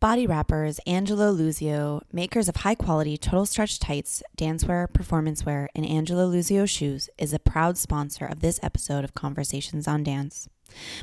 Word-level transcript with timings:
Body 0.00 0.26
Wrappers, 0.26 0.80
Angelo 0.86 1.30
Luzio, 1.30 2.00
makers 2.10 2.48
of 2.48 2.56
high 2.56 2.74
quality 2.74 3.18
total 3.18 3.44
stretch 3.44 3.78
tights, 3.78 4.22
dancewear, 4.38 4.90
performance 4.90 5.44
wear, 5.44 5.68
and 5.74 5.84
Angelo 5.84 6.26
Luzio 6.26 6.66
shoes, 6.66 7.10
is 7.18 7.34
a 7.34 7.38
proud 7.38 7.76
sponsor 7.76 8.24
of 8.24 8.40
this 8.40 8.58
episode 8.62 9.04
of 9.04 9.12
Conversations 9.12 9.86
on 9.86 10.02
Dance. 10.02 10.48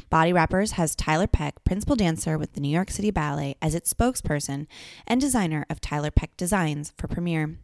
Body 0.10 0.34
Wrappers 0.34 0.72
has 0.74 0.96
Tiler 0.96 1.28
Peck, 1.28 1.64
principal 1.64 1.96
dancer 1.96 2.38
with 2.38 2.54
the 2.54 2.62
New 2.62 2.70
York 2.70 2.92
City 2.92 3.12
Ballet, 3.12 3.56
as 3.62 3.76
its 3.76 3.94
spokesperson 3.94 4.68
and 5.06 5.20
designer 5.20 5.66
of 5.70 5.82
Tiler 5.82 6.12
Peck 6.12 6.36
Designs 6.38 6.94
for 6.98 7.08
Premiere. 7.08 7.58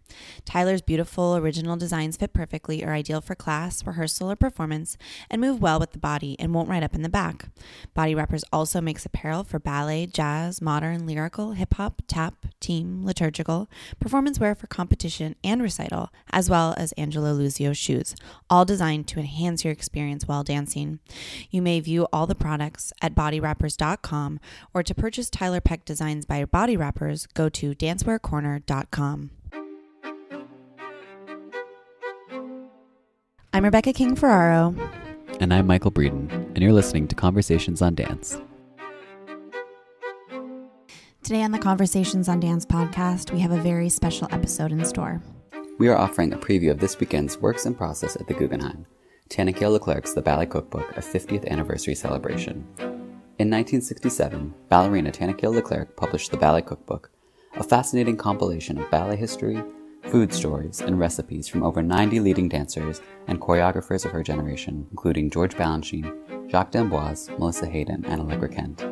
Tiler's 0.46 0.82
beautiful 0.82 1.36
original 1.36 1.76
designs 1.76 2.18
fit 2.18 2.34
perfectly, 2.34 2.84
are 2.84 2.94
ideal 2.94 3.22
for 3.22 3.36
class, 3.36 3.86
rehearsal, 3.86 4.32
or 4.32 4.36
performance, 4.36 4.98
and 5.30 5.42
move 5.42 5.62
well 5.62 5.80
with 5.80 5.92
the 5.92 6.00
body 6.00 6.36
and 6.40 6.54
won't 6.54 6.70
ride 6.70 6.84
up 6.84 6.96
in 6.96 7.02
the 7.02 7.10
back. 7.10 7.50
Body 7.94 8.16
Wrappers 8.16 8.44
also 8.52 8.82
makes 8.82 9.06
apparel 9.06 9.44
for 9.44 9.60
ballet, 9.60 10.06
jazz, 10.06 10.62
modern, 10.62 11.06
lyrical, 11.06 11.52
hip 11.54 11.74
hop, 11.76 12.02
tap, 12.08 12.46
team, 12.60 13.06
liturgical, 13.06 13.70
performance 14.00 14.40
wear 14.40 14.56
for 14.56 14.68
competition 14.68 15.36
and 15.44 15.62
recital, 15.62 16.10
as 16.32 16.50
well 16.50 16.74
as 16.78 16.92
Angelo 16.94 17.34
Luzio 17.34 17.76
shoes, 17.76 18.16
all 18.50 18.66
designed 18.66 19.08
to 19.08 19.20
enhance 19.20 19.64
your 19.64 19.74
experience 19.74 20.28
while 20.28 20.44
dancing. 20.44 21.00
You 21.50 21.62
may 21.62 21.80
view 21.80 21.93
all 22.12 22.28
the 22.28 22.36
products 22.36 22.92
at 23.02 23.16
bodywrappers.com 23.16 24.40
or 24.74 24.84
to 24.84 24.96
purchase 24.96 25.30
Tiler 25.30 25.62
Peck 25.62 25.86
designs 25.86 26.26
by 26.26 26.44
Body 26.46 26.76
Wrappers, 26.76 27.28
go 27.34 27.50
to 27.50 27.74
dancewearcorner.com. 27.74 29.32
I'm 33.56 33.64
Rebecca 33.64 33.94
King 33.94 34.16
Ferraro. 34.16 34.76
And 35.40 35.54
I'm 35.54 35.68
Michael 35.68 35.92
Breeden, 35.92 36.32
and 36.32 36.60
you're 36.60 36.74
listening 36.74 37.08
to 37.08 37.16
Conversations 37.16 37.82
on 37.82 37.96
Dance. 37.96 38.40
Today 41.24 41.42
on 41.44 41.52
the 41.52 41.60
Conversations 41.60 42.28
on 42.28 42.40
Dance 42.40 42.66
podcast, 42.66 43.32
we 43.32 43.40
have 43.40 43.52
a 43.52 43.62
very 43.62 43.90
special 43.90 44.28
episode 44.32 44.72
in 44.72 44.84
store. 44.84 45.22
We 45.80 45.88
are 45.88 45.98
offering 45.98 46.34
a 46.34 46.38
preview 46.38 46.70
of 46.70 46.80
this 46.80 47.00
weekend's 47.00 47.38
Works 47.38 47.68
& 47.74 47.78
Process 47.78 48.16
at 48.16 48.28
the 48.28 48.34
Guggenheim, 48.34 48.86
Tanaquil 49.34 49.72
Le 49.72 49.80
Clercq's 49.80 50.14
The 50.14 50.22
Ballet 50.22 50.46
Cookbook, 50.46 50.96
a 50.96 51.02
50th 51.02 51.48
anniversary 51.48 51.96
celebration. 51.96 52.68
In 53.40 53.50
1967, 53.50 54.54
ballerina 54.70 55.12
Tanaquil 55.12 55.56
Le 55.56 55.62
Clercq 55.64 55.96
published 55.96 56.30
The 56.30 56.38
Ballet 56.38 56.62
Cookbook, 56.62 57.10
a 57.56 57.64
fascinating 57.64 58.16
compilation 58.16 58.78
of 58.78 58.92
ballet 58.92 59.16
history, 59.16 59.64
food 60.04 60.32
stories, 60.32 60.82
and 60.82 61.00
recipes 61.00 61.48
from 61.48 61.64
over 61.64 61.82
90 61.82 62.20
leading 62.20 62.48
dancers 62.48 63.02
and 63.26 63.42
choreographers 63.42 64.06
of 64.06 64.12
her 64.12 64.22
generation, 64.22 64.86
including 64.92 65.32
George 65.32 65.56
Balanchine, 65.56 66.14
Jacques 66.48 66.70
d'Amboise, 66.70 67.32
Melissa 67.40 67.66
Hayden, 67.66 68.06
and 68.06 68.22
Allegra 68.22 68.50
Kent. 68.50 68.86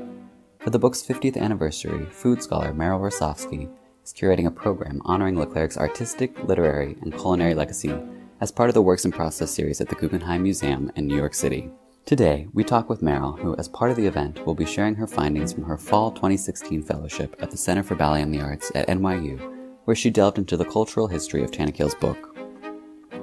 For 0.57 0.71
the 0.71 0.79
book's 0.79 1.03
50th 1.03 1.37
anniversary, 1.37 2.07
food 2.09 2.41
scholar 2.41 2.73
Meryl 2.73 2.99
Rosofsky 2.99 3.71
is 4.03 4.11
curating 4.11 4.47
a 4.47 4.51
program 4.51 5.03
honoring 5.05 5.37
Leclerc's 5.37 5.77
artistic, 5.77 6.35
literary, 6.45 6.97
and 7.03 7.13
culinary 7.13 7.53
legacy 7.53 7.93
as 8.41 8.51
part 8.51 8.69
of 8.69 8.73
the 8.73 8.81
Works 8.81 9.05
& 9.09 9.11
Process 9.11 9.51
series 9.51 9.79
at 9.81 9.87
the 9.87 9.95
Guggenheim 9.95 10.41
Museum 10.41 10.91
in 10.95 11.05
New 11.05 11.15
York 11.15 11.35
City. 11.35 11.69
Today, 12.05 12.47
we 12.53 12.63
talk 12.63 12.89
with 12.89 13.01
Meryl, 13.01 13.39
who, 13.39 13.55
as 13.57 13.67
part 13.67 13.91
of 13.91 13.97
the 13.97 14.07
event, 14.07 14.43
will 14.47 14.55
be 14.55 14.65
sharing 14.65 14.95
her 14.95 15.05
findings 15.05 15.53
from 15.53 15.63
her 15.63 15.77
fall 15.77 16.09
2016 16.11 16.81
fellowship 16.81 17.35
at 17.39 17.51
the 17.51 17.57
Center 17.57 17.83
for 17.83 17.93
Ballet 17.93 18.23
and 18.23 18.33
the 18.33 18.41
Arts 18.41 18.71
at 18.73 18.87
NYU, 18.87 19.39
where 19.85 19.95
she 19.95 20.09
delved 20.09 20.39
into 20.39 20.57
the 20.57 20.65
cultural 20.65 21.07
history 21.07 21.43
of 21.43 21.51
Tanaquil's 21.51 21.93
book. 21.93 22.35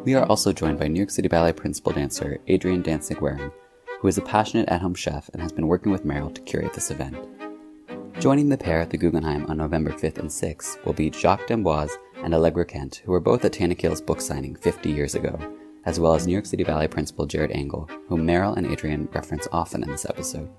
We 0.04 0.14
are 0.14 0.24
also 0.26 0.52
joined 0.52 0.78
by 0.78 0.86
New 0.86 1.00
York 1.00 1.10
City 1.10 1.26
Ballet 1.26 1.52
principal 1.52 1.92
dancer 1.92 2.38
Adrian 2.46 2.84
Danchig-Waring, 2.84 3.50
who 4.00 4.06
is 4.06 4.18
a 4.18 4.22
passionate 4.22 4.68
at 4.68 4.80
home 4.80 4.94
chef 4.94 5.28
and 5.32 5.42
has 5.42 5.50
been 5.50 5.66
working 5.66 5.90
with 5.90 6.06
Meryl 6.06 6.32
to 6.32 6.40
curate 6.42 6.74
this 6.74 6.92
event. 6.92 7.16
Joining 8.20 8.48
the 8.48 8.56
pair 8.56 8.80
at 8.80 8.90
the 8.90 8.96
Guggenheim 8.96 9.46
on 9.46 9.56
November 9.56 9.90
5th 9.90 10.18
and 10.18 10.30
6th 10.30 10.84
will 10.84 10.92
be 10.92 11.10
Jacques 11.10 11.48
d'Amboise 11.48 11.98
and 12.22 12.34
Allegra 12.34 12.64
Kent, 12.64 13.02
who 13.04 13.12
were 13.12 13.20
both 13.20 13.44
at 13.44 13.52
Tanaquil's 13.52 14.00
book 14.00 14.20
signing 14.20 14.56
50 14.56 14.90
years 14.90 15.14
ago, 15.14 15.38
as 15.84 15.98
well 15.98 16.14
as 16.14 16.26
New 16.26 16.32
York 16.32 16.46
City 16.46 16.64
Ballet 16.64 16.88
principal 16.88 17.26
Jared 17.26 17.52
Angle, 17.52 17.88
whom 18.08 18.26
Meryl 18.26 18.56
and 18.56 18.66
Adrian 18.66 19.08
reference 19.12 19.48
often 19.52 19.82
in 19.82 19.90
this 19.90 20.04
episode. 20.04 20.50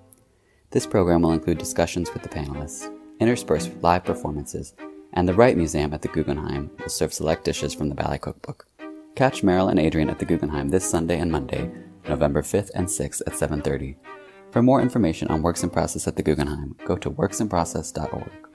This 0.72 0.86
program 0.86 1.22
will 1.22 1.31
include 1.31 1.58
discussions 1.58 2.14
with 2.14 2.24
the 2.24 2.30
panelists, 2.30 2.94
interspersed 3.20 3.70
with 3.70 3.84
live 3.84 4.06
performances, 4.06 4.74
and 5.14 5.28
the 5.28 5.34
Wright 5.34 5.58
Museum 5.58 5.94
at 5.94 6.02
the 6.02 6.08
Guggenheim 6.08 6.72
will 6.80 6.90
serve 6.90 7.14
select 7.14 7.44
dishes 7.44 7.74
from 7.74 7.90
the 7.90 7.96
Ballet 7.96 8.20
Cookbook. 8.20 8.68
Catch 9.16 9.41
Meryl 9.41 9.70
and 9.70 9.80
Adrian 9.80 10.09
at 10.09 10.20
the 10.20 10.26
Guggenheim 10.26 10.70
this 10.70 10.90
Sunday 10.90 11.20
and 11.20 11.31
Monday, 11.31 11.72
November 12.08 12.41
5th 12.41 12.72
and 12.76 12.88
6th 12.88 13.22
at 13.28 13.34
7:30. 13.34 13.97
For 14.52 14.64
more 14.64 14.81
information 14.81 15.28
on 15.28 15.41
Works 15.41 15.64
& 15.66 15.72
Process 15.72 16.08
at 16.08 16.16
the 16.16 16.24
Guggenheim, 16.24 16.76
go 16.86 16.96
to 16.96 17.12
worksandprocess.org. 17.12 18.49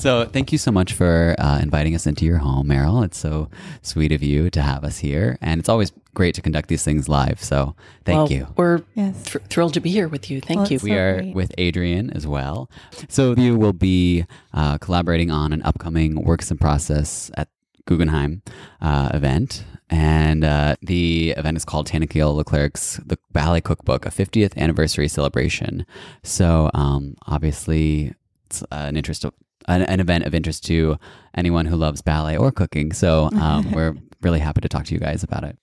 So, 0.00 0.24
thank 0.24 0.50
you 0.50 0.56
so 0.56 0.72
much 0.72 0.94
for 0.94 1.36
uh, 1.38 1.58
inviting 1.60 1.94
us 1.94 2.06
into 2.06 2.24
your 2.24 2.38
home, 2.38 2.68
Meryl. 2.68 3.04
It's 3.04 3.18
so 3.18 3.50
sweet 3.82 4.12
of 4.12 4.22
you 4.22 4.48
to 4.48 4.62
have 4.62 4.82
us 4.82 4.96
here. 4.96 5.36
And 5.42 5.60
it's 5.60 5.68
always 5.68 5.92
great 6.14 6.34
to 6.36 6.40
conduct 6.40 6.70
these 6.70 6.82
things 6.82 7.06
live. 7.06 7.42
So, 7.42 7.76
thank 8.06 8.16
well, 8.16 8.32
you. 8.32 8.46
We're 8.56 8.80
Yes. 8.94 9.22
thr- 9.24 9.40
thrilled 9.50 9.74
to 9.74 9.80
be 9.80 9.90
here 9.90 10.08
with 10.08 10.30
you. 10.30 10.40
Thank 10.40 10.60
Well, 10.60 10.68
you. 10.68 10.78
We 10.82 10.90
so 10.92 10.96
are 10.96 11.14
great. 11.18 11.34
with 11.34 11.52
Adrian 11.58 12.08
as 12.12 12.26
well. 12.26 12.70
So, 13.10 13.34
you 13.36 13.58
will 13.58 13.74
be 13.74 14.24
uh, 14.54 14.78
collaborating 14.78 15.30
on 15.30 15.52
an 15.52 15.60
upcoming 15.64 16.24
Works 16.24 16.50
& 16.56 16.58
Process 16.58 17.30
at 17.36 17.48
Guggenheim 17.84 18.40
uh, 18.80 19.10
event. 19.12 19.64
And 19.90 20.44
uh, 20.44 20.76
the 20.80 21.34
event 21.36 21.58
is 21.58 21.66
called 21.66 21.86
Tanaquil 21.88 22.34
Le 22.36 22.44
Clercq's 22.44 23.00
The 23.04 23.18
Ballet 23.32 23.60
Cookbook, 23.60 24.06
a 24.06 24.10
50th 24.10 24.56
anniversary 24.56 25.08
celebration. 25.08 25.84
So, 26.22 26.70
um, 26.72 27.16
obviously, 27.26 28.14
it's 28.46 28.64
an 28.72 28.96
interest 28.96 29.24
of, 29.26 29.34
an, 29.70 29.82
an 29.82 30.00
event 30.00 30.24
of 30.24 30.34
interest 30.34 30.64
to 30.66 30.98
anyone 31.34 31.66
who 31.66 31.76
loves 31.76 32.02
ballet 32.02 32.36
or 32.36 32.50
cooking. 32.52 32.92
So, 32.92 33.30
um, 33.32 33.70
we're 33.72 33.94
really 34.20 34.40
happy 34.40 34.60
to 34.60 34.68
talk 34.68 34.84
to 34.86 34.94
you 34.94 35.00
guys 35.00 35.22
about 35.22 35.44
it. 35.44 35.56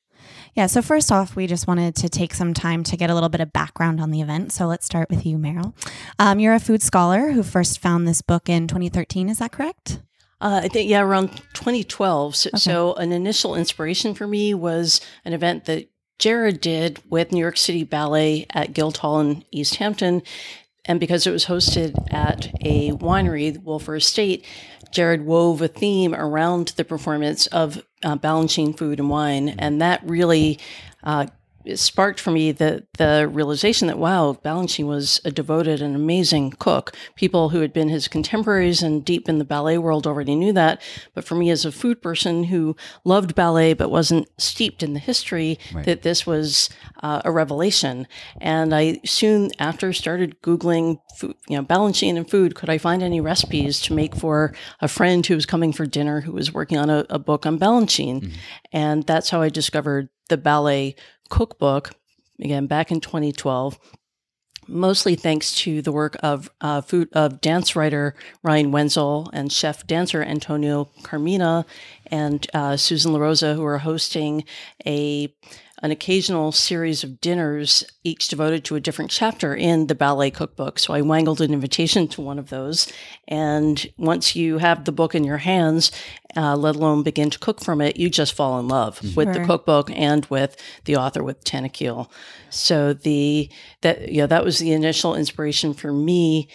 Yeah, 0.56 0.66
so 0.66 0.82
first 0.82 1.12
off, 1.12 1.36
we 1.36 1.46
just 1.46 1.68
wanted 1.68 1.96
to 1.98 2.10
take 2.10 2.34
some 2.34 2.54
time 2.54 2.84
to 2.86 2.98
get 2.98 3.12
a 3.12 3.14
little 3.14 3.30
bit 3.30 3.42
of 3.42 3.54
background 3.54 4.02
on 4.02 4.10
the 4.10 4.22
event. 4.22 4.52
So 4.52 4.66
let's 4.66 4.88
start 4.88 5.08
with 5.10 5.24
you, 5.24 5.38
Meryl. 5.38 5.74
Um, 6.18 6.40
you're 6.40 6.56
a 6.56 6.60
food 6.60 6.82
scholar 6.82 7.32
who 7.32 7.44
first 7.44 7.80
found 7.80 8.08
this 8.08 8.24
book 8.24 8.50
in 8.50 8.68
2013, 8.68 9.30
is 9.30 9.38
that 9.38 9.52
correct? 9.52 10.02
Uh, 10.42 10.62
I 10.64 10.68
think, 10.68 10.90
yeah, 10.90 11.02
around 11.02 11.30
2012. 11.54 12.36
So, 12.36 12.50
so 12.56 12.94
an 12.96 13.12
initial 13.12 13.56
inspiration 13.56 14.16
for 14.16 14.28
me 14.28 14.54
was 14.54 15.00
an 15.26 15.34
event 15.34 15.66
that 15.66 15.90
Jared 16.20 16.62
did 16.62 17.02
with 17.10 17.32
New 17.32 17.40
York 17.40 17.58
City 17.58 17.84
Ballet 17.84 18.46
at 18.50 18.74
Guildhall 18.74 19.20
in 19.20 19.44
East 19.52 19.76
Hampton. 19.76 20.24
And 20.88 21.00
because 21.00 21.28
it 21.28 21.32
was 21.32 21.46
hosted 21.46 21.96
at 22.14 22.48
a 22.62 22.92
winery, 22.92 23.58
Wölffer 23.58 23.98
Estate, 23.98 24.46
Jared 24.92 25.26
wove 25.26 25.62
a 25.62 25.68
theme 25.68 26.16
around 26.16 26.70
the 26.78 26.86
performance 26.86 27.48
of 27.48 27.84
uh, 28.04 28.18
Balanchine 28.18 28.78
food 28.78 29.00
and 29.00 29.10
wine. 29.10 29.50
And 29.60 29.82
that 29.82 30.02
really 30.04 30.60
uh, 31.04 31.28
sparked 31.76 32.20
for 32.20 32.32
me 32.32 32.52
the 32.52 32.86
the 32.98 33.30
realization 33.32 33.88
that 33.88 33.98
wow, 33.98 34.38
Balanchine 34.44 34.88
was 34.88 35.22
a 35.26 35.32
devoted 35.32 35.82
and 35.82 35.96
amazing 35.96 36.52
cook. 36.52 36.96
People 37.16 37.50
who 37.50 37.62
had 37.62 37.74
been 37.74 37.90
his 37.90 38.08
contemporaries 38.08 38.82
and 38.82 39.04
deep 39.04 39.28
in 39.28 39.38
the 39.38 39.46
ballet 39.46 39.78
world 39.78 40.08
already 40.08 40.36
knew 40.36 40.54
that, 40.54 40.82
but 41.14 41.24
for 41.24 41.36
me 41.36 41.50
as 41.50 41.66
a 41.66 41.72
food 41.72 42.02
person 42.02 42.46
who 42.46 42.76
loved 43.04 43.36
ballet 43.36 43.74
but 43.74 43.92
wasn't 43.92 44.28
steeped 44.38 44.84
in 44.84 44.94
the 44.94 45.00
history, 45.00 45.60
right. 45.74 45.86
that 45.86 46.02
this 46.02 46.26
was 46.26 46.70
uh, 47.04 47.22
a 47.26 47.32
revelation. 47.32 48.08
And 48.40 48.74
I 48.74 49.00
soon 49.06 49.52
after 49.60 49.94
started 49.94 50.42
googling, 50.42 51.00
food, 51.16 51.36
you 51.48 51.58
know, 51.58 51.64
Balanchine 51.64 52.18
and 52.18 52.30
food. 52.30 52.56
Could 52.56 52.70
I 52.70 52.78
find 52.78 53.04
any 53.04 53.22
recipes 53.22 53.80
to 53.82 53.94
make 53.94 54.16
for 54.16 54.54
a 54.82 54.88
friend 54.88 55.26
who 55.26 55.36
was 55.36 55.46
coming 55.46 55.74
for 55.74 55.86
dinner 55.86 56.22
who 56.22 56.32
was 56.32 56.54
working 56.54 56.78
on 56.78 56.90
a, 56.90 57.06
a 57.10 57.20
book 57.20 57.46
on 57.46 57.60
Balanchine? 57.60 58.22
Mm-hmm. 58.22 58.36
And 58.72 59.04
that's 59.04 59.30
how 59.30 59.42
I 59.42 59.50
discovered 59.50 60.10
the 60.30 60.38
ballet 60.38 60.96
cookbook, 61.30 61.92
again, 62.40 62.68
back 62.68 62.92
in 62.92 63.02
2012, 63.02 63.80
mostly 64.68 65.16
thanks 65.16 65.56
to 65.56 65.82
the 65.82 65.92
work 65.92 66.18
of 66.22 66.50
uh, 66.62 66.82
food 66.82 67.10
of 67.14 67.42
dance 67.42 67.76
writer 67.76 68.16
Ryan 68.44 68.72
Wenzel 68.72 69.30
and 69.34 69.52
chef 69.52 69.88
dancer 69.88 70.22
Antonio 70.22 70.90
Carmina 71.04 71.66
and 72.08 72.48
uh, 72.54 72.78
Susan 72.78 73.14
LaRosa, 73.14 73.56
who 73.56 73.66
are 73.66 73.80
hosting 73.80 74.44
a 74.86 75.34
an 75.84 75.92
occasional 75.92 76.52
series 76.52 77.04
of 77.04 77.22
dinners, 77.22 77.84
each 78.04 78.28
devoted 78.30 78.66
to 78.66 78.76
a 78.76 78.80
different 78.80 79.12
chapter 79.12 79.54
in 79.54 79.88
the 79.88 79.96
ballet 79.96 80.32
cookbook. 80.32 80.80
So 80.80 80.94
I 80.94 81.02
wangled 81.02 81.40
an 81.40 81.54
invitation 81.54 82.08
to 82.10 82.22
one 82.22 82.40
of 82.40 82.50
those. 82.50 82.92
And 83.28 83.86
once 83.98 84.36
you 84.36 84.58
have 84.58 84.86
the 84.86 84.92
book 84.92 85.14
in 85.14 85.24
your 85.24 85.38
hands, 85.38 85.92
uh, 86.36 86.56
let 86.56 86.76
alone 86.76 87.04
begin 87.04 87.30
to 87.30 87.40
cook 87.40 87.64
from 87.64 87.82
it, 87.82 87.98
you 87.98 88.10
just 88.10 88.34
fall 88.34 88.60
in 88.60 88.68
love 88.68 89.00
sure. 89.00 89.12
with 89.16 89.34
the 89.34 89.46
cookbook 89.46 89.90
and 89.92 90.26
with 90.26 90.58
the 90.86 90.96
author, 90.96 91.24
with 91.24 91.44
Tanaquil. 91.44 92.10
So 92.50 92.94
the 92.94 93.50
that 93.82 94.12
yeah, 94.12 94.26
that 94.26 94.44
was 94.44 94.60
the 94.60 94.72
initial 94.72 95.16
inspiration 95.16 95.74
for 95.74 95.92
me 95.92 96.50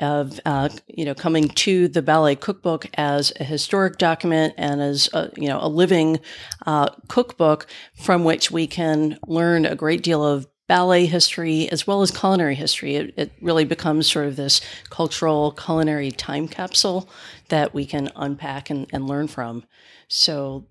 of 0.00 0.40
uh, 0.44 0.68
you 0.86 1.04
know 1.04 1.14
coming 1.14 1.48
to 1.48 1.88
the 1.88 2.02
ballet 2.02 2.36
cookbook 2.36 2.86
as 2.94 3.32
a 3.38 3.44
historic 3.44 3.98
document 3.98 4.54
and 4.56 4.80
as 4.80 5.08
a, 5.12 5.30
you 5.36 5.48
know 5.48 5.58
a 5.60 5.68
living 5.68 6.18
uh, 6.66 6.88
cookbook 7.08 7.66
from 7.94 8.24
which 8.24 8.50
we 8.50 8.66
can 8.66 9.18
learn 9.26 9.66
a 9.66 9.76
great 9.76 10.02
deal 10.02 10.24
of 10.24 10.46
ballet 10.68 11.06
history 11.06 11.68
as 11.70 11.86
well 11.86 12.02
as 12.02 12.10
culinary 12.10 12.54
history. 12.54 12.96
It, 12.96 13.14
it 13.16 13.32
really 13.40 13.64
becomes 13.64 14.10
sort 14.10 14.26
of 14.26 14.36
this 14.36 14.60
cultural 14.90 15.52
culinary 15.52 16.10
time 16.10 16.48
capsule 16.48 17.08
that 17.48 17.72
we 17.72 17.86
can 17.86 18.10
unpack 18.16 18.70
and, 18.70 18.86
and 18.92 19.06
learn 19.06 19.28
from. 19.28 19.64
So 20.08 20.66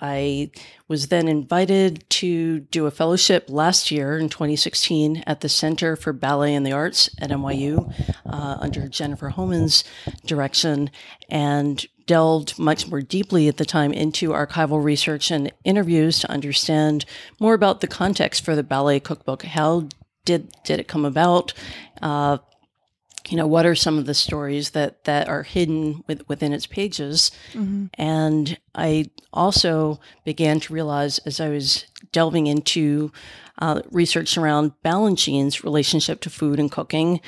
I 0.00 0.50
was 0.88 1.08
then 1.08 1.28
invited 1.28 2.08
to 2.10 2.60
do 2.60 2.86
a 2.86 2.90
fellowship 2.90 3.46
last 3.48 3.90
year 3.90 4.18
in 4.18 4.28
2016 4.28 5.22
at 5.26 5.40
the 5.40 5.48
Center 5.48 5.96
for 5.96 6.12
Ballet 6.12 6.54
and 6.54 6.66
the 6.66 6.72
Arts 6.72 7.10
at 7.18 7.30
NYU 7.30 7.92
uh, 8.26 8.56
under 8.60 8.88
Jennifer 8.88 9.30
Homans' 9.30 9.84
direction 10.24 10.90
and 11.28 11.86
delved 12.06 12.58
much 12.58 12.88
more 12.88 13.00
deeply 13.00 13.46
at 13.46 13.56
the 13.56 13.64
time 13.64 13.92
into 13.92 14.30
archival 14.30 14.82
research 14.82 15.30
and 15.30 15.52
interviews 15.64 16.18
to 16.18 16.30
understand 16.30 17.04
more 17.38 17.54
about 17.54 17.80
the 17.80 17.86
context 17.86 18.44
for 18.44 18.56
the 18.56 18.64
ballet 18.64 18.98
cookbook. 18.98 19.44
How 19.44 19.88
did, 20.24 20.52
did 20.64 20.80
it 20.80 20.88
come 20.88 21.04
about? 21.04 21.52
Uh, 22.02 22.38
you 23.28 23.36
know 23.36 23.46
what 23.46 23.66
are 23.66 23.74
some 23.74 23.98
of 23.98 24.06
the 24.06 24.14
stories 24.14 24.70
that 24.70 25.04
that 25.04 25.28
are 25.28 25.42
hidden 25.42 26.02
with, 26.06 26.26
within 26.28 26.52
its 26.52 26.66
pages 26.66 27.30
mm-hmm. 27.52 27.86
and 27.94 28.58
i 28.74 29.04
also 29.32 30.00
began 30.24 30.60
to 30.60 30.72
realize 30.72 31.18
as 31.20 31.40
i 31.40 31.48
was 31.48 31.86
delving 32.12 32.46
into 32.46 33.12
uh, 33.58 33.82
research 33.90 34.38
around 34.38 34.72
balanchine's 34.82 35.62
relationship 35.62 36.20
to 36.20 36.30
food 36.30 36.58
and 36.58 36.72
cooking 36.72 37.20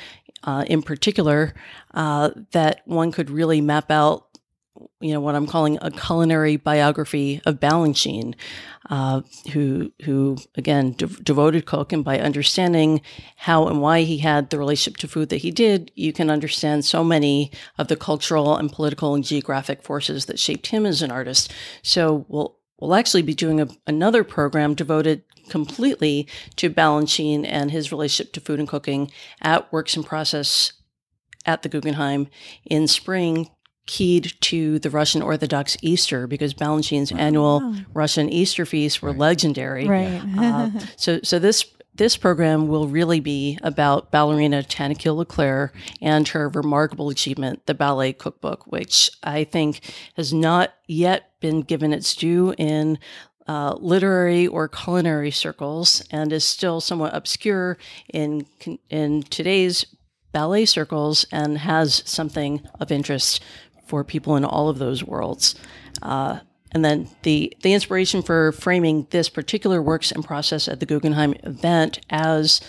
uh, 0.43 0.65
in 0.67 0.81
particular 0.81 1.53
uh, 1.93 2.31
that 2.51 2.81
one 2.85 3.11
could 3.11 3.29
really 3.29 3.61
map 3.61 3.91
out 3.91 4.27
you 4.99 5.13
know 5.13 5.19
what 5.19 5.35
I'm 5.35 5.47
calling 5.47 5.77
a 5.81 5.91
culinary 5.91 6.57
biography 6.57 7.41
of 7.45 7.59
Balanchine, 7.59 8.35
uh, 8.89 9.21
who 9.51 9.91
who 10.03 10.37
again 10.55 10.93
de- 10.93 11.07
devoted 11.07 11.65
cook, 11.65 11.91
and 11.91 12.03
by 12.03 12.19
understanding 12.19 13.01
how 13.37 13.67
and 13.67 13.81
why 13.81 14.01
he 14.01 14.19
had 14.19 14.49
the 14.49 14.59
relationship 14.59 14.97
to 14.97 15.07
food 15.07 15.29
that 15.29 15.37
he 15.37 15.51
did, 15.51 15.91
you 15.95 16.13
can 16.13 16.29
understand 16.29 16.85
so 16.85 17.03
many 17.03 17.51
of 17.77 17.87
the 17.87 17.95
cultural 17.95 18.55
and 18.55 18.71
political 18.71 19.15
and 19.15 19.23
geographic 19.23 19.83
forces 19.83 20.25
that 20.25 20.39
shaped 20.39 20.67
him 20.67 20.85
as 20.85 21.01
an 21.01 21.11
artist. 21.11 21.51
So 21.81 22.25
we'll 22.27 22.57
we'll 22.79 22.95
actually 22.95 23.21
be 23.21 23.33
doing 23.33 23.61
a, 23.61 23.67
another 23.87 24.23
program 24.23 24.73
devoted 24.73 25.23
completely 25.49 26.27
to 26.55 26.69
Balanchine 26.69 27.45
and 27.45 27.71
his 27.71 27.91
relationship 27.91 28.33
to 28.33 28.41
food 28.41 28.59
and 28.59 28.67
cooking 28.67 29.11
at 29.41 29.71
Works 29.71 29.95
& 29.95 30.03
Process 30.03 30.73
at 31.45 31.61
the 31.61 31.69
Guggenheim 31.69 32.27
in 32.65 32.87
spring 32.87 33.49
keyed 33.85 34.33
to 34.41 34.79
the 34.79 34.89
Russian 34.89 35.21
Orthodox 35.21 35.75
Easter 35.81 36.27
because 36.27 36.53
Balanchine's 36.53 37.11
oh. 37.11 37.17
annual 37.17 37.75
Russian 37.93 38.29
Easter 38.29 38.65
feasts 38.65 39.01
were 39.01 39.11
right. 39.11 39.19
legendary. 39.19 39.87
Right. 39.87 40.21
uh, 40.37 40.69
so, 40.95 41.19
so 41.23 41.39
this 41.39 41.65
this 41.95 42.17
program 42.17 42.67
will 42.67 42.87
really 42.87 43.19
be 43.19 43.59
about 43.61 44.09
ballerina 44.09 44.63
Tanaquil 44.63 45.15
Le 45.15 45.25
Clercq 45.25 45.71
and 46.01 46.27
her 46.29 46.49
remarkable 46.49 47.09
achievement, 47.09 47.67
the 47.67 47.75
Ballet 47.75 48.13
Cookbook, 48.13 48.65
which 48.65 49.11
I 49.21 49.43
think 49.43 49.81
has 50.15 50.33
not 50.33 50.73
yet 50.87 51.39
been 51.39 51.61
given 51.61 51.93
its 51.93 52.15
due 52.15 52.55
in 52.57 52.97
uh, 53.47 53.75
literary 53.77 54.47
or 54.47 54.67
culinary 54.67 55.29
circles 55.29 56.03
and 56.09 56.31
is 56.31 56.43
still 56.43 56.81
somewhat 56.81 57.13
obscure 57.13 57.77
in 58.11 58.45
in 58.89 59.21
today's 59.23 59.85
ballet 60.31 60.65
circles 60.65 61.25
and 61.31 61.59
has 61.59 62.01
something 62.05 62.61
of 62.79 62.91
interest 62.91 63.43
for 63.85 64.03
people 64.03 64.35
in 64.35 64.45
all 64.45 64.69
of 64.69 64.79
those 64.79 65.03
worlds. 65.03 65.55
Uh, 66.01 66.39
and 66.71 66.83
then 66.83 67.09
the, 67.21 67.55
the 67.61 67.73
inspiration 67.73 68.21
for 68.21 68.51
framing 68.51 69.07
this 69.11 69.29
particular 69.29 69.81
works 69.81 70.11
and 70.11 70.25
process 70.25 70.67
at 70.67 70.79
the 70.79 70.85
Guggenheim 70.85 71.35
event 71.43 71.99
as 72.09 72.61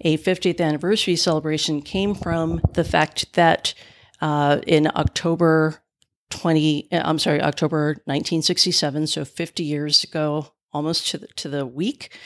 a 0.00 0.16
50th 0.16 0.60
anniversary 0.60 1.16
celebration 1.16 1.82
came 1.82 2.14
from 2.14 2.60
the 2.72 2.84
fact 2.84 3.34
that 3.34 3.74
uh, 4.20 4.60
in 4.66 4.90
October 4.94 5.82
20, 6.30 6.88
I'm 6.92 7.18
sorry, 7.18 7.42
October 7.42 7.88
1967, 8.04 9.08
so 9.08 9.24
50 9.24 9.62
years 9.62 10.04
ago, 10.04 10.52
almost 10.72 11.08
to 11.08 11.18
the, 11.18 11.26
to 11.28 11.48
the 11.48 11.66
week, 11.66 12.16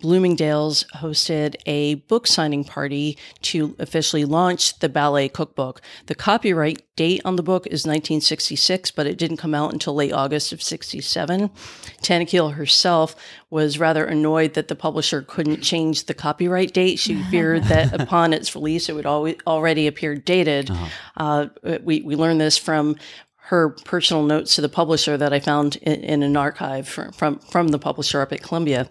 Bloomingdale's 0.00 0.84
hosted 0.96 1.56
a 1.66 1.94
book 1.94 2.26
signing 2.26 2.64
party 2.64 3.16
to 3.42 3.74
officially 3.78 4.24
launch 4.24 4.78
the 4.78 4.88
ballet 4.88 5.28
cookbook. 5.28 5.80
The 6.06 6.14
copyright 6.14 6.82
date 6.96 7.22
on 7.24 7.36
the 7.36 7.42
book 7.42 7.66
is 7.66 7.86
1966, 7.86 8.90
but 8.90 9.06
it 9.06 9.18
didn't 9.18 9.38
come 9.38 9.54
out 9.54 9.72
until 9.72 9.94
late 9.94 10.12
August 10.12 10.52
of 10.52 10.62
67. 10.62 11.50
Tanaquil 12.02 12.54
herself 12.54 13.16
was 13.50 13.78
rather 13.78 14.04
annoyed 14.04 14.54
that 14.54 14.68
the 14.68 14.76
publisher 14.76 15.22
couldn't 15.22 15.62
change 15.62 16.04
the 16.04 16.14
copyright 16.14 16.72
date. 16.72 16.98
She 16.98 17.22
feared 17.30 17.64
that 17.64 17.98
upon 18.00 18.32
its 18.32 18.54
release, 18.54 18.88
it 18.88 18.94
would 18.94 19.06
always, 19.06 19.36
already 19.46 19.86
appear 19.86 20.14
dated. 20.14 20.70
Uh-huh. 20.70 20.88
Uh, 21.16 21.78
we, 21.82 22.02
we 22.02 22.16
learned 22.16 22.40
this 22.40 22.58
from 22.58 22.96
her 23.48 23.70
personal 23.84 24.22
notes 24.22 24.54
to 24.54 24.62
the 24.62 24.68
publisher 24.70 25.18
that 25.18 25.32
I 25.32 25.38
found 25.38 25.76
in, 25.76 26.02
in 26.02 26.22
an 26.22 26.36
archive 26.36 26.88
from, 26.88 27.12
from, 27.12 27.38
from 27.40 27.68
the 27.68 27.78
publisher 27.78 28.22
up 28.22 28.32
at 28.32 28.42
Columbia. 28.42 28.88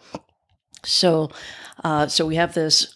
So, 0.86 1.32
uh, 1.84 2.08
so 2.08 2.26
we 2.26 2.36
have 2.36 2.54
this 2.54 2.96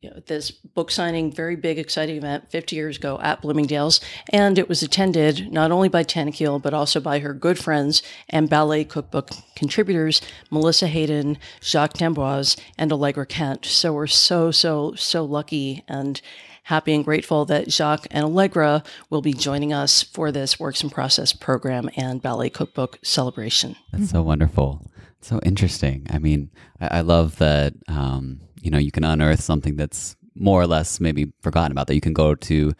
you 0.00 0.10
know, 0.10 0.20
this 0.26 0.52
book 0.52 0.92
signing, 0.92 1.32
very 1.32 1.56
big, 1.56 1.76
exciting 1.76 2.16
event 2.16 2.50
50 2.50 2.76
years 2.76 2.96
ago 2.96 3.18
at 3.20 3.42
Bloomingdale's. 3.42 4.00
And 4.28 4.56
it 4.56 4.68
was 4.68 4.82
attended 4.82 5.52
not 5.52 5.72
only 5.72 5.88
by 5.88 6.04
Tanaquil, 6.04 6.62
but 6.62 6.72
also 6.72 7.00
by 7.00 7.18
her 7.18 7.34
good 7.34 7.58
friends 7.58 8.02
and 8.28 8.48
ballet 8.48 8.84
cookbook 8.84 9.30
contributors, 9.56 10.22
Melissa 10.50 10.86
Hayden, 10.86 11.36
Jacques 11.60 11.94
d'Amboise, 11.94 12.56
and 12.76 12.92
Allegra 12.92 13.26
Kent. 13.26 13.66
So 13.66 13.92
we're 13.92 14.06
so, 14.06 14.52
so, 14.52 14.94
so 14.94 15.24
lucky 15.24 15.82
and 15.88 16.20
happy 16.64 16.94
and 16.94 17.04
grateful 17.04 17.44
that 17.46 17.72
Jacques 17.72 18.06
and 18.12 18.24
Allegra 18.24 18.84
will 19.10 19.22
be 19.22 19.32
joining 19.32 19.72
us 19.72 20.04
for 20.04 20.30
this 20.30 20.60
Works 20.60 20.82
& 20.82 20.90
Process 20.90 21.32
program 21.32 21.90
and 21.96 22.22
ballet 22.22 22.50
cookbook 22.50 23.00
celebration. 23.02 23.74
That's 23.90 24.10
so 24.10 24.22
wonderful. 24.22 24.88
So 25.20 25.40
interesting. 25.44 26.06
I 26.10 26.18
mean, 26.18 26.50
I, 26.80 26.98
I 26.98 27.00
love 27.00 27.36
that, 27.38 27.74
um, 27.88 28.40
you 28.60 28.70
know, 28.70 28.78
you 28.78 28.90
can 28.90 29.04
unearth 29.04 29.40
something 29.40 29.76
that's 29.76 30.16
more 30.34 30.60
or 30.60 30.66
less 30.66 31.00
maybe 31.00 31.32
forgotten 31.42 31.72
about 31.72 31.88
that 31.88 31.94
you 31.94 32.00
can 32.00 32.12
go 32.12 32.34
to 32.34 32.72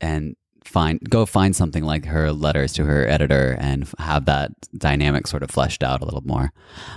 and 0.00 0.34
find 0.64 1.00
go 1.08 1.24
find 1.24 1.56
something 1.56 1.82
like 1.82 2.04
her 2.04 2.30
letters 2.30 2.72
to 2.74 2.84
her 2.84 3.08
editor 3.08 3.56
and 3.58 3.90
have 3.98 4.26
that 4.26 4.50
dynamic 4.76 5.26
sort 5.26 5.42
of 5.42 5.50
fleshed 5.50 5.82
out 5.82 6.02
a 6.02 6.04
little 6.04 6.22
more. 6.24 6.52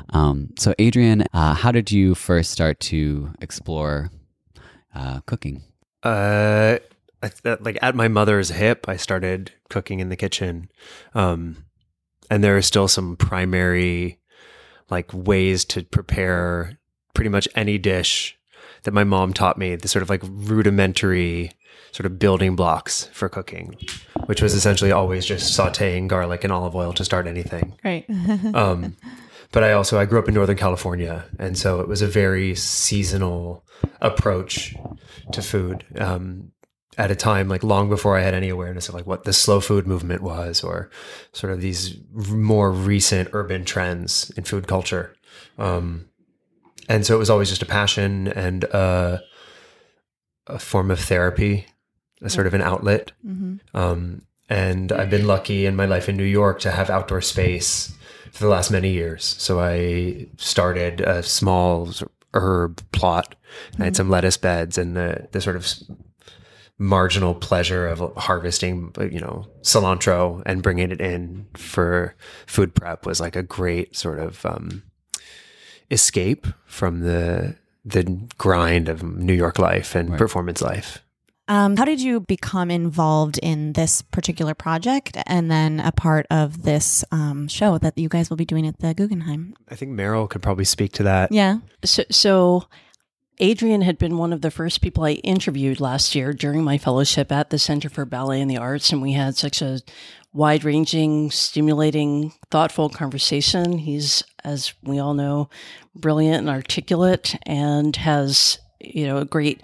Um, 0.10 0.50
so, 0.58 0.74
Adrian, 0.78 1.24
uh, 1.34 1.54
how 1.54 1.72
did 1.72 1.92
you 1.92 2.14
first 2.16 2.52
start 2.52 2.80
to 2.82 3.34
explore 3.42 4.12
uh, 4.94 5.22
cooking? 5.26 5.64
Uh, 6.04 6.80
like 7.60 7.78
at 7.82 7.96
my 7.96 8.08
mother's 8.08 8.50
hip, 8.50 8.86
I 8.88 8.98
started 8.98 9.52
cooking 9.70 10.00
in 10.00 10.10
the 10.10 10.16
kitchen, 10.16 10.70
um, 11.14 11.66
and 12.30 12.44
there 12.44 12.58
are 12.58 12.62
still 12.62 12.88
some 12.88 13.16
primary 13.16 14.18
like 14.92 15.10
ways 15.14 15.66
to 15.66 15.84
prepare 15.84 16.78
pretty 17.14 17.30
much 17.30 17.48
any 17.56 17.78
dish 17.78 18.38
that 18.84 18.94
my 18.94 19.04
mom 19.04 19.34
taught 19.34 19.58
me. 19.58 19.76
The 19.76 19.88
sort 19.88 20.04
of 20.04 20.10
like 20.10 20.22
rudimentary 20.24 21.52
sort 21.92 22.06
of 22.06 22.20
building 22.20 22.56
blocks 22.56 23.10
for 23.12 23.30
cooking, 23.30 23.76
which 24.26 24.42
was 24.42 24.54
essentially 24.54 24.92
always 24.92 25.26
just 25.26 25.58
sautéing 25.58 26.08
garlic 26.08 26.44
and 26.44 26.54
olive 26.54 26.76
oil 26.76 26.94
to 26.94 27.06
start 27.06 27.28
anything. 27.28 27.74
Right. 27.84 28.06
Um, 28.54 28.96
but 29.54 29.64
I 29.64 29.74
also 29.74 30.00
I 30.00 30.06
grew 30.06 30.20
up 30.20 30.30
in 30.30 30.34
Northern 30.34 30.56
California, 30.56 31.26
and 31.38 31.58
so 31.58 31.82
it 31.82 31.88
was 31.90 32.02
a 32.02 32.08
very 32.08 32.56
seasonal 32.56 33.66
approach 34.00 34.74
to 35.34 35.42
food. 35.42 35.84
Um, 35.98 36.54
at 36.98 37.12
a 37.12 37.16
time 37.16 37.48
like 37.48 37.64
long 37.64 37.90
before 37.90 38.18
I 38.18 38.22
had 38.22 38.34
any 38.34 38.50
awareness 38.50 38.90
of 38.90 38.96
like 38.96 39.08
what 39.08 39.24
the 39.24 39.34
slow 39.34 39.62
food 39.62 39.88
movement 39.88 40.22
was, 40.22 40.64
or 40.64 40.90
sort 41.32 41.54
of 41.54 41.62
these 41.62 41.98
more 42.14 42.72
recent 42.72 43.30
urban 43.34 43.64
trends 43.66 44.30
in 44.32 44.44
food 44.44 44.68
culture. 44.68 45.16
Um, 45.58 46.10
and 46.90 47.06
so 47.06 47.16
it 47.16 47.20
was 47.20 47.30
always 47.30 47.50
just 47.50 47.62
a 47.62 47.66
passion 47.66 48.28
and 48.28 48.66
uh, 48.66 49.20
a 50.48 50.60
form 50.60 50.92
of 50.92 51.00
therapy, 51.00 51.68
a 52.22 52.30
sort 52.30 52.48
of 52.48 52.54
an 52.54 52.62
outlet. 52.62 53.14
Um, 53.74 54.24
and 54.50 54.92
I've 54.92 55.10
been 55.10 55.28
lucky 55.28 55.66
in 55.66 55.78
my 55.78 55.86
life 55.86 56.10
in 56.10 56.18
New 56.18 56.26
York 56.26 56.60
to 56.62 56.72
have 56.72 56.90
outdoor 56.90 57.22
space 57.22 57.94
for 58.34 58.44
the 58.44 58.50
last 58.50 58.70
many 58.70 58.92
years. 58.92 59.24
So 59.40 59.62
I 59.62 60.28
started 60.38 61.00
a 61.00 61.24
small 61.24 61.90
herb 62.34 62.82
plot. 62.92 63.36
I 63.80 63.86
had 63.86 63.96
some 63.96 64.10
lettuce 64.10 64.36
beds 64.36 64.78
and 64.78 64.96
the, 64.98 65.30
the 65.32 65.40
sort 65.40 65.56
of 65.56 65.68
marginal 66.82 67.36
pleasure 67.36 67.88
of 67.88 68.02
harvesting, 68.18 68.92
you 69.00 69.20
know, 69.20 69.46
cilantro 69.62 70.42
and 70.48 70.64
bringing 70.64 70.92
it 70.92 71.00
in 71.00 71.46
for 71.54 72.16
food 72.48 72.74
prep 72.74 73.06
was 73.06 73.22
like 73.22 73.36
a 73.36 73.44
great 73.44 73.96
sort 73.96 74.18
of 74.20 74.44
um, 74.48 74.82
escape 75.92 76.48
from 76.66 77.02
the 77.02 77.56
the 77.86 78.04
grind 78.38 78.90
of 78.90 79.04
New 79.04 79.34
York 79.34 79.60
life 79.60 79.96
and 79.96 80.18
performance 80.18 80.62
life. 80.62 81.04
Um, 81.48 81.76
how 81.76 81.86
did 81.86 82.02
you 82.02 82.20
become 82.20 82.72
involved 82.72 83.40
in 83.44 83.74
this 83.74 84.02
particular 84.02 84.54
project 84.54 85.18
and 85.26 85.52
then 85.52 85.80
a 85.80 85.92
part 85.92 86.26
of 86.30 86.64
this 86.64 87.04
um, 87.12 87.48
show 87.48 87.78
that 87.80 87.98
you 87.98 88.10
guys 88.10 88.30
will 88.30 88.38
be 88.38 88.46
doing 88.46 88.66
at 88.66 88.80
the 88.80 88.94
Guggenheim? 88.94 89.56
I 89.70 89.76
think 89.76 89.92
Meryl 89.92 90.30
could 90.30 90.42
probably 90.42 90.66
speak 90.66 90.94
to 90.94 91.04
that. 91.04 91.32
Yeah. 91.32 91.58
So, 91.84 92.04
so 92.10 92.66
Adrian 93.42 93.82
had 93.82 93.98
been 93.98 94.20
one 94.20 94.34
of 94.34 94.42
the 94.42 94.52
first 94.52 94.82
people 94.82 95.04
I 95.04 95.14
interviewed 95.14 95.80
last 95.80 96.14
year 96.14 96.32
during 96.32 96.64
my 96.64 96.78
fellowship 96.78 97.32
at 97.32 97.50
the 97.50 97.58
Center 97.58 97.90
for 97.90 98.06
Ballet 98.06 98.40
and 98.40 98.50
the 98.50 98.60
Arts, 98.60 98.92
and 98.92 99.02
we 99.02 99.14
had 99.14 99.36
such 99.36 99.64
a 99.64 99.82
wide 100.32 100.64
ranging, 100.64 101.32
stimulating, 101.32 102.34
thoughtful 102.52 102.88
conversation. 102.88 103.80
He's, 103.80 104.24
as 104.44 104.76
we 104.84 105.00
all 105.00 105.16
know, 105.16 105.50
brilliant 105.96 106.42
and 106.42 106.50
articulate 106.52 107.36
and 107.48 107.96
has, 107.96 108.60
you 108.80 109.08
know, 109.08 109.18
a 109.18 109.26
great 109.26 109.64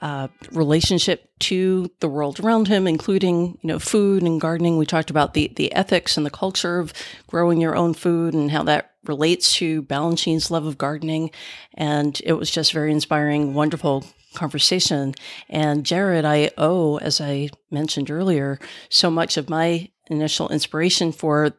uh, 0.00 0.28
relationship 0.52 1.28
to 1.40 1.90
the 2.00 2.08
world 2.08 2.40
around 2.40 2.68
him, 2.68 2.86
including 2.86 3.58
you 3.60 3.68
know 3.68 3.78
food 3.78 4.22
and 4.22 4.40
gardening. 4.40 4.78
We 4.78 4.86
talked 4.86 5.10
about 5.10 5.34
the 5.34 5.52
the 5.56 5.74
ethics 5.74 6.16
and 6.16 6.24
the 6.24 6.30
culture 6.30 6.78
of 6.78 6.94
growing 7.26 7.60
your 7.60 7.76
own 7.76 7.92
food 7.92 8.32
and 8.32 8.50
how 8.50 8.62
that 8.64 8.93
relates 9.06 9.54
to 9.56 9.82
Balanchine's 9.82 10.50
love 10.50 10.66
of 10.66 10.78
gardening, 10.78 11.30
and 11.74 12.20
it 12.24 12.34
was 12.34 12.50
just 12.50 12.72
very 12.72 12.92
inspiring, 12.92 13.54
wonderful 13.54 14.04
conversation. 14.34 15.14
And 15.48 15.86
Jared, 15.86 16.24
I 16.24 16.50
owe, 16.58 16.98
as 16.98 17.20
I 17.20 17.50
mentioned 17.70 18.10
earlier, 18.10 18.58
so 18.88 19.10
much 19.10 19.36
of 19.36 19.48
my 19.48 19.90
initial 20.10 20.48
inspiration 20.50 21.12
for 21.12 21.52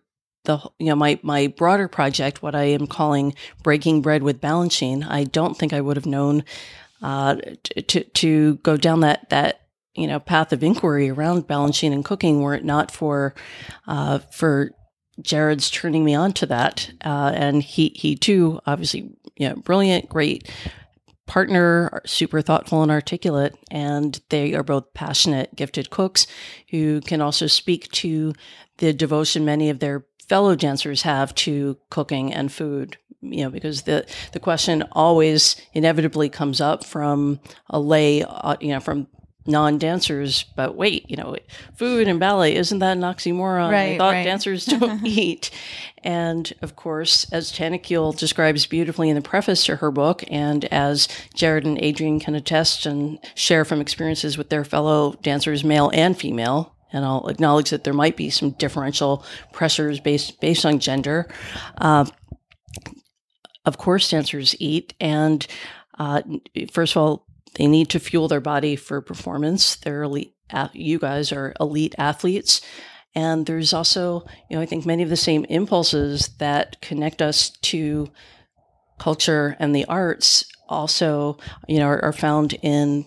the 0.43 0.59
you 0.79 0.87
know 0.87 0.95
my 0.95 1.19
my 1.23 1.47
broader 1.47 1.87
project, 1.87 2.41
what 2.41 2.55
I 2.55 2.65
am 2.65 2.87
calling 2.87 3.33
breaking 3.63 4.01
bread 4.01 4.23
with 4.23 4.41
Balanchine. 4.41 5.05
I 5.07 5.23
don't 5.23 5.57
think 5.57 5.73
I 5.73 5.81
would 5.81 5.97
have 5.97 6.05
known 6.05 6.43
uh, 7.01 7.35
to 7.87 8.03
to 8.03 8.55
go 8.57 8.77
down 8.77 9.01
that 9.01 9.29
that 9.29 9.61
you 9.95 10.07
know 10.07 10.19
path 10.19 10.53
of 10.53 10.63
inquiry 10.63 11.09
around 11.09 11.47
Balanchine 11.47 11.93
and 11.93 12.05
cooking 12.05 12.41
were 12.41 12.53
it 12.53 12.63
not 12.63 12.91
for 12.91 13.33
uh, 13.87 14.19
for 14.19 14.71
Jared's 15.21 15.69
turning 15.69 16.03
me 16.03 16.13
on 16.13 16.33
to 16.33 16.45
that, 16.47 16.91
uh, 17.03 17.31
and 17.33 17.63
he 17.63 17.91
he 17.95 18.15
too 18.15 18.59
obviously 18.65 19.11
you 19.37 19.49
know 19.49 19.55
brilliant, 19.55 20.09
great 20.09 20.49
partner, 21.25 22.01
super 22.05 22.41
thoughtful 22.41 22.83
and 22.83 22.91
articulate, 22.91 23.55
and 23.71 24.21
they 24.29 24.53
are 24.53 24.63
both 24.63 24.93
passionate, 24.93 25.55
gifted 25.55 25.89
cooks 25.89 26.27
who 26.69 27.01
can 27.01 27.21
also 27.21 27.47
speak 27.47 27.89
to 27.91 28.33
the 28.77 28.93
devotion 28.93 29.45
many 29.45 29.69
of 29.69 29.79
their 29.79 30.05
fellow 30.27 30.55
dancers 30.55 31.03
have 31.03 31.33
to 31.35 31.77
cooking 31.89 32.33
and 32.33 32.51
food. 32.51 32.97
You 33.21 33.45
know, 33.45 33.49
because 33.49 33.83
the 33.83 34.05
the 34.33 34.39
question 34.39 34.83
always 34.91 35.55
inevitably 35.73 36.29
comes 36.29 36.61
up 36.61 36.83
from 36.83 37.39
a 37.69 37.79
lay, 37.79 38.23
uh, 38.23 38.55
you 38.61 38.69
know, 38.69 38.79
from 38.79 39.07
non-dancers 39.47 40.43
but 40.55 40.75
wait 40.75 41.07
you 41.09 41.15
know 41.15 41.35
food 41.75 42.07
and 42.07 42.19
ballet 42.19 42.55
isn't 42.55 42.79
that 42.79 42.97
an 42.97 43.03
oxymoron? 43.03 43.67
I 43.67 43.71
Right, 43.71 43.97
thought 43.97 44.13
right. 44.13 44.23
dancers 44.23 44.65
don't 44.65 45.05
eat. 45.05 45.51
And 46.03 46.51
of 46.61 46.75
course 46.75 47.29
as 47.31 47.51
Tanaquil 47.51 48.17
describes 48.17 48.65
beautifully 48.65 49.09
in 49.09 49.15
the 49.15 49.21
preface 49.21 49.65
to 49.65 49.75
her 49.77 49.91
book 49.91 50.23
and 50.29 50.65
as 50.65 51.07
jared 51.35 51.65
and 51.65 51.79
adrian 51.81 52.19
can 52.19 52.35
attest 52.35 52.85
and 52.85 53.19
share 53.35 53.65
from 53.65 53.81
experiences 53.81 54.37
with 54.37 54.49
their 54.49 54.63
fellow 54.65 55.13
dancers 55.21 55.63
male 55.63 55.91
and 55.93 56.17
female 56.17 56.75
and 56.91 57.05
i'll 57.05 57.27
acknowledge 57.27 57.69
that 57.69 57.83
there 57.83 57.93
might 57.93 58.15
be 58.17 58.29
some 58.29 58.51
differential 58.51 59.23
pressures 59.53 59.99
based 59.99 60.39
based 60.41 60.65
on 60.65 60.79
gender. 60.79 61.27
Uh, 61.77 62.05
of 63.65 63.77
course 63.77 64.09
dancers 64.09 64.55
eat 64.59 64.93
and 64.99 65.47
uh, 65.99 66.21
first 66.71 66.95
of 66.95 67.01
all 67.01 67.25
they 67.55 67.67
need 67.67 67.89
to 67.89 67.99
fuel 67.99 68.27
their 68.27 68.41
body 68.41 68.75
for 68.75 69.01
performance. 69.01 69.75
They're 69.75 70.03
elite 70.03 70.33
you 70.73 70.99
guys 70.99 71.31
are 71.31 71.53
elite 71.59 71.95
athletes. 71.97 72.61
And 73.15 73.45
there's 73.45 73.73
also 73.73 74.25
you 74.49 74.57
know 74.57 74.61
i 74.61 74.65
think 74.65 74.85
many 74.85 75.01
of 75.01 75.09
the 75.09 75.17
same 75.17 75.45
impulses 75.45 76.29
that 76.39 76.79
connect 76.81 77.21
us 77.21 77.49
to 77.49 78.11
culture 78.99 79.55
and 79.59 79.73
the 79.73 79.85
arts 79.85 80.45
also 80.67 81.37
you 81.67 81.79
know 81.79 81.87
are, 81.87 82.03
are 82.03 82.13
found 82.13 82.53
in 82.61 83.05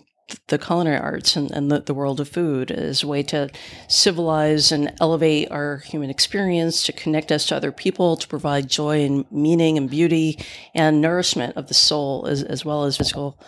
the 0.48 0.58
culinary 0.58 0.98
arts 0.98 1.36
and, 1.36 1.50
and 1.50 1.70
the, 1.70 1.80
the 1.80 1.94
world 1.94 2.20
of 2.20 2.28
food 2.28 2.70
as 2.70 3.02
a 3.02 3.06
way 3.06 3.22
to 3.22 3.48
civilize 3.88 4.70
and 4.72 4.92
elevate 5.00 5.50
our 5.50 5.78
human 5.78 6.10
experience, 6.10 6.84
to 6.84 6.92
connect 6.92 7.32
us 7.32 7.46
to 7.46 7.56
other 7.56 7.72
people, 7.72 8.16
to 8.16 8.28
provide 8.28 8.68
joy 8.68 9.04
and 9.04 9.24
meaning 9.32 9.78
and 9.78 9.90
beauty 9.90 10.38
and 10.74 11.00
nourishment 11.00 11.56
of 11.56 11.68
the 11.68 11.74
soul 11.74 12.26
as, 12.26 12.42
as 12.42 12.64
well 12.64 12.84
as 12.84 12.96
physical 12.96 13.38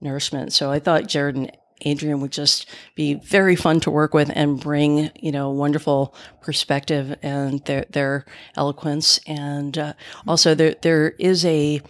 nourishment. 0.00 0.52
So 0.52 0.70
I 0.70 0.78
thought 0.78 1.08
Jared 1.08 1.36
and 1.36 1.52
Adrian 1.82 2.20
would 2.20 2.32
just 2.32 2.66
be 2.94 3.14
very 3.14 3.56
fun 3.56 3.80
to 3.80 3.90
work 3.90 4.12
with 4.12 4.30
and 4.34 4.60
bring, 4.60 5.10
you 5.14 5.32
know, 5.32 5.50
wonderful 5.50 6.14
perspective 6.40 7.16
and 7.22 7.64
their 7.64 7.86
their 7.90 8.26
eloquence. 8.56 9.20
And 9.26 9.76
uh, 9.78 9.92
also, 10.26 10.54
there 10.54 10.74
there 10.82 11.10
is 11.18 11.44
a 11.44 11.80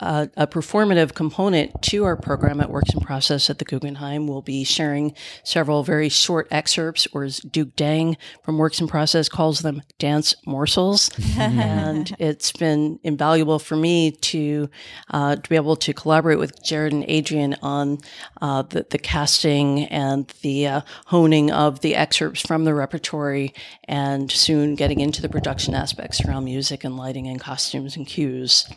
uh, 0.00 0.26
a 0.36 0.46
performative 0.46 1.14
component 1.14 1.82
to 1.82 2.04
our 2.04 2.16
program 2.16 2.60
at 2.60 2.70
Works 2.70 2.90
& 2.94 3.00
Process 3.00 3.50
at 3.50 3.58
the 3.58 3.64
Guggenheim. 3.64 4.26
We'll 4.26 4.42
be 4.42 4.64
sharing 4.64 5.14
several 5.44 5.82
very 5.82 6.08
short 6.08 6.48
excerpts, 6.50 7.06
or 7.12 7.24
as 7.24 7.40
Duke 7.40 7.76
Dang 7.76 8.16
from 8.42 8.58
Works 8.58 8.80
& 8.80 8.86
Process 8.88 9.28
calls 9.28 9.60
them, 9.60 9.82
dance 9.98 10.34
morsels. 10.46 11.10
and 11.38 12.14
it's 12.18 12.52
been 12.52 12.98
invaluable 13.02 13.58
for 13.58 13.76
me 13.76 14.10
to 14.10 14.68
uh, 15.10 15.36
to 15.36 15.48
be 15.48 15.56
able 15.56 15.76
to 15.76 15.92
collaborate 15.92 16.38
with 16.38 16.62
Jared 16.62 16.92
and 16.92 17.04
Adrian 17.08 17.56
on 17.62 17.98
uh, 18.40 18.62
the, 18.62 18.86
the 18.88 18.98
casting 18.98 19.84
and 19.86 20.32
the 20.42 20.66
uh, 20.66 20.80
honing 21.06 21.50
of 21.50 21.80
the 21.80 21.94
excerpts 21.94 22.40
from 22.40 22.64
the 22.64 22.74
repertory, 22.74 23.54
and 23.84 24.30
soon 24.30 24.74
getting 24.74 25.00
into 25.00 25.22
the 25.22 25.28
production 25.28 25.74
aspects 25.74 26.24
around 26.24 26.44
music 26.44 26.84
and 26.84 26.96
lighting 26.96 27.26
and 27.26 27.40
costumes 27.40 27.96
and 27.96 28.06
cues. 28.06 28.68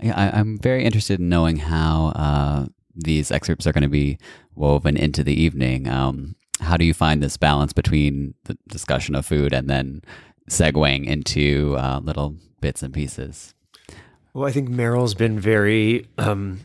Yeah, 0.00 0.14
I, 0.16 0.38
I'm 0.38 0.58
very 0.58 0.84
interested 0.84 1.20
in 1.20 1.28
knowing 1.28 1.56
how 1.56 2.12
uh, 2.14 2.66
these 2.94 3.30
excerpts 3.30 3.66
are 3.66 3.72
going 3.72 3.82
to 3.82 3.88
be 3.88 4.18
woven 4.54 4.96
into 4.96 5.24
the 5.24 5.38
evening. 5.40 5.88
Um, 5.88 6.36
how 6.60 6.76
do 6.76 6.84
you 6.84 6.94
find 6.94 7.22
this 7.22 7.36
balance 7.36 7.72
between 7.72 8.34
the 8.44 8.56
discussion 8.68 9.14
of 9.14 9.26
food 9.26 9.52
and 9.52 9.68
then 9.68 10.02
segueing 10.50 11.06
into 11.06 11.76
uh, 11.78 12.00
little 12.02 12.36
bits 12.60 12.82
and 12.82 12.92
pieces? 12.92 13.54
Well, 14.34 14.46
I 14.46 14.52
think 14.52 14.68
Meryl's 14.68 15.14
been 15.14 15.38
very 15.38 16.06
um, 16.18 16.60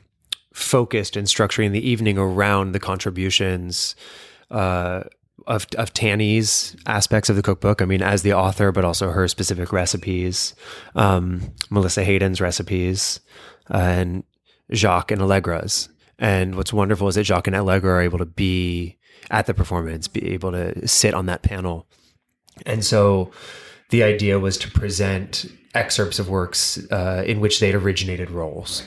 focused 0.54 1.18
in 1.18 1.26
structuring 1.26 1.72
the 1.72 1.88
evening 1.88 2.18
around 2.18 2.72
the 2.72 2.80
contributions, 2.80 3.96
uh, 4.52 5.04
of 5.48 5.68
of 5.78 5.94
Tanny's 5.94 6.76
aspects 6.86 7.30
of 7.30 7.36
the 7.36 7.42
cookbook. 7.42 7.82
I 7.82 7.86
mean, 7.86 8.02
as 8.02 8.22
the 8.22 8.34
author, 8.34 8.72
but 8.72 8.86
also 8.86 9.12
her 9.12 9.28
specific 9.28 9.72
recipes, 9.72 10.56
um, 10.96 11.54
Melissa 11.70 12.04
Hayden's 12.04 12.42
recipes, 12.42 13.20
uh, 13.74 13.78
and 13.78 14.24
Jacques 14.72 15.12
and 15.12 15.22
Allegra's. 15.22 15.90
And 16.20 16.56
what's 16.56 16.74
wonderful 16.74 17.08
is 17.08 17.16
that 17.16 17.24
Jacques 17.24 17.48
and 17.48 17.56
Allegra 17.56 17.94
are 17.94 18.02
able 18.02 18.20
to 18.20 18.26
be 18.26 18.98
at 19.32 19.46
the 19.46 19.54
performance, 19.54 20.08
be 20.08 20.32
able 20.34 20.52
to 20.52 20.88
sit 20.88 21.14
on 21.14 21.26
that 21.26 21.42
panel. 21.42 21.88
And 22.66 22.86
so 22.86 23.32
the 23.90 24.04
idea 24.04 24.40
was 24.40 24.58
to 24.60 24.72
present 24.72 25.46
excerpts 25.74 26.20
of 26.20 26.30
works 26.30 26.80
uh, 26.92 27.24
in 27.26 27.40
which 27.40 27.60
they'd 27.60 27.76
originated 27.76 28.30
roles. 28.30 28.84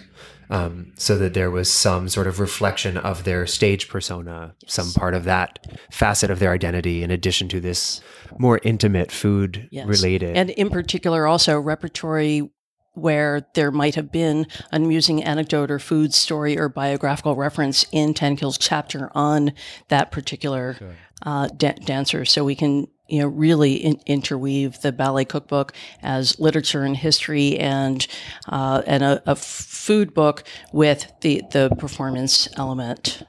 Um, 0.49 0.93
so 0.97 1.19
that 1.19 1.35
there 1.35 1.51
was 1.51 1.71
some 1.71 2.09
sort 2.09 2.27
of 2.29 2.39
reflection 2.39 2.97
of 2.97 3.25
their 3.25 3.47
stage 3.47 3.89
persona, 3.89 4.55
some 4.67 4.93
part 4.93 5.15
of 5.15 5.25
that 5.25 5.59
facet 5.91 6.31
of 6.31 6.39
their 6.39 6.53
identity, 6.53 7.03
in 7.03 7.11
addition 7.11 7.49
to 7.49 7.61
this 7.61 8.01
more 8.39 8.61
intimate 8.63 9.11
food 9.11 9.69
Yes. 9.73 9.87
related. 9.89 10.37
And 10.37 10.51
in 10.51 10.71
particular, 10.71 11.27
also 11.27 11.59
repertory 11.59 12.49
where 12.93 13.47
there 13.55 13.71
might 13.71 13.95
have 13.97 14.11
been 14.11 14.47
an 14.73 14.85
amusing 14.85 15.23
anecdote 15.23 15.71
or 15.71 15.79
food 15.79 16.15
story 16.15 16.57
or 16.59 16.69
biographical 16.69 17.35
reference 17.35 17.85
in 17.93 18.15
Tanaquil's 18.15 18.57
chapter 18.57 19.11
on 19.15 19.53
that 19.89 20.11
particular 20.11 20.77
uh, 21.23 21.49
da- 21.57 21.75
dancer. 21.85 22.25
So 22.25 22.43
we 22.45 22.55
can, 22.55 22.87
you 23.09 23.21
know, 23.21 23.29
really 23.29 23.75
in- 23.75 24.01
interweave 24.07 24.81
the 24.83 24.93
ballet 24.93 25.25
cookbook 25.25 25.73
as 26.03 26.39
literature 26.41 26.83
and 26.83 26.97
history 26.97 27.59
and 27.59 28.07
uh, 28.49 28.83
and 28.87 29.03
a, 29.03 29.23
a 29.27 29.33
f- 29.33 29.39
food 29.39 30.15
book 30.15 30.43
with 30.73 31.13
the 31.21 31.43
the 31.53 31.71
performance 31.79 32.49
element. 32.57 33.23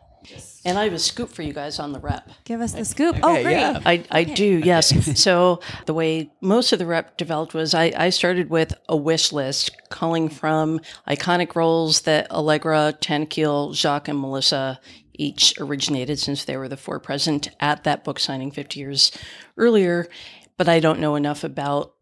And 0.65 0.77
I 0.77 0.83
have 0.83 0.91
a 0.91 0.99
scoop 0.99 1.29
for 1.29 1.43
you 1.43 1.53
guys 1.53 1.79
on 1.79 1.93
the 1.93 1.99
rep. 1.99 2.29
Give 2.43 2.59
us 2.59 2.73
the 2.73 2.83
scoop. 2.83 3.15
oh, 3.23 3.41
great. 3.41 3.55
I, 3.55 4.03
I 4.11 4.25
do, 4.25 4.59
yes. 4.65 5.17
so 5.21 5.61
the 5.85 5.93
way 5.93 6.29
most 6.41 6.73
of 6.73 6.79
the 6.79 6.85
rep 6.85 7.15
developed 7.15 7.53
was 7.53 7.73
I, 7.73 7.93
I 7.95 8.09
started 8.09 8.49
with 8.49 8.73
a 8.89 8.97
wish 8.97 9.31
list 9.31 9.71
calling 9.89 10.27
from 10.27 10.81
iconic 11.07 11.55
roles 11.55 12.01
that 12.01 12.29
Allegra, 12.31 12.93
Tanaquil, 12.99 13.75
Jacques, 13.75 14.09
and 14.09 14.19
Melissa 14.19 14.81
each 15.17 15.53
originated 15.59 16.19
since 16.19 16.43
they 16.43 16.57
were 16.57 16.69
the 16.69 16.77
four 16.77 16.99
present 16.99 17.49
at 17.59 17.83
that 17.83 18.03
book 18.03 18.19
signing 18.19 18.51
50 18.51 18.79
years 18.79 19.11
earlier. 19.57 20.07
But 20.57 20.69
I 20.69 20.79
don't 20.79 20.99
know 20.99 21.15
enough 21.15 21.43
about 21.43 21.93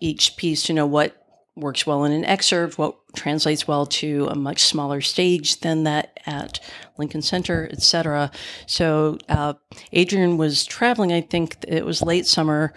each 0.00 0.36
piece 0.36 0.62
to 0.64 0.72
know 0.72 0.86
what 0.86 1.16
works 1.56 1.86
well 1.86 2.04
in 2.04 2.12
an 2.12 2.24
excerpt, 2.24 2.78
what 2.78 2.96
translates 3.14 3.66
well 3.66 3.86
to 3.86 4.26
a 4.30 4.34
much 4.34 4.62
smaller 4.62 5.00
stage 5.00 5.60
than 5.60 5.84
that 5.84 6.18
at 6.26 6.60
Lincoln 6.96 7.22
Center, 7.22 7.68
etc. 7.72 8.30
So 8.66 9.18
uh, 9.28 9.54
Adrian 9.92 10.36
was 10.36 10.64
traveling. 10.64 11.12
I 11.12 11.20
think 11.20 11.56
it 11.66 11.84
was 11.84 12.02
late 12.02 12.26
summer. 12.26 12.72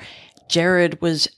Jared 0.50 1.02
was 1.02 1.30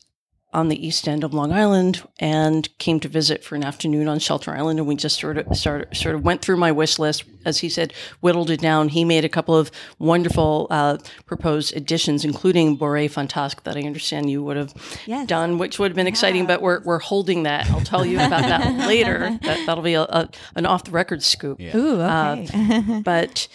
on 0.56 0.70
the 0.70 0.88
east 0.88 1.08
end 1.08 1.24
of 1.24 1.34
Long 1.34 1.52
Island 1.52 2.02
and 2.20 2.68
came 2.80 3.00
to 3.02 3.08
visit 3.10 3.44
for 3.44 3.56
an 3.56 3.64
afternoon 3.64 4.08
on 4.08 4.20
Shelter 4.20 4.52
Island, 4.56 4.80
and 4.80 4.88
we 4.88 4.96
just 4.96 5.20
sort 5.20 5.38
of 5.38 5.56
started, 5.56 5.96
sort 5.96 6.16
of 6.16 6.24
went 6.24 6.42
through 6.42 6.58
my 6.58 6.72
wish 6.72 6.98
list, 6.98 7.26
as 7.44 7.60
he 7.60 7.68
said, 7.70 7.94
whittled 8.22 8.50
it 8.50 8.62
down. 8.62 8.90
He 8.90 9.04
made 9.04 9.26
a 9.26 9.30
couple 9.30 9.54
of 9.56 9.70
wonderful 10.00 10.68
uh, 10.70 10.98
proposed 11.26 11.76
additions, 11.76 12.24
including 12.24 12.78
Bourrée 12.78 13.12
Fantasque, 13.12 13.64
that 13.66 13.76
I 13.76 13.82
understand 13.82 14.30
you 14.30 14.42
would 14.44 14.58
have 14.58 14.74
Yes. 15.06 15.28
done, 15.28 15.58
which 15.58 15.78
would 15.78 15.92
have 15.92 15.96
been 15.96 16.08
exciting. 16.08 16.46
But 16.48 16.62
we're 16.62 16.82
we're 16.84 17.00
holding 17.00 17.44
that. 17.44 17.70
I'll 17.70 17.82
tell 17.82 18.06
you 18.06 18.16
about 18.16 18.42
that 18.44 18.88
later. 18.88 19.38
That 19.44 19.66
that'll 19.66 19.84
be 19.84 19.96
a, 19.96 20.04
a, 20.04 20.30
an 20.56 20.66
off 20.66 20.86
the 20.86 20.92
record 20.92 21.22
scoop. 21.22 21.60
Ooh, 21.76 22.02
okay. 22.02 22.82
But 23.04 23.48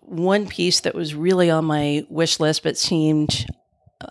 one 0.00 0.46
piece 0.46 0.80
that 0.80 0.94
was 0.94 1.14
really 1.14 1.50
on 1.50 1.66
my 1.66 2.06
wish 2.08 2.40
list, 2.40 2.62
but 2.62 2.78
seemed 2.78 3.44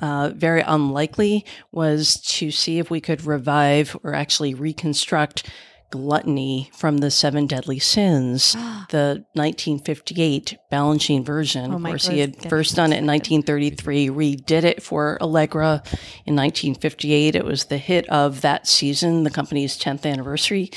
uh, 0.02 0.32
very 0.36 0.62
unlikely, 0.62 1.46
was 1.72 2.22
to 2.22 2.52
see 2.52 2.80
if 2.80 2.90
we 2.90 3.02
could 3.02 3.26
revive 3.26 3.98
or 4.04 4.14
actually 4.14 4.54
reconstruct 4.54 5.50
gluttony 5.90 6.70
from 6.74 6.98
the 6.98 7.10
Seven 7.10 7.48
Deadly 7.48 7.80
Sins, 7.80 8.54
the 8.90 9.26
1958 9.34 10.58
Balanchine 10.72 11.26
version. 11.26 11.72
Oh, 11.72 11.78
of 11.78 11.84
course, 11.84 12.08
he 12.08 12.20
had 12.20 12.50
first 12.50 12.76
done 12.76 12.92
it 12.92 13.00
in 13.00 13.08
1933, 13.08 14.10
redid 14.10 14.64
it 14.64 14.84
for 14.84 15.18
Allegra 15.22 15.82
in 16.26 16.36
1958. 16.36 17.36
It 17.36 17.46
was 17.46 17.66
the 17.66 17.78
hit 17.78 18.08
of 18.10 18.42
that 18.42 18.68
season, 18.68 19.24
the 19.24 19.30
company's 19.30 19.80
10th 19.80 20.06
anniversary. 20.06 20.72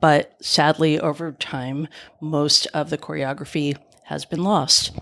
But 0.00 0.34
sadly, 0.40 0.98
over 0.98 1.32
time, 1.32 1.88
most 2.20 2.66
of 2.74 2.90
the 2.90 2.98
choreography 2.98 3.76
has 4.04 4.24
been 4.24 4.42
lost. 4.42 4.92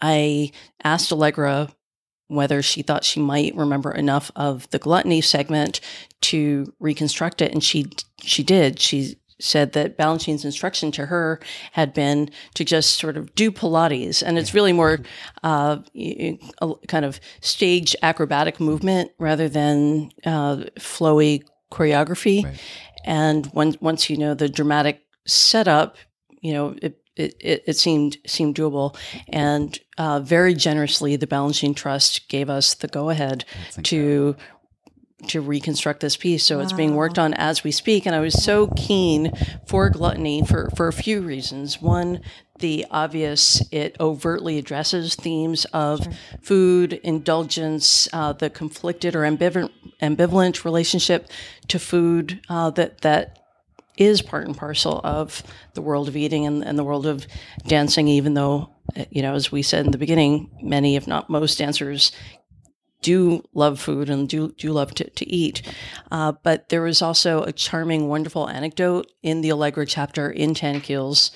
I 0.00 0.52
asked 0.84 1.12
Allegra 1.12 1.70
whether 2.28 2.62
she 2.62 2.82
thought 2.82 3.04
she 3.04 3.20
might 3.20 3.54
remember 3.56 3.90
enough 3.90 4.30
of 4.36 4.68
the 4.70 4.78
gluttony 4.78 5.20
segment 5.20 5.80
to 6.22 6.72
reconstruct 6.78 7.42
it, 7.42 7.52
and 7.52 7.62
she 7.64 7.86
she 8.22 8.42
did. 8.42 8.78
She 8.80 9.16
said 9.40 9.72
that 9.72 9.96
Balanchine's 9.96 10.44
instruction 10.44 10.90
to 10.90 11.06
her 11.06 11.38
had 11.70 11.94
been 11.94 12.28
to 12.54 12.64
just 12.64 12.98
sort 12.98 13.16
of 13.16 13.32
do 13.36 13.52
Pilates, 13.52 14.20
and 14.22 14.36
it's 14.36 14.52
really 14.52 14.72
more 14.72 14.98
uh, 15.44 15.78
y- 15.94 16.36
y- 16.40 16.50
a 16.60 16.74
kind 16.88 17.04
of 17.04 17.20
stage 17.40 17.94
acrobatic 18.02 18.58
movement 18.58 19.12
rather 19.18 19.48
than 19.48 20.10
uh, 20.26 20.56
flowy 20.80 21.44
choreography. 21.70 22.42
And 23.04 23.48
once 23.54 23.76
once 23.80 24.10
you 24.10 24.16
know 24.16 24.34
the 24.34 24.48
dramatic 24.48 25.02
setup, 25.26 25.96
you 26.40 26.52
know 26.52 26.74
it 26.82 27.00
it, 27.18 27.34
it, 27.40 27.64
it 27.66 27.76
seemed 27.76 28.16
seemed 28.26 28.54
doable, 28.54 28.96
and 29.28 29.78
uh, 29.96 30.20
very 30.20 30.54
generously, 30.54 31.16
the 31.16 31.26
Balanchine 31.26 31.74
Trust 31.74 32.28
gave 32.28 32.48
us 32.48 32.74
the 32.74 32.88
go 32.88 33.10
ahead 33.10 33.44
to 33.84 34.36
to 35.26 35.40
reconstruct 35.40 36.00
this 36.00 36.16
piece. 36.16 36.44
So 36.44 36.60
it's 36.60 36.72
being 36.72 36.94
worked 36.94 37.18
on 37.18 37.34
as 37.34 37.64
we 37.64 37.72
speak, 37.72 38.06
and 38.06 38.14
I 38.14 38.20
was 38.20 38.42
so 38.42 38.68
keen 38.76 39.32
for 39.66 39.90
gluttony 39.90 40.44
for 40.46 40.70
for 40.76 40.88
a 40.88 40.92
few 40.92 41.20
reasons. 41.20 41.82
One. 41.82 42.20
The 42.60 42.86
obvious, 42.90 43.62
it 43.70 43.94
overtly 44.00 44.58
addresses 44.58 45.14
themes 45.14 45.64
of 45.66 46.08
food, 46.42 46.94
indulgence, 47.04 48.08
uh, 48.12 48.32
the 48.32 48.50
conflicted 48.50 49.14
or 49.14 49.20
ambivalent, 49.20 49.70
ambivalent 50.02 50.64
relationship 50.64 51.30
to 51.68 51.78
food 51.78 52.40
uh, 52.48 52.70
that 52.70 53.02
that 53.02 53.47
is 54.00 54.22
part 54.22 54.46
and 54.46 54.56
parcel 54.56 55.00
of 55.04 55.42
the 55.74 55.82
world 55.82 56.08
of 56.08 56.16
eating 56.16 56.46
and, 56.46 56.64
and 56.64 56.78
the 56.78 56.84
world 56.84 57.06
of 57.06 57.26
dancing, 57.66 58.08
even 58.08 58.34
though, 58.34 58.70
uh, 58.96 59.04
you 59.10 59.22
know, 59.22 59.34
as 59.34 59.52
we 59.52 59.62
said 59.62 59.84
in 59.84 59.92
the 59.92 59.98
beginning, 59.98 60.50
many, 60.62 60.96
if 60.96 61.06
not 61.06 61.28
most 61.28 61.58
dancers 61.58 62.12
do 63.00 63.44
love 63.54 63.80
food 63.80 64.10
and 64.10 64.28
do, 64.28 64.52
do 64.58 64.72
love 64.72 64.94
to, 64.94 65.08
to 65.10 65.28
eat. 65.30 65.62
Uh, 66.10 66.32
but 66.42 66.68
there 66.68 66.82
was 66.82 67.00
also 67.00 67.42
a 67.42 67.52
charming, 67.52 68.08
wonderful 68.08 68.48
anecdote 68.48 69.06
in 69.22 69.40
the 69.40 69.52
Allegra 69.52 69.86
chapter 69.86 70.30
in 70.30 70.54
Tanaquil's 70.54 71.30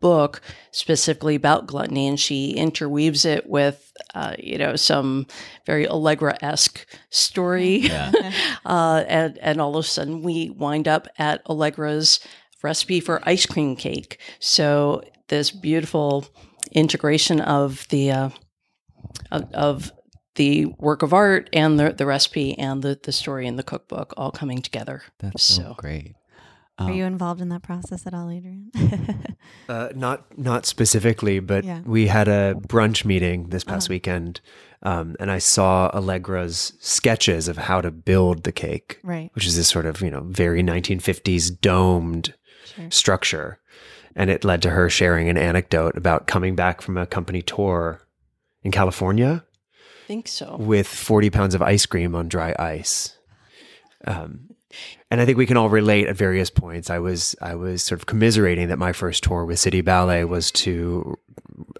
book 0.00 0.40
specifically 0.72 1.34
about 1.34 1.66
gluttony, 1.66 2.08
and 2.08 2.18
she 2.18 2.52
interweaves 2.52 3.24
it 3.24 3.48
with, 3.48 3.92
uh, 4.14 4.34
you 4.38 4.58
know, 4.58 4.76
some 4.76 5.26
very 5.66 5.86
Allegra-esque 5.88 6.86
story. 7.10 7.90
uh, 8.64 9.04
and, 9.06 9.38
and 9.38 9.60
all 9.60 9.76
of 9.76 9.84
a 9.84 9.88
sudden, 9.88 10.22
we 10.22 10.50
wind 10.50 10.88
up 10.88 11.06
at 11.18 11.42
Allegra's 11.48 12.20
recipe 12.62 13.00
for 13.00 13.20
ice 13.28 13.46
cream 13.46 13.76
cake. 13.76 14.18
So 14.38 15.02
this 15.28 15.50
beautiful 15.50 16.26
integration 16.72 17.40
of 17.40 17.86
the 17.88 18.10
uh, 18.10 18.30
of, 19.30 19.52
of 19.52 19.92
the 20.36 20.66
work 20.78 21.02
of 21.02 21.12
art 21.12 21.50
and 21.52 21.78
the, 21.78 21.92
the 21.92 22.06
recipe 22.06 22.56
and 22.58 22.82
the, 22.82 22.98
the 23.02 23.12
story 23.12 23.46
in 23.46 23.56
the 23.56 23.62
cookbook 23.62 24.14
all 24.16 24.30
coming 24.30 24.62
together. 24.62 25.02
That's 25.18 25.42
so, 25.42 25.62
So- 25.62 25.74
great. 25.76 26.14
Are 26.80 26.92
you 26.92 27.04
involved 27.04 27.40
in 27.40 27.48
that 27.50 27.62
process 27.62 28.06
at 28.06 28.14
all, 28.14 28.30
Adrian? 28.30 28.70
Uh, 29.68 29.88
not 29.94 30.36
not 30.36 30.66
specifically, 30.66 31.38
but 31.38 31.64
Yeah. 31.64 31.80
we 31.84 32.08
had 32.08 32.26
a 32.26 32.54
brunch 32.66 33.04
meeting 33.04 33.50
this 33.50 33.62
past 33.62 33.88
weekend, 33.88 34.40
um, 34.82 35.14
and 35.20 35.30
I 35.30 35.38
saw 35.38 35.88
Allegra's 35.94 36.72
sketches 36.80 37.46
of 37.46 37.56
how 37.56 37.80
to 37.80 37.90
build 37.92 38.42
the 38.42 38.50
cake, 38.50 38.98
Right. 39.04 39.30
Which 39.34 39.46
is 39.46 39.54
this 39.56 39.68
sort 39.68 39.86
of 39.86 40.00
you 40.00 40.10
know 40.10 40.22
very 40.22 40.60
1950s 40.62 41.50
domed 41.60 42.34
structure, 42.88 43.60
and 44.16 44.28
it 44.28 44.44
led 44.44 44.60
to 44.62 44.70
her 44.70 44.90
sharing 44.90 45.28
an 45.28 45.38
anecdote 45.38 45.96
about 45.96 46.26
coming 46.26 46.56
back 46.56 46.80
from 46.82 46.96
a 46.96 47.06
company 47.06 47.42
tour 47.42 48.00
in 48.64 48.72
California 48.72 49.44
I 50.04 50.06
think 50.08 50.26
so. 50.26 50.56
with 50.58 50.88
40 50.88 51.30
pounds 51.30 51.54
of 51.54 51.62
ice 51.62 51.86
cream 51.86 52.16
on 52.16 52.26
dry 52.28 52.54
ice. 52.58 53.16
Um, 54.04 54.50
and 55.10 55.20
I 55.20 55.24
think 55.26 55.38
we 55.38 55.46
can 55.46 55.56
all 55.56 55.68
relate 55.68 56.06
at 56.06 56.16
various 56.16 56.50
points. 56.50 56.90
I 56.90 56.98
was 56.98 57.34
I 57.42 57.54
was 57.54 57.82
sort 57.82 58.00
of 58.00 58.06
commiserating 58.06 58.68
that 58.68 58.78
my 58.78 58.92
first 58.92 59.22
tour 59.24 59.44
with 59.44 59.58
City 59.58 59.80
Ballet 59.80 60.24
was 60.24 60.50
to 60.52 61.18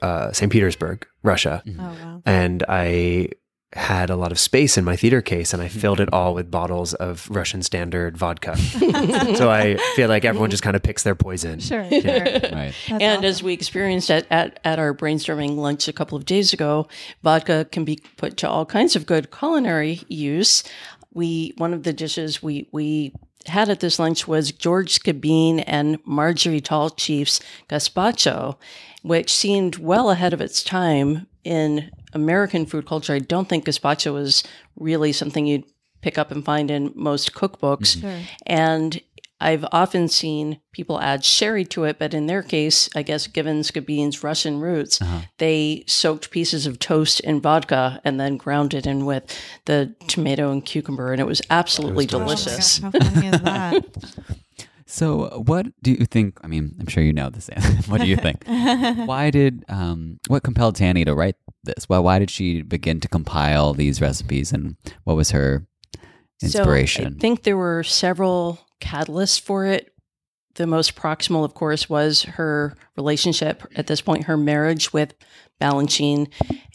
uh, 0.02 0.32
St. 0.32 0.50
Petersburg, 0.50 1.06
Russia, 1.22 1.62
Oh 1.66 1.72
wow. 1.78 2.22
and 2.26 2.62
I 2.68 3.30
had 3.72 4.10
a 4.10 4.16
lot 4.16 4.32
of 4.32 4.38
space 4.40 4.76
in 4.76 4.84
my 4.84 4.96
theater 4.96 5.22
case 5.22 5.54
and 5.54 5.62
I 5.62 5.68
filled 5.68 6.00
it 6.00 6.12
all 6.12 6.34
with 6.34 6.50
bottles 6.50 6.92
of 6.94 7.28
Russian 7.30 7.62
standard 7.62 8.16
vodka. 8.18 8.56
so 9.36 9.48
I 9.48 9.76
feel 9.94 10.08
like 10.08 10.24
everyone 10.24 10.50
just 10.50 10.64
kind 10.64 10.74
of 10.74 10.82
picks 10.82 11.04
their 11.04 11.14
poison. 11.14 11.60
Sure, 11.60 11.84
Yeah. 11.88 12.00
sure. 12.00 12.24
Right. 12.50 12.74
That's 12.88 12.90
and 12.90 13.24
as 13.24 13.44
we 13.44 13.52
experienced 13.52 14.10
at, 14.10 14.26
at, 14.28 14.58
at 14.64 14.80
our 14.80 14.92
brainstorming 14.92 15.54
lunch 15.56 15.86
a 15.86 15.92
couple 15.92 16.18
of 16.18 16.24
days 16.24 16.52
ago, 16.52 16.88
vodka 17.22 17.64
can 17.70 17.84
be 17.84 18.00
put 18.16 18.36
to 18.38 18.48
all 18.48 18.66
kinds 18.66 18.96
of 18.96 19.06
good 19.06 19.30
culinary 19.30 20.00
use. 20.08 20.64
We 21.12 21.54
one 21.56 21.74
of 21.74 21.82
the 21.82 21.92
dishes 21.92 22.42
we 22.42 22.68
we 22.72 23.14
had 23.46 23.68
at 23.68 23.80
this 23.80 23.98
lunch 23.98 24.28
was 24.28 24.52
George 24.52 24.98
Skibine 24.98 25.64
and 25.66 25.98
Marjorie 26.04 26.60
Tallchief's 26.60 27.40
gazpacho, 27.68 28.56
which 29.02 29.32
seemed 29.32 29.76
well 29.76 30.10
ahead 30.10 30.32
of 30.32 30.40
its 30.40 30.62
time 30.62 31.26
in 31.42 31.90
American 32.12 32.66
food 32.66 32.86
culture. 32.86 33.14
I 33.14 33.18
don't 33.18 33.48
think 33.48 33.64
gazpacho 33.64 34.12
was 34.12 34.44
really 34.76 35.12
something 35.12 35.46
you'd 35.46 35.64
pick 36.02 36.18
up 36.18 36.30
and 36.30 36.44
find 36.44 36.70
in 36.70 36.92
most 36.94 37.34
cookbooks. 37.34 37.96
Mm-hmm. 37.96 38.22
And 38.46 39.00
I've 39.40 39.64
often 39.72 40.08
seen 40.08 40.60
people 40.72 41.00
add 41.00 41.24
sherry 41.24 41.64
to 41.66 41.84
it, 41.84 41.98
but 41.98 42.12
in 42.12 42.26
their 42.26 42.42
case, 42.42 42.88
I 42.94 43.02
guess 43.02 43.26
given 43.26 43.60
Skibine's 43.60 44.22
Russian 44.22 44.60
roots, 44.60 45.00
they 45.38 45.84
soaked 45.86 46.30
pieces 46.30 46.66
of 46.66 46.78
toast 46.78 47.20
in 47.20 47.40
vodka 47.40 48.00
and 48.04 48.20
then 48.20 48.36
ground 48.36 48.74
it 48.74 48.86
in 48.86 49.06
with 49.06 49.24
the 49.64 49.94
tomato 50.08 50.50
and 50.52 50.64
cucumber, 50.64 51.12
and 51.12 51.20
it 51.20 51.26
was 51.26 51.40
absolutely 51.48 52.06
Oh 52.12 52.18
my 52.18 52.24
delicious. 52.24 52.78
gosh, 52.80 52.92
how 52.92 53.10
funny 53.10 53.26
is 53.28 53.40
that? 53.42 53.84
So, 54.92 55.40
what 55.46 55.68
do 55.82 55.92
you 55.92 56.04
think? 56.04 56.40
I 56.42 56.48
mean, 56.48 56.74
I'm 56.80 56.88
sure 56.88 57.04
you 57.04 57.12
know 57.12 57.30
this. 57.30 57.48
Anne. 57.48 57.62
what 57.86 58.00
do 58.00 58.08
you 58.08 58.16
think? 58.16 58.42
why 59.06 59.30
did 59.30 59.64
um, 59.68 60.18
what 60.26 60.42
compelled 60.42 60.74
Tanny 60.74 61.04
to 61.04 61.14
write 61.14 61.36
this? 61.62 61.88
Well, 61.88 62.02
why 62.02 62.18
did 62.18 62.28
she 62.28 62.62
begin 62.62 62.98
to 62.98 63.08
compile 63.08 63.72
these 63.72 64.00
recipes, 64.00 64.52
and 64.52 64.76
what 65.04 65.14
was 65.14 65.30
her 65.30 65.64
inspiration? 66.42 67.12
So 67.12 67.16
I 67.18 67.20
think 67.20 67.44
there 67.44 67.56
were 67.56 67.84
several 67.84 68.58
catalysts 68.80 69.40
for 69.40 69.66
it. 69.66 69.92
The 70.54 70.66
most 70.66 70.96
proximal, 70.96 71.44
of 71.44 71.54
course, 71.54 71.88
was 71.88 72.22
her 72.22 72.76
relationship 72.96 73.62
at 73.76 73.86
this 73.86 74.00
point, 74.00 74.24
her 74.24 74.36
marriage 74.36 74.92
with 74.92 75.14
Balanchine 75.60 76.28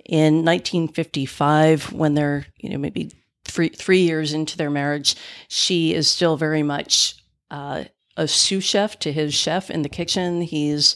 in 0.06 0.46
1955, 0.46 1.92
when 1.92 2.14
they're 2.14 2.46
you 2.58 2.70
know 2.70 2.78
maybe 2.78 3.12
three 3.44 3.70
three 3.70 4.02
years 4.02 4.34
into 4.34 4.58
their 4.58 4.70
marriage. 4.70 5.16
She 5.48 5.94
is 5.94 6.08
still 6.08 6.38
very 6.38 6.64
much 6.64 7.16
uh, 7.52 7.86
a 8.18 8.28
sous 8.28 8.64
chef 8.64 8.98
to 9.00 9.12
his 9.12 9.34
chef 9.34 9.70
in 9.70 9.82
the 9.82 9.90
kitchen. 9.90 10.42
He's 10.42 10.96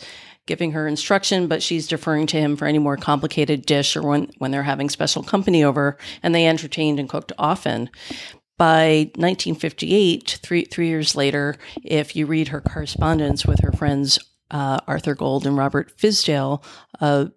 giving 0.50 0.72
her 0.72 0.88
instruction, 0.88 1.48
but 1.48 1.62
she's 1.62 1.88
deferring 1.88 2.26
to 2.26 2.38
him 2.38 2.56
for 2.56 2.66
any 2.66 2.80
more 2.80 2.98
complicated 2.98 3.68
dish 3.68 3.96
or 3.96 4.02
when, 4.02 4.32
when 4.40 4.50
they're 4.50 4.64
having 4.64 4.90
special 4.90 5.22
company 5.22 5.64
over, 5.64 5.96
and 6.24 6.34
they 6.34 6.48
entertained 6.48 7.00
and 7.00 7.08
cooked 7.08 7.32
often. 7.38 7.88
By 8.60 9.12
1958, 9.16 10.40
three, 10.44 10.66
three 10.66 10.90
years 10.90 11.16
later, 11.16 11.56
if 11.82 12.14
you 12.14 12.26
read 12.26 12.50
her 12.50 12.60
correspondence 12.60 13.46
with 13.46 13.62
her 13.62 13.72
friends 13.72 14.20
uh, 14.52 14.80
Arthur 14.86 15.16
Gold 15.16 15.48
and 15.48 15.56
Robert 15.56 15.98
Fizdale, 15.98 16.62
a 17.00 17.32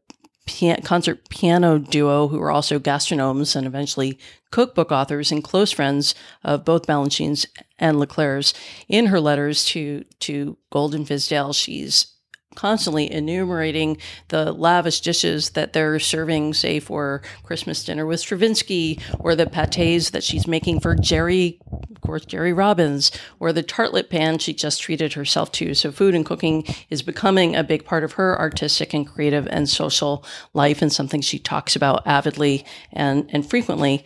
pia- 0.46 0.80
concert 0.82 1.28
piano 1.28 1.78
duo 1.78 2.26
who 2.26 2.40
were 2.40 2.50
also 2.50 2.80
gastronomes 2.80 3.54
and 3.54 3.68
eventually 3.68 4.18
cookbook 4.50 4.90
authors 4.90 5.30
and 5.30 5.44
close 5.44 5.70
friends 5.70 6.16
of 6.42 6.64
both 6.64 6.88
Balanchine's 6.88 7.46
and 7.78 8.00
Le 8.00 8.06
Clercq's, 8.08 8.52
in 8.88 9.06
her 9.06 9.20
letters 9.20 9.64
to, 9.66 10.04
to 10.18 10.58
Gold 10.72 10.92
and 10.92 11.06
Fizdale, 11.06 11.54
she's 11.54 12.16
constantly 12.54 13.10
enumerating 13.10 13.96
the 14.28 14.52
lavish 14.52 15.00
dishes 15.00 15.50
that 15.50 15.72
they're 15.72 15.98
serving, 15.98 16.54
say, 16.54 16.80
for 16.80 17.22
Christmas 17.42 17.84
dinner 17.84 18.06
with 18.06 18.20
Stravinsky, 18.20 18.98
or 19.18 19.34
the 19.34 19.46
pâtés 19.46 20.10
that 20.12 20.24
she's 20.24 20.46
making 20.46 20.80
for 20.80 20.94
Jerry, 20.94 21.58
of 21.90 22.00
course, 22.00 22.24
Jerry 22.24 22.52
Robbins, 22.52 23.10
or 23.40 23.52
the 23.52 23.62
tartlet 23.62 24.10
pan 24.10 24.38
she 24.38 24.52
just 24.52 24.80
treated 24.80 25.14
herself 25.14 25.52
to. 25.52 25.74
So, 25.74 25.92
food 25.92 26.14
and 26.14 26.26
cooking 26.26 26.64
is 26.90 27.02
becoming 27.02 27.56
a 27.56 27.64
big 27.64 27.84
part 27.84 28.04
of 28.04 28.12
her 28.12 28.38
artistic 28.38 28.94
and 28.94 29.06
creative 29.06 29.46
and 29.48 29.68
social 29.68 30.24
life, 30.54 30.82
and 30.82 30.92
something 30.92 31.20
she 31.20 31.38
talks 31.38 31.76
about 31.76 32.06
avidly 32.06 32.64
and, 32.92 33.28
and 33.32 33.48
frequently. 33.48 34.04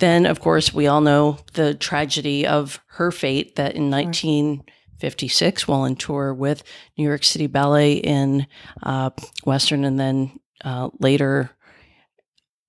Then, 0.00 0.24
of 0.24 0.40
course, 0.40 0.72
we 0.72 0.86
all 0.86 1.02
know 1.02 1.38
the 1.52 1.74
tragedy 1.74 2.46
of 2.46 2.80
her 2.92 3.12
fate 3.12 3.56
that 3.56 3.76
in 3.76 3.90
19. 3.90 4.64
56 5.00 5.66
while 5.66 5.80
on 5.80 5.96
tour 5.96 6.32
with 6.34 6.62
New 6.96 7.04
York 7.04 7.24
City 7.24 7.46
Ballet 7.46 7.94
in 7.94 8.46
uh, 8.82 9.10
Western 9.44 9.84
and 9.84 9.98
then 9.98 10.38
uh, 10.64 10.90
later, 10.98 11.50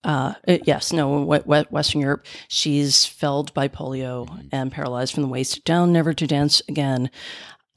uh, 0.04 0.34
uh, 0.48 0.58
yes, 0.66 0.92
no, 0.94 1.24
we- 1.24 1.40
we- 1.46 1.60
Western 1.70 2.02
Europe. 2.02 2.26
She's 2.48 3.06
felled 3.06 3.54
by 3.54 3.68
polio 3.68 4.48
and 4.52 4.72
paralyzed 4.72 5.14
from 5.14 5.24
the 5.24 5.30
waist 5.30 5.64
down, 5.66 5.92
never 5.94 6.14
to 6.14 6.26
dance 6.26 6.62
again. 6.68 7.12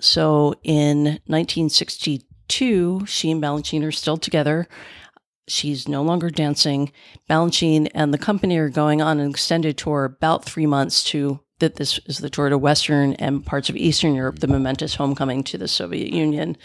So 0.00 0.54
in 0.62 1.20
1962, 1.26 3.06
she 3.06 3.30
and 3.30 3.42
Balanchine 3.42 3.84
are 3.84 3.92
still 3.92 4.16
together. 4.16 4.66
She's 5.46 5.86
no 5.88 6.02
longer 6.02 6.30
dancing. 6.30 6.90
Balanchine 7.28 7.88
and 7.94 8.14
the 8.14 8.18
company 8.18 8.56
are 8.56 8.70
going 8.70 9.02
on 9.02 9.20
an 9.20 9.28
extended 9.30 9.76
tour, 9.76 10.04
about 10.04 10.44
three 10.44 10.66
months 10.66 11.04
to 11.04 11.40
that 11.64 11.77
this 11.77 11.98
is 12.05 12.18
the 12.18 12.29
tour 12.29 12.50
to 12.50 12.59
Western 12.59 13.14
and 13.14 13.44
parts 13.44 13.70
of 13.70 13.77
Eastern 13.77 14.14
Europe, 14.14 14.40
the 14.40 14.46
momentous 14.46 14.96
homecoming 14.96 15.42
to 15.44 15.57
the 15.57 15.66
Soviet 15.66 16.12
Union. 16.12 16.59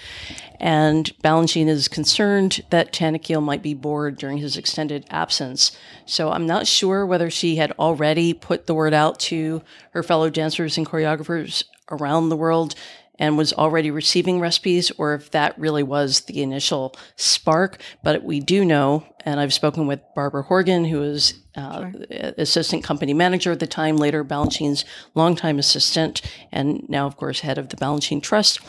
And 0.59 1.09
Balanchine 1.23 1.69
is 1.69 1.87
concerned 1.87 2.61
that 2.69 2.91
Tanaquil 2.91 3.41
might 3.41 3.63
be 3.63 3.73
bored 3.73 4.17
during 4.17 4.39
his 4.39 4.57
extended 4.57 5.05
absence. 5.09 5.71
So 6.05 6.31
I'm 6.31 6.45
not 6.45 6.67
sure 6.67 7.05
whether 7.05 7.29
she 7.29 7.55
had 7.55 7.71
already 7.79 8.33
put 8.33 8.67
the 8.67 8.75
word 8.75 8.93
out 8.93 9.19
to 9.21 9.61
her 9.91 10.03
fellow 10.03 10.29
dancers 10.29 10.77
and 10.77 10.85
choreographers 10.85 11.63
around 11.89 12.27
the 12.27 12.35
world 12.35 12.75
and 13.19 13.37
was 13.37 13.53
already 13.53 13.91
receiving 13.91 14.39
recipes, 14.39 14.91
or 14.97 15.13
if 15.13 15.29
that 15.31 15.59
really 15.59 15.83
was 15.83 16.21
the 16.21 16.41
initial 16.41 16.95
spark. 17.17 17.81
But 18.03 18.23
we 18.23 18.39
do 18.39 18.65
know, 18.65 19.05
and 19.25 19.39
I've 19.39 19.53
spoken 19.53 19.85
with 19.85 19.99
Barbara 20.15 20.43
Horgan, 20.43 20.85
who 20.85 20.99
was 20.99 21.33
uh, 21.55 21.91
assistant 22.37 22.83
company 22.83 23.13
manager 23.13 23.51
at 23.51 23.59
the 23.59 23.67
time, 23.67 23.97
later 23.97 24.23
Balanchine's 24.23 24.85
longtime 25.13 25.59
assistant, 25.59 26.21
and 26.51 26.85
now, 26.87 27.05
of 27.05 27.17
course, 27.17 27.41
head 27.41 27.57
of 27.57 27.69
the 27.69 27.77
Balanchine 27.77 28.23
Trust. 28.23 28.59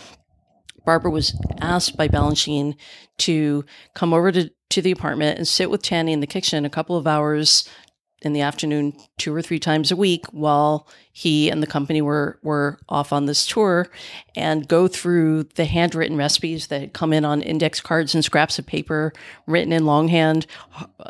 Barbara 0.85 1.11
was 1.11 1.39
asked 1.61 1.97
by 1.97 2.09
Balanchine 2.09 2.75
to 3.19 3.65
come 3.95 4.13
over 4.13 4.33
to, 4.33 4.51
to 4.71 4.83
the 4.83 4.91
apartment 4.91 5.39
and 5.39 5.47
sit 5.47 5.71
with 5.71 5.83
Tanny 5.83 6.13
in 6.13 6.21
the 6.21 6.27
kitchen 6.27 6.65
a 6.65 6.71
couple 6.71 6.97
of 6.97 7.07
hours 7.07 7.69
in 8.23 8.33
the 8.33 8.41
afternoon, 8.41 8.95
two 9.19 9.35
or 9.35 9.43
three 9.43 9.59
times 9.59 9.91
a 9.91 9.97
week, 9.97 10.27
while 10.27 10.89
he 11.21 11.51
and 11.51 11.63
the 11.63 11.67
company 11.67 12.01
were 12.01 12.39
were 12.43 12.79
off 12.89 13.13
on 13.13 13.27
this 13.27 13.47
tour, 13.47 13.91
and 14.35 14.67
go 14.67 14.89
through 14.89 15.43
the 15.55 15.67
handwritten 15.67 16.17
recipes 16.17 16.69
that 16.69 16.81
had 16.81 16.93
come 16.95 17.13
in 17.13 17.27
on 17.27 17.43
index 17.43 17.79
cards 17.79 18.15
and 18.15 18.25
scraps 18.25 18.59
of 18.59 18.65
paper 18.65 19.13
written 19.47 19.71
in 19.71 19.85
longhand, 19.85 20.47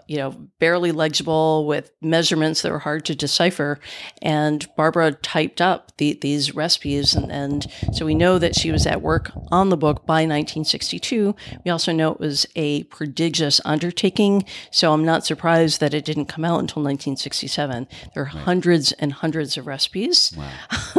you 0.08 0.16
know, 0.16 0.32
barely 0.58 0.90
legible 0.90 1.64
with 1.64 1.92
measurements 2.00 2.62
that 2.62 2.72
were 2.72 2.80
hard 2.80 3.04
to 3.04 3.14
decipher. 3.14 3.78
And 4.20 4.66
Barbara 4.74 5.12
typed 5.12 5.60
up 5.60 5.96
the, 5.98 6.18
these 6.20 6.56
recipes, 6.56 7.14
and, 7.14 7.30
and 7.30 7.66
so 7.92 8.04
we 8.04 8.16
know 8.16 8.40
that 8.40 8.56
she 8.56 8.72
was 8.72 8.88
at 8.88 9.02
work 9.02 9.30
on 9.52 9.68
the 9.68 9.76
book 9.76 10.06
by 10.06 10.22
1962. 10.22 11.36
We 11.64 11.70
also 11.70 11.92
know 11.92 12.10
it 12.10 12.18
was 12.18 12.46
a 12.56 12.82
prodigious 12.84 13.60
undertaking, 13.64 14.44
so 14.72 14.92
I'm 14.92 15.04
not 15.04 15.24
surprised 15.24 15.78
that 15.78 15.94
it 15.94 16.04
didn't 16.04 16.26
come 16.26 16.44
out 16.44 16.58
until 16.58 16.82
1967. 16.82 17.86
There 18.12 18.24
are 18.24 18.26
hundreds 18.26 18.90
and 18.90 19.12
hundreds 19.12 19.56
of 19.56 19.68
recipes 19.68 19.99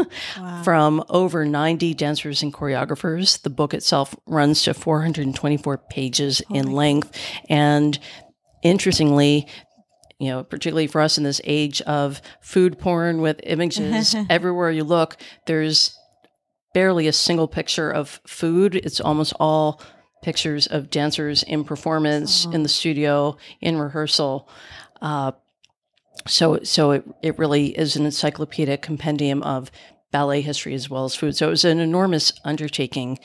from 0.63 1.03
over 1.09 1.45
90 1.45 1.93
dancers 1.93 2.43
and 2.43 2.53
choreographers. 2.53 3.41
The 3.41 3.49
book 3.49 3.73
itself 3.73 4.15
runs 4.25 4.63
to 4.63 4.73
424 4.73 5.77
pages 5.89 6.41
in 6.49 6.71
length. 6.71 7.17
And 7.49 7.97
interestingly, 8.63 9.47
you 10.19 10.29
know, 10.29 10.43
particularly 10.43 10.87
for 10.87 11.01
us 11.01 11.17
in 11.17 11.23
this 11.23 11.41
age 11.43 11.81
of 11.81 12.21
food 12.41 12.77
porn 12.77 13.21
with 13.21 13.39
images 13.43 14.15
everywhere 14.29 14.71
you 14.71 14.83
look, 14.83 15.17
there's 15.47 15.97
barely 16.73 17.07
a 17.07 17.13
single 17.13 17.47
picture 17.47 17.89
of 17.89 18.21
food. 18.27 18.75
It's 18.75 19.01
almost 19.01 19.33
all 19.39 19.81
pictures 20.21 20.67
of 20.67 20.89
dancers 20.89 21.43
in 21.43 21.63
performance, 21.63 22.45
in 22.45 22.63
the 22.63 22.69
studio, 22.69 23.37
in 23.59 23.77
rehearsal. 23.77 24.47
Uh, 25.01 25.31
so, 26.27 26.59
so 26.63 26.91
it, 26.91 27.03
it 27.21 27.39
really 27.39 27.77
is 27.77 27.95
an 27.95 28.05
encyclopedic 28.05 28.81
compendium 28.81 29.41
of 29.43 29.71
ballet 30.11 30.41
history 30.41 30.73
as 30.73 30.89
well 30.89 31.05
as 31.05 31.15
food. 31.15 31.35
So 31.35 31.47
it 31.47 31.51
was 31.51 31.65
an 31.65 31.79
enormous 31.79 32.33
undertaking. 32.43 33.19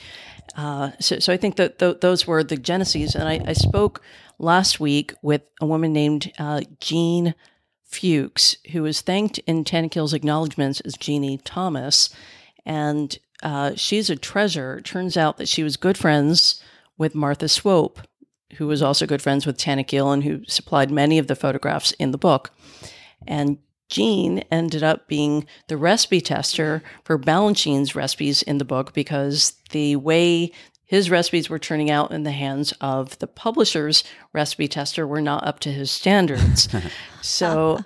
Uh, 0.56 0.92
so, 1.00 1.18
so 1.18 1.32
I 1.32 1.36
think 1.36 1.56
that 1.56 1.78
th- 1.78 2.00
those 2.00 2.26
were 2.26 2.44
the 2.44 2.56
genesis. 2.56 3.14
And 3.14 3.28
I, 3.28 3.40
I 3.46 3.52
spoke 3.52 4.02
last 4.38 4.80
week 4.80 5.12
with 5.22 5.42
a 5.60 5.66
woman 5.66 5.92
named 5.92 6.32
uh, 6.38 6.60
Jean 6.80 7.34
Fuchs, 7.84 8.56
who 8.72 8.82
was 8.82 9.00
thanked 9.00 9.38
in 9.40 9.64
Tanaquil's 9.64 10.14
acknowledgments 10.14 10.80
as 10.80 10.94
Jeannie 10.94 11.38
Thomas. 11.38 12.10
And 12.64 13.18
uh, 13.42 13.72
she's 13.76 14.10
a 14.10 14.16
treasure. 14.16 14.78
It 14.78 14.84
turns 14.84 15.16
out 15.16 15.38
that 15.38 15.48
she 15.48 15.62
was 15.62 15.76
good 15.76 15.98
friends 15.98 16.62
with 16.98 17.14
Martha 17.14 17.48
Swope, 17.48 18.00
who 18.54 18.66
was 18.66 18.82
also 18.82 19.06
good 19.06 19.22
friends 19.22 19.46
with 19.46 19.58
Tanaquil 19.58 20.12
and 20.12 20.24
who 20.24 20.44
supplied 20.46 20.90
many 20.90 21.18
of 21.18 21.26
the 21.26 21.36
photographs 21.36 21.92
in 21.92 22.10
the 22.10 22.18
book. 22.18 22.50
And 23.26 23.58
Jean 23.88 24.40
ended 24.50 24.82
up 24.82 25.08
being 25.08 25.46
the 25.68 25.76
recipe 25.76 26.20
tester 26.20 26.82
for 27.04 27.18
Balanchine's 27.18 27.94
recipes 27.94 28.42
in 28.42 28.58
the 28.58 28.64
book 28.64 28.92
because 28.92 29.54
the 29.70 29.96
way 29.96 30.52
his 30.84 31.10
recipes 31.10 31.50
were 31.50 31.58
turning 31.58 31.90
out 31.90 32.12
in 32.12 32.22
the 32.22 32.32
hands 32.32 32.72
of 32.80 33.18
the 33.18 33.26
publisher's 33.26 34.04
recipe 34.32 34.68
tester 34.68 35.06
were 35.06 35.20
not 35.20 35.44
up 35.46 35.58
to 35.60 35.72
his 35.72 35.90
standards. 35.90 36.68
so 37.22 37.80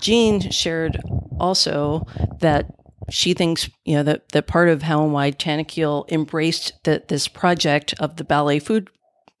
Jean 0.00 0.40
shared 0.50 1.00
also 1.38 2.06
that 2.40 2.72
she 3.10 3.34
thinks, 3.34 3.68
you 3.84 3.96
know, 3.96 4.02
that, 4.04 4.28
that 4.30 4.46
part 4.46 4.68
of 4.68 4.82
how 4.82 5.02
and 5.02 5.12
why 5.12 5.30
Tanaquil 5.32 6.10
embraced 6.10 6.82
that 6.84 7.08
this 7.08 7.28
project 7.28 7.92
of 7.98 8.16
the 8.16 8.24
ballet 8.24 8.60
food 8.60 8.88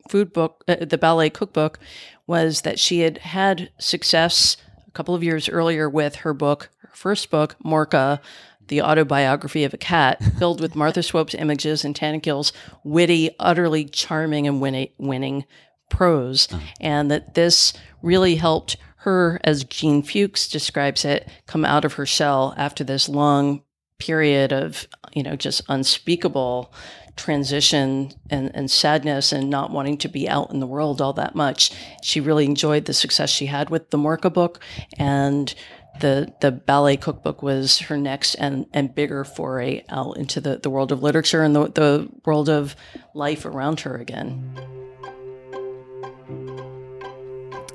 food 0.08 0.32
book, 0.32 0.64
uh, 0.68 0.76
the 0.84 0.98
ballet 0.98 1.30
cookbook, 1.30 1.78
was 2.26 2.62
that 2.62 2.78
she 2.78 3.00
had 3.00 3.18
had 3.18 3.70
success 3.78 4.56
a 4.86 4.90
couple 4.92 5.14
of 5.14 5.24
years 5.24 5.48
earlier 5.48 5.88
with 5.88 6.16
her 6.16 6.34
book, 6.34 6.70
her 6.80 6.94
first 6.94 7.30
book, 7.30 7.56
Mourka, 7.64 8.20
the 8.68 8.82
autobiography 8.82 9.64
of 9.64 9.74
a 9.74 9.78
cat, 9.78 10.22
filled 10.38 10.60
with 10.60 10.76
Martha 10.76 11.02
Swope's 11.02 11.34
images 11.34 11.84
and 11.84 11.94
Tanaquil's 11.94 12.52
witty, 12.82 13.30
utterly 13.38 13.84
charming 13.84 14.46
and 14.46 14.60
winning, 14.60 14.90
winning 14.98 15.44
prose, 15.90 16.48
uh-huh. 16.50 16.64
and 16.80 17.10
that 17.10 17.34
this 17.34 17.72
really 18.02 18.36
helped 18.36 18.76
her, 18.98 19.38
as 19.44 19.64
Jean 19.64 20.02
Fuchs 20.02 20.48
describes 20.48 21.04
it, 21.04 21.28
come 21.46 21.64
out 21.64 21.84
of 21.84 21.94
her 21.94 22.06
shell 22.06 22.54
after 22.56 22.82
this 22.82 23.08
long 23.08 23.62
period 23.98 24.52
of, 24.52 24.86
you 25.12 25.22
know, 25.22 25.36
just 25.36 25.60
unspeakable 25.68 26.72
transition 27.16 28.12
and, 28.30 28.50
and 28.54 28.70
sadness 28.70 29.32
and 29.32 29.48
not 29.48 29.70
wanting 29.70 29.98
to 29.98 30.08
be 30.08 30.28
out 30.28 30.50
in 30.50 30.60
the 30.60 30.66
world 30.66 31.00
all 31.00 31.12
that 31.14 31.34
much. 31.34 31.70
She 32.02 32.20
really 32.20 32.44
enjoyed 32.44 32.84
the 32.86 32.94
success 32.94 33.30
she 33.30 33.46
had 33.46 33.70
with 33.70 33.90
the 33.90 33.98
Mourka 33.98 34.32
book 34.32 34.60
and 34.98 35.54
the 36.00 36.32
the 36.40 36.50
ballet 36.50 36.96
cookbook 36.96 37.42
was 37.42 37.78
her 37.80 37.96
next 37.96 38.34
and, 38.34 38.66
and 38.72 38.94
bigger 38.94 39.24
foray 39.24 39.84
out 39.88 40.16
into 40.16 40.40
the, 40.40 40.58
the 40.58 40.70
world 40.70 40.90
of 40.90 41.02
literature 41.02 41.42
and 41.44 41.54
the, 41.54 41.68
the 41.68 42.08
world 42.24 42.48
of 42.48 42.74
life 43.14 43.46
around 43.46 43.80
her 43.80 43.96
again. 43.96 44.73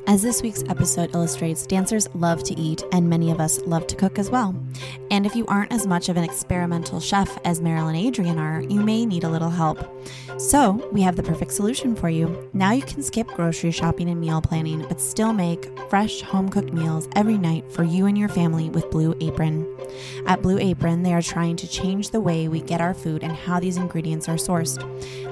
As 0.10 0.24
this 0.24 0.42
week's 0.42 0.64
episode 0.64 1.14
illustrates, 1.14 1.68
dancers 1.68 2.10
love 2.16 2.42
to 2.46 2.60
eat, 2.60 2.84
and 2.92 3.08
many 3.08 3.30
of 3.30 3.40
us 3.40 3.62
love 3.68 3.86
to 3.86 3.96
cook 3.96 4.18
as 4.18 4.32
well. 4.32 4.56
And 5.12 5.24
if 5.24 5.36
you 5.36 5.46
aren't 5.46 5.72
as 5.72 5.86
much 5.86 6.10
of 6.10 6.18
an 6.18 6.24
experimental 6.24 7.00
chef 7.00 7.38
as 7.46 7.62
Marilyn 7.62 7.96
and 7.96 8.08
Adrian 8.08 8.40
are, 8.40 8.62
you 8.62 8.82
may 8.82 9.06
need 9.06 9.24
a 9.24 9.30
little 9.30 9.52
help. 9.52 9.78
So, 10.40 10.90
we 10.92 11.04
have 11.04 11.16
the 11.16 11.22
perfect 11.22 11.52
solution 11.52 11.96
for 11.96 12.10
you. 12.10 12.50
Now 12.54 12.72
you 12.72 12.82
can 12.82 13.04
skip 13.04 13.28
grocery 13.28 13.70
shopping 13.70 14.10
and 14.10 14.20
meal 14.20 14.42
planning, 14.42 14.84
but 14.88 15.00
still 15.00 15.32
make 15.32 15.70
fresh 15.90 16.22
home 16.22 16.50
cooked 16.50 16.74
meals 16.74 17.08
every 17.16 17.38
night 17.38 17.72
for 17.72 17.84
you 17.84 18.08
and 18.08 18.18
your 18.18 18.30
family 18.30 18.72
with 18.72 18.90
Blue 18.90 19.16
Apron. 19.22 19.68
At 20.26 20.42
Blue 20.42 20.58
Apron, 20.58 21.04
they 21.04 21.14
are 21.14 21.22
trying 21.22 21.56
to 21.58 21.68
change 21.68 22.10
the 22.10 22.22
way 22.22 22.48
we 22.48 22.62
get 22.62 22.82
our 22.82 22.96
food 22.96 23.22
and 23.22 23.34
how 23.34 23.60
these 23.60 23.78
ingredients 23.78 24.28
are 24.28 24.36
sourced. 24.36 24.80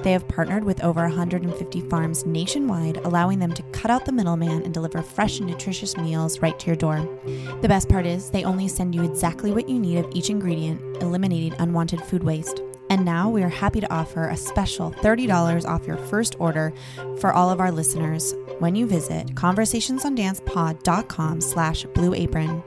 They 0.04 0.12
have 0.12 0.28
partnered 0.28 0.62
with 0.62 0.84
over 0.84 1.02
150 1.02 1.80
farms 1.82 2.24
nationwide, 2.26 2.98
allowing 2.98 3.38
them 3.40 3.52
to 3.54 3.62
cut 3.72 3.90
out 3.90 4.04
the 4.04 4.12
middleman 4.12 4.67
and 4.68 4.74
deliver 4.74 5.00
fresh 5.00 5.38
and 5.38 5.48
nutritious 5.48 5.96
meals 5.96 6.40
right 6.42 6.58
to 6.58 6.66
your 6.66 6.76
door. 6.76 7.00
The 7.62 7.68
best 7.68 7.88
part 7.88 8.04
is, 8.04 8.28
they 8.28 8.44
only 8.44 8.68
send 8.68 8.94
you 8.94 9.02
exactly 9.02 9.50
what 9.50 9.66
you 9.66 9.78
need 9.78 9.96
of 9.96 10.12
each 10.12 10.28
ingredient, 10.28 11.02
eliminating 11.02 11.58
unwanted 11.58 12.02
food 12.02 12.22
waste. 12.22 12.60
And 12.90 13.04
now 13.04 13.28
we 13.28 13.42
are 13.42 13.48
happy 13.48 13.80
to 13.80 13.92
offer 13.92 14.28
a 14.28 14.36
special 14.36 14.90
$30 14.90 15.66
off 15.66 15.86
your 15.86 15.96
first 15.96 16.36
order 16.38 16.72
for 17.20 17.32
all 17.32 17.50
of 17.50 17.60
our 17.60 17.70
listeners 17.70 18.34
when 18.58 18.74
you 18.74 18.86
visit 18.86 19.34
conversationsondancepod.com 19.34 21.40
slash 21.40 21.84
blue 21.86 22.14
apron. 22.14 22.62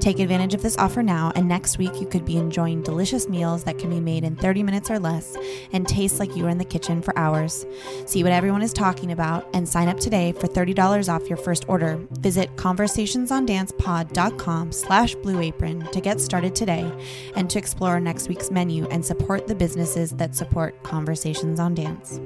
Take 0.00 0.18
advantage 0.18 0.54
of 0.54 0.62
this 0.62 0.78
offer 0.78 1.02
now, 1.02 1.32
and 1.36 1.46
next 1.46 1.78
week 1.78 2.00
you 2.00 2.06
could 2.06 2.24
be 2.24 2.36
enjoying 2.36 2.82
delicious 2.82 3.28
meals 3.28 3.64
that 3.64 3.78
can 3.78 3.90
be 3.90 4.00
made 4.00 4.24
in 4.24 4.36
30 4.36 4.62
minutes 4.62 4.90
or 4.90 4.98
less 4.98 5.36
and 5.72 5.86
taste 5.86 6.18
like 6.18 6.34
you 6.36 6.44
were 6.44 6.50
in 6.50 6.58
the 6.58 6.64
kitchen 6.64 7.02
for 7.02 7.16
hours. 7.18 7.66
See 8.06 8.22
what 8.22 8.32
everyone 8.32 8.62
is 8.62 8.72
talking 8.72 9.12
about 9.12 9.46
and 9.54 9.68
sign 9.68 9.88
up 9.88 10.00
today 10.00 10.32
for 10.32 10.46
$30 10.46 11.12
off 11.12 11.28
your 11.28 11.36
first 11.36 11.68
order. 11.68 11.98
Visit 12.12 12.54
conversationsondancepod.com 12.56 14.72
slash 14.72 15.14
blue 15.16 15.40
apron 15.40 15.86
to 15.92 16.00
get 16.00 16.20
started 16.20 16.54
today 16.54 16.90
and 17.34 17.50
to 17.50 17.58
explore 17.58 18.00
next 18.00 18.28
week's 18.28 18.50
menu 18.50 18.86
and 18.88 19.04
support 19.04 19.46
the 19.46 19.54
businesses 19.66 20.12
that 20.12 20.32
support 20.32 20.80
Conversations 20.84 21.58
on 21.58 21.74
Dance. 21.74 22.20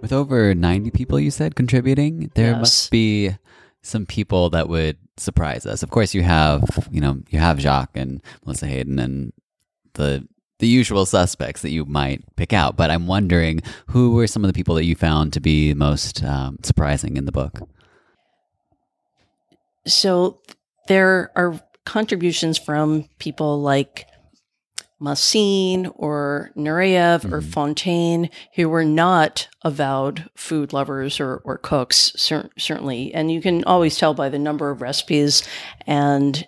With 0.00 0.12
over 0.12 0.54
90 0.54 0.92
people, 0.92 1.18
you 1.18 1.32
said, 1.32 1.56
contributing, 1.56 2.30
there 2.36 2.52
Yes. 2.52 2.60
must 2.60 2.90
be 2.92 3.34
some 3.82 4.06
people 4.06 4.48
that 4.50 4.68
would 4.68 4.96
surprise 5.16 5.66
us. 5.66 5.82
Of 5.82 5.90
course, 5.90 6.14
you 6.14 6.22
have, 6.22 6.88
you 6.92 7.00
know, 7.00 7.20
you 7.30 7.40
have 7.40 7.58
Jacques 7.58 7.96
and 7.96 8.22
Melissa 8.44 8.68
Hayden 8.68 9.00
and 9.00 9.32
the 9.94 10.28
the 10.60 10.68
usual 10.68 11.06
suspects 11.06 11.62
that 11.62 11.70
you 11.70 11.84
might 11.84 12.22
pick 12.36 12.52
out. 12.52 12.76
But 12.76 12.90
I'm 12.92 13.06
wondering 13.08 13.60
who 13.88 14.14
were 14.14 14.28
some 14.28 14.44
of 14.44 14.48
the 14.48 14.52
people 14.52 14.74
that 14.76 14.84
you 14.84 14.94
found 14.94 15.32
to 15.32 15.40
be 15.40 15.74
most 15.74 16.22
um, 16.22 16.58
surprising 16.62 17.16
in 17.16 17.24
the 17.26 17.32
book? 17.32 17.60
So 19.86 20.40
there 20.88 21.30
are 21.36 21.60
contributions 21.88 22.58
from 22.58 23.08
people 23.18 23.62
like 23.62 24.06
Massine 25.00 25.86
or 25.94 26.50
Nureyev 26.54 27.24
or 27.24 27.40
mm-hmm. 27.40 27.50
Fonteyn, 27.50 28.30
who 28.54 28.68
were 28.68 28.84
not 28.84 29.48
avowed 29.62 30.28
food 30.36 30.72
lovers 30.74 31.18
or, 31.18 31.40
or 31.44 31.56
cooks, 31.56 32.12
cer- 32.16 32.50
certainly. 32.58 33.14
And 33.14 33.32
you 33.32 33.40
can 33.40 33.64
always 33.64 33.96
tell 33.96 34.12
by 34.12 34.28
the 34.28 34.38
number 34.38 34.70
of 34.70 34.82
recipes 34.82 35.48
and 35.86 36.46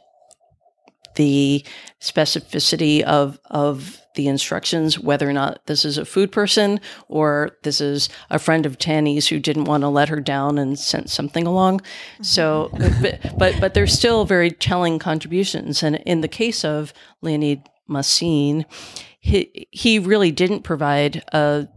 the 1.21 1.63
specificity 2.01 3.03
of 3.03 3.39
of 3.51 4.01
the 4.15 4.27
instructions 4.27 4.99
whether 4.99 5.29
or 5.29 5.35
not 5.35 5.61
this 5.67 5.85
is 5.85 5.99
a 5.99 6.05
food 6.07 6.33
person 6.33 6.81
or 7.09 7.51
this 7.63 7.79
is 7.79 8.09
a 8.31 8.39
friend 8.39 8.65
of 8.65 8.79
Tanny's 8.79 9.29
who 9.29 9.39
didn't 9.39 9.67
want 9.67 9.83
to 9.83 9.89
let 9.89 10.09
her 10.09 10.19
down 10.19 10.57
and 10.57 10.79
sent 10.79 11.11
something 11.11 11.47
along. 11.47 11.83
So, 12.23 12.71
mm-hmm. 12.73 13.03
but, 13.03 13.39
but 13.39 13.61
but 13.61 13.75
they're 13.75 13.87
still 13.87 14.25
very 14.25 14.51
telling 14.51 14.99
contributions. 14.99 15.83
And 15.83 15.97
in 16.07 16.23
the 16.23 16.29
case 16.29 16.65
of 16.65 16.95
Leonid 17.21 17.69
Massine, 17.87 18.65
he 19.21 19.69
he 19.71 19.99
really 19.99 20.31
didn't 20.31 20.63
provide 20.63 21.23
a 21.35 21.69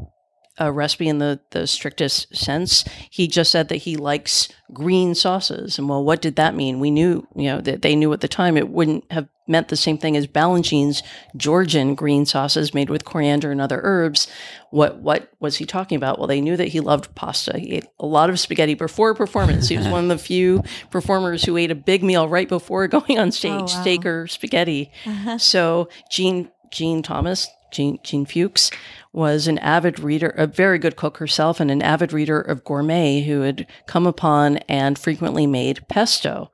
a 0.58 0.72
recipe 0.72 1.08
in 1.08 1.18
the, 1.18 1.40
the 1.52 1.66
strictest 1.66 2.36
sense. 2.36 2.84
He 3.10 3.28
just 3.28 3.52
said 3.52 3.70
that 3.70 3.78
he 3.78 3.96
likes 3.98 4.50
green 4.72 5.16
sauces. 5.16 5.80
And 5.80 5.90
well, 5.90 6.04
what 6.04 6.22
did 6.22 6.36
that 6.36 6.56
mean? 6.56 6.80
We 6.80 6.92
knew, 6.92 7.28
you 7.36 7.46
know, 7.46 7.62
that 7.62 7.82
they 7.82 7.96
knew 7.96 8.14
at 8.14 8.22
the 8.22 8.28
time 8.28 8.58
it 8.58 8.70
wouldn't 8.70 9.12
have 9.12 9.28
meant 9.48 9.68
the 9.68 9.76
same 9.76 9.98
thing 9.98 10.16
as 10.16 10.28
Balanchine's 10.28 11.04
Georgian 11.36 11.96
green 11.96 12.26
sauces 12.26 12.74
made 12.74 12.90
with 12.90 13.06
coriander 13.06 13.52
and 13.52 13.60
other 13.62 13.82
herbs. 13.84 14.28
What 14.72 14.98
what 15.00 15.30
was 15.40 15.58
he 15.58 15.66
talking 15.66 15.96
about? 15.98 16.18
Well, 16.18 16.28
they 16.28 16.42
knew 16.42 16.58
that 16.58 16.70
he 16.70 16.80
loved 16.80 17.14
pasta. 17.16 17.60
He 17.60 17.74
ate 17.74 17.86
a 18.00 18.06
lot 18.06 18.30
of 18.30 18.40
spaghetti 18.40 18.74
before 18.74 19.12
a 19.12 19.16
performance. 19.16 19.68
He 19.68 19.78
was 19.78 19.88
one 19.88 20.04
of 20.04 20.10
the 20.10 20.18
few 20.18 20.64
performers 20.92 21.44
who 21.44 21.58
ate 21.58 21.72
a 21.72 21.76
big 21.76 22.04
meal 22.04 22.28
right 22.28 22.48
before 22.50 22.88
going 22.90 23.20
on 23.20 23.32
stage, 23.32 23.52
Oh, 23.54 23.60
wow. 23.62 23.66
steak 23.68 24.06
or 24.06 24.28
spaghetti. 24.28 24.92
Uh-huh. 25.06 25.38
So 25.38 25.90
Jean 26.10 26.50
Gene 26.72 27.04
Thomas, 27.04 27.50
Jean, 27.72 28.00
Gene 28.04 28.26
Fuchs, 28.26 28.72
was 29.12 29.48
an 29.48 29.60
avid 29.60 30.00
reader, 30.00 30.30
a 30.30 30.48
very 30.48 30.80
good 30.80 30.96
cook 30.96 31.18
herself, 31.18 31.60
and 31.60 31.70
an 31.70 31.84
avid 31.84 32.12
reader 32.12 32.40
of 32.42 32.64
gourmet 32.64 33.22
who 33.22 33.42
had 33.42 33.68
come 33.86 34.08
upon 34.08 34.58
and 34.70 34.98
frequently 34.98 35.46
made 35.46 35.88
pesto. 35.88 36.52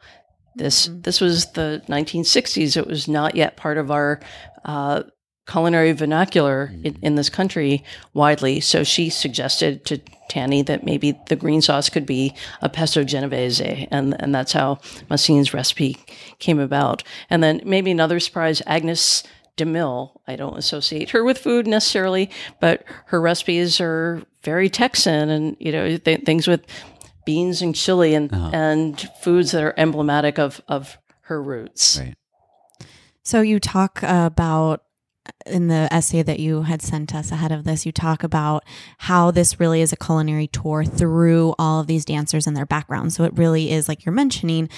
This 0.59 0.89
this 0.91 1.21
was 1.21 1.53
the 1.53 1.81
1960s. 1.87 2.77
It 2.77 2.85
was 2.85 3.07
not 3.07 3.35
yet 3.35 3.57
part 3.57 3.77
of 3.77 3.89
our 3.89 4.19
uh, 4.65 5.03
culinary 5.47 5.93
vernacular 5.93 6.71
in, 6.83 6.97
in 7.01 7.15
this 7.15 7.29
country 7.29 7.83
widely. 8.13 8.59
So 8.59 8.83
she 8.83 9.09
suggested 9.09 9.85
to 9.85 9.99
Tanny 10.29 10.61
that 10.63 10.83
maybe 10.83 11.19
the 11.27 11.35
green 11.35 11.61
sauce 11.61 11.89
could 11.89 12.05
be 12.05 12.35
a 12.61 12.69
pesto 12.69 13.03
genovese, 13.03 13.59
and 13.59 14.15
and 14.21 14.35
that's 14.35 14.51
how 14.51 14.79
Massine's 15.09 15.53
recipe 15.53 15.97
came 16.37 16.59
about. 16.59 17.03
And 17.29 17.41
then 17.41 17.61
maybe 17.65 17.89
another 17.89 18.19
surprise, 18.19 18.61
Agnes 18.67 19.23
DeMille. 19.57 20.11
I 20.27 20.35
don't 20.35 20.57
associate 20.57 21.09
her 21.11 21.23
with 21.23 21.37
food 21.37 21.67
necessarily, 21.67 22.29
but 22.59 22.83
her 23.05 23.19
recipes 23.19 23.81
are 23.81 24.21
very 24.43 24.69
Texan, 24.69 25.29
and 25.29 25.57
you 25.59 25.71
know 25.71 25.97
th- 25.97 26.25
things 26.25 26.47
with 26.47 26.65
beans 27.25 27.61
and 27.61 27.75
chili 27.75 28.13
and 28.13 28.33
uh-huh. 28.33 28.49
and 28.53 29.09
foods 29.21 29.51
that 29.51 29.63
are 29.63 29.73
emblematic 29.77 30.39
of 30.39 30.61
of 30.67 30.97
her 31.21 31.41
roots. 31.41 31.99
Right. 31.99 32.15
So 33.23 33.41
you 33.41 33.59
talk 33.59 33.99
about 34.01 34.83
in 35.45 35.67
the 35.67 35.87
essay 35.91 36.23
that 36.23 36.39
you 36.39 36.63
had 36.63 36.81
sent 36.81 37.13
us 37.13 37.31
ahead 37.31 37.51
of 37.51 37.63
this, 37.63 37.85
you 37.85 37.91
talk 37.91 38.23
about 38.23 38.63
how 38.97 39.31
this 39.31 39.59
really 39.59 39.81
is 39.81 39.93
a 39.93 39.97
culinary 39.97 40.47
tour 40.47 40.83
through 40.83 41.53
all 41.59 41.79
of 41.79 41.87
these 41.87 42.05
dancers 42.05 42.47
and 42.47 42.57
their 42.57 42.65
backgrounds. 42.65 43.15
So 43.15 43.23
it 43.23 43.37
really 43.37 43.71
is, 43.71 43.87
like 43.87 44.05
you're 44.05 44.13
mentioning, 44.13 44.69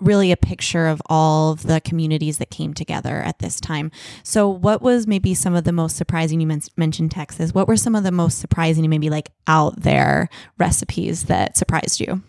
really 0.00 0.30
a 0.30 0.36
picture 0.36 0.86
of 0.86 1.02
all 1.06 1.52
of 1.52 1.64
the 1.64 1.80
communities 1.80 2.38
that 2.38 2.50
came 2.50 2.74
together 2.74 3.16
at 3.16 3.38
this 3.40 3.60
time. 3.60 3.90
So, 4.22 4.48
what 4.48 4.80
was 4.82 5.06
maybe 5.06 5.34
some 5.34 5.54
of 5.54 5.64
the 5.64 5.72
most 5.72 5.96
surprising? 5.96 6.40
You 6.40 6.46
men- 6.46 6.62
mentioned 6.76 7.10
Texas. 7.10 7.52
What 7.54 7.68
were 7.68 7.76
some 7.76 7.94
of 7.94 8.04
the 8.04 8.12
most 8.12 8.38
surprising, 8.38 8.88
maybe 8.88 9.10
like 9.10 9.30
out 9.46 9.80
there 9.82 10.28
recipes 10.58 11.24
that 11.24 11.56
surprised 11.56 12.00
you? 12.00 12.22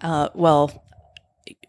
Uh, 0.00 0.28
well, 0.34 0.84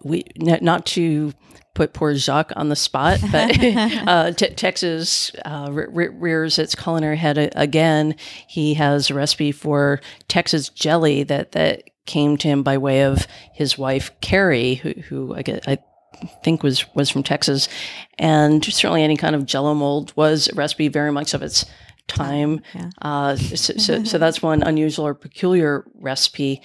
we 0.03 0.23
n- 0.39 0.59
not 0.61 0.85
to 0.87 1.33
put 1.73 1.93
poor 1.93 2.15
Jacques 2.15 2.51
on 2.55 2.69
the 2.69 2.75
spot, 2.75 3.19
but 3.31 3.57
uh, 3.63 4.31
t- 4.31 4.49
Texas 4.49 5.31
uh, 5.45 5.69
re- 5.71 6.09
rears 6.09 6.59
its 6.59 6.75
culinary 6.75 7.17
head 7.17 7.51
again. 7.55 8.15
He 8.47 8.73
has 8.75 9.09
a 9.09 9.13
recipe 9.13 9.51
for 9.51 10.01
Texas 10.27 10.69
jelly 10.69 11.23
that 11.23 11.53
that 11.53 11.83
came 12.11 12.37
to 12.37 12.47
him 12.47 12.63
by 12.63 12.77
way 12.77 13.03
of 13.03 13.25
his 13.53 13.77
wife 13.77 14.11
Carrie, 14.19 14.75
who, 14.75 14.89
who 15.07 15.33
I, 15.33 15.41
get, 15.41 15.67
I 15.67 15.77
think 16.43 16.61
was 16.61 16.85
was 16.93 17.09
from 17.09 17.23
Texas, 17.23 17.69
and 18.19 18.63
certainly 18.63 19.03
any 19.03 19.17
kind 19.17 19.35
of 19.35 19.45
Jello 19.45 19.73
mold 19.73 20.13
was 20.15 20.49
a 20.49 20.55
recipe 20.55 20.89
very 20.89 21.11
much 21.11 21.33
of 21.33 21.41
its 21.41 21.65
time. 22.07 22.61
Yeah. 22.75 22.89
Uh, 23.01 23.35
so, 23.37 23.73
so, 23.77 24.03
so, 24.03 24.17
that's 24.17 24.41
one 24.41 24.63
unusual 24.63 25.07
or 25.07 25.13
peculiar 25.13 25.85
recipe 25.95 26.61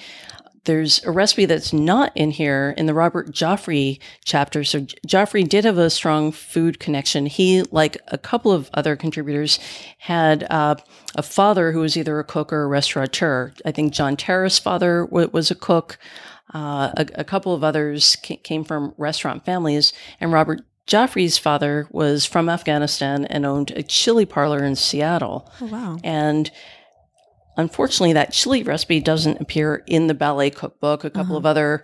there's 0.67 1.03
a 1.05 1.11
recipe 1.11 1.47
that's 1.47 1.73
not 1.73 2.13
in 2.15 2.31
here 2.31 2.75
in 2.77 2.87
the 2.87 2.95
Robert 2.95 3.31
Joffrey 3.31 3.99
chapter. 4.25 4.63
So 4.63 4.81
Joffrey 5.07 5.49
did 5.49 5.65
have 5.65 5.79
a 5.79 5.91
strong 5.91 6.33
food 6.33 6.79
connection. 6.79 7.27
He, 7.27 7.63
like 7.71 7.97
a 8.09 8.19
couple 8.19 8.53
of 8.53 8.69
other 8.75 8.95
contributors, 8.97 9.59
had 9.99 10.47
uh, 10.51 10.77
a 11.15 11.23
father 11.23 11.73
who 11.73 11.81
was 11.81 11.97
either 11.97 12.19
a 12.19 12.25
cook 12.25 12.53
or 12.53 12.65
a 12.65 12.69
restaurateur. 12.69 13.53
I 13.65 13.73
think 13.73 13.93
John 13.93 14.17
Taras' 14.17 14.59
father 14.59 15.07
w- 15.07 15.31
was 15.33 15.51
a 15.51 15.57
cook. 15.57 15.99
Uh, 16.55 16.93
a, 16.97 17.07
a, 17.17 17.25
couple 17.25 17.55
of 17.55 17.65
others 17.65 18.17
c- 18.25 18.37
came 18.37 18.63
from 18.63 18.95
restaurant 18.97 19.45
families, 19.45 19.93
and 20.21 20.33
Robert 20.33 20.61
Joffrey's 20.87 21.39
father 21.39 21.89
was 21.91 22.25
from 22.25 22.49
Afghanistan 22.49 23.25
and 23.25 23.45
owned 23.45 23.73
a 23.73 23.83
chili 23.83 24.25
parlor 24.25 24.65
in 24.65 24.77
Seattle. 24.77 25.51
Oh, 25.61 25.67
wow. 25.67 25.99
And 26.05 26.51
Unfortunately, 27.57 28.13
that 28.13 28.33
chili 28.33 28.63
recipe 28.63 29.01
doesn't 29.01 29.41
appear 29.41 29.83
in 29.87 30.07
the 30.07 30.15
ballet 30.15 30.51
cookbook. 30.51 31.05
A 31.05 31.11
couple 31.11 31.37
uh-huh. 31.37 31.39
of 31.39 31.47
other, 31.47 31.83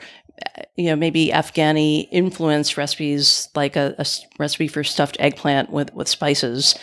you 0.76 0.86
know, 0.86 0.96
maybe 0.96 1.28
Afghani 1.28 2.08
influenced 2.10 2.76
recipes, 2.76 3.48
like 3.54 3.76
a, 3.76 3.94
a, 3.98 4.06
recipe 4.38 4.68
for 4.68 4.84
stuffed 4.84 5.16
eggplant 5.18 5.70
with, 5.70 5.92
with 5.94 6.08
spices, 6.08 6.74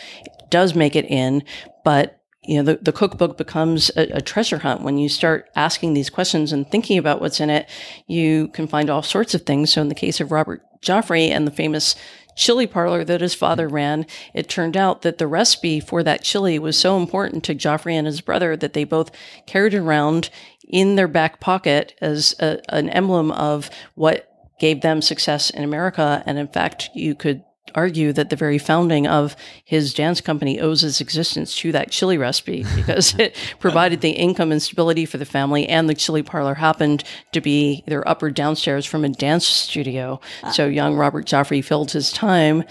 does 0.50 0.74
make 0.74 0.96
it 0.96 1.04
in. 1.06 1.44
But 1.84 2.20
you 2.42 2.56
know, 2.56 2.72
the, 2.72 2.82
the 2.82 2.92
cookbook 2.92 3.36
becomes 3.36 3.90
a, 3.96 4.16
a, 4.16 4.20
treasure 4.20 4.58
hunt 4.58 4.80
when 4.80 4.96
you 4.96 5.08
start 5.08 5.50
asking 5.54 5.92
these 5.92 6.08
questions 6.08 6.52
and 6.52 6.68
thinking 6.68 6.96
about 6.98 7.20
what's 7.20 7.38
in 7.38 7.50
it. 7.50 7.68
You 8.06 8.48
can 8.48 8.66
find 8.66 8.88
all 8.88 9.02
sorts 9.02 9.34
of 9.34 9.42
things. 9.42 9.72
So, 9.72 9.82
in 9.82 9.88
the 9.88 9.94
case 9.94 10.20
of 10.20 10.32
Robert 10.32 10.62
Joffrey 10.82 11.28
and 11.28 11.46
the 11.46 11.52
famous 11.52 11.94
chili 12.36 12.66
parlor 12.66 13.04
that 13.04 13.20
his 13.20 13.34
father 13.34 13.66
mm-hmm. 13.66 13.74
ran, 13.74 14.06
it 14.34 14.48
turned 14.48 14.76
out 14.76 15.02
that 15.02 15.18
the 15.18 15.26
recipe 15.26 15.80
for 15.80 16.02
that 16.02 16.22
chili 16.22 16.58
was 16.58 16.78
so 16.78 16.96
important 16.96 17.44
to 17.44 17.54
Joffrey 17.54 17.94
and 17.94 18.06
his 18.06 18.20
brother 18.20 18.56
that 18.56 18.72
they 18.72 18.84
both 18.84 19.10
carried 19.46 19.74
it 19.74 19.78
around 19.78 20.30
in 20.68 20.96
their 20.96 21.08
back 21.08 21.40
pocket 21.40 21.94
as 22.00 22.34
a, 22.38 22.60
an 22.68 22.88
emblem 22.90 23.30
of 23.32 23.70
what 23.94 24.26
gave 24.60 24.82
them 24.82 25.02
success 25.02 25.50
in 25.50 25.64
America. 25.64 26.22
And 26.26 26.38
in 26.38 26.48
fact, 26.48 26.90
you 26.94 27.14
could 27.14 27.42
argue 27.74 28.12
that 28.12 28.30
the 28.30 28.36
very 28.36 28.58
founding 28.58 29.06
of 29.06 29.36
his 29.64 29.94
dance 29.94 30.20
company 30.20 30.60
owes 30.60 30.82
its 30.82 31.00
existence 31.00 31.56
to 31.56 31.72
that 31.72 31.90
chili 31.90 32.18
recipe 32.18 32.64
because 32.76 33.18
it 33.18 33.36
provided 33.58 34.00
the 34.00 34.10
income 34.10 34.52
and 34.52 34.62
stability 34.62 35.06
for 35.06 35.18
the 35.18 35.24
family. 35.24 35.68
And 35.68 35.88
the 35.88 35.94
chili 35.94 36.22
parlor 36.22 36.54
happened 36.54 37.04
to 37.32 37.40
be 37.40 37.84
either 37.86 38.06
up 38.08 38.22
or 38.22 38.30
downstairs 38.30 38.86
from 38.86 39.04
a 39.04 39.08
dance 39.08 39.46
studio. 39.46 40.20
Ah. 40.42 40.50
So 40.50 40.66
young 40.66 40.96
Robert 40.96 41.26
Joffrey 41.26 41.64
filled 41.64 41.92
his 41.92 42.12
time 42.12 42.64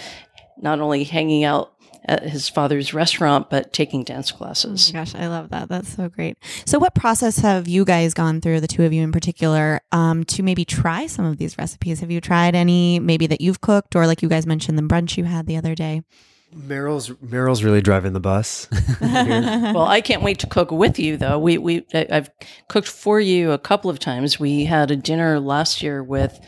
not 0.62 0.80
only 0.80 1.04
hanging 1.06 1.43
out 1.43 1.73
at 2.10 2.24
his 2.24 2.50
father's 2.50 2.93
restaurant, 2.93 3.50
but 3.50 3.72
taking 3.72 4.04
dance 4.04 4.32
classes. 4.32 4.89
Oh 4.89 4.93
gosh, 4.93 5.15
I 5.15 5.28
love 5.28 5.50
that. 5.50 5.69
That's 5.69 5.95
so 5.95 6.10
great. 6.10 6.38
So, 6.65 6.80
what 6.80 6.95
process 6.95 7.38
have 7.39 7.67
you 7.67 7.86
guys 7.86 8.13
gone 8.13 8.41
through, 8.41 8.62
the 8.62 8.67
two 8.67 8.84
of 8.84 8.91
you 8.91 9.04
in 9.04 9.12
particular, 9.12 9.80
um, 9.91 10.24
to 10.26 10.43
maybe 10.43 10.65
try 10.65 11.06
some 11.08 11.26
of 11.26 11.38
these 11.38 11.58
recipes? 11.58 12.00
Have 12.00 12.12
you 12.12 12.19
tried 12.19 12.56
any 12.56 13.00
maybe 13.00 13.28
that 13.28 13.41
you've 13.41 13.62
cooked, 13.62 13.95
or 13.95 14.08
like 14.08 14.22
you 14.22 14.30
guys 14.30 14.45
mentioned 14.45 14.78
the 14.78 14.84
brunch 14.84 15.17
you 15.17 15.24
had 15.24 15.45
the 15.45 15.58
other 15.58 15.76
day? 15.76 16.02
Meryl's 16.56 17.10
Meryl's 17.10 17.64
really 17.64 17.82
driving 17.82 18.14
the 18.14 18.20
bus. 18.20 18.68
well, 19.02 19.86
I 19.86 20.02
can't 20.02 20.24
wait 20.24 20.40
to 20.40 20.48
cook 20.48 20.72
with 20.72 20.98
you, 20.98 21.16
though. 21.16 21.38
We 21.38 21.58
we 21.60 21.86
I've 21.94 22.30
cooked 22.68 22.88
for 22.88 23.20
you 23.20 23.52
a 23.52 23.60
couple 23.60 23.92
of 23.92 24.00
times. 24.00 24.40
We 24.40 24.66
had 24.66 24.90
a 24.90 24.96
dinner 24.96 25.40
last 25.40 25.84
year 25.84 26.02
with 26.02 26.40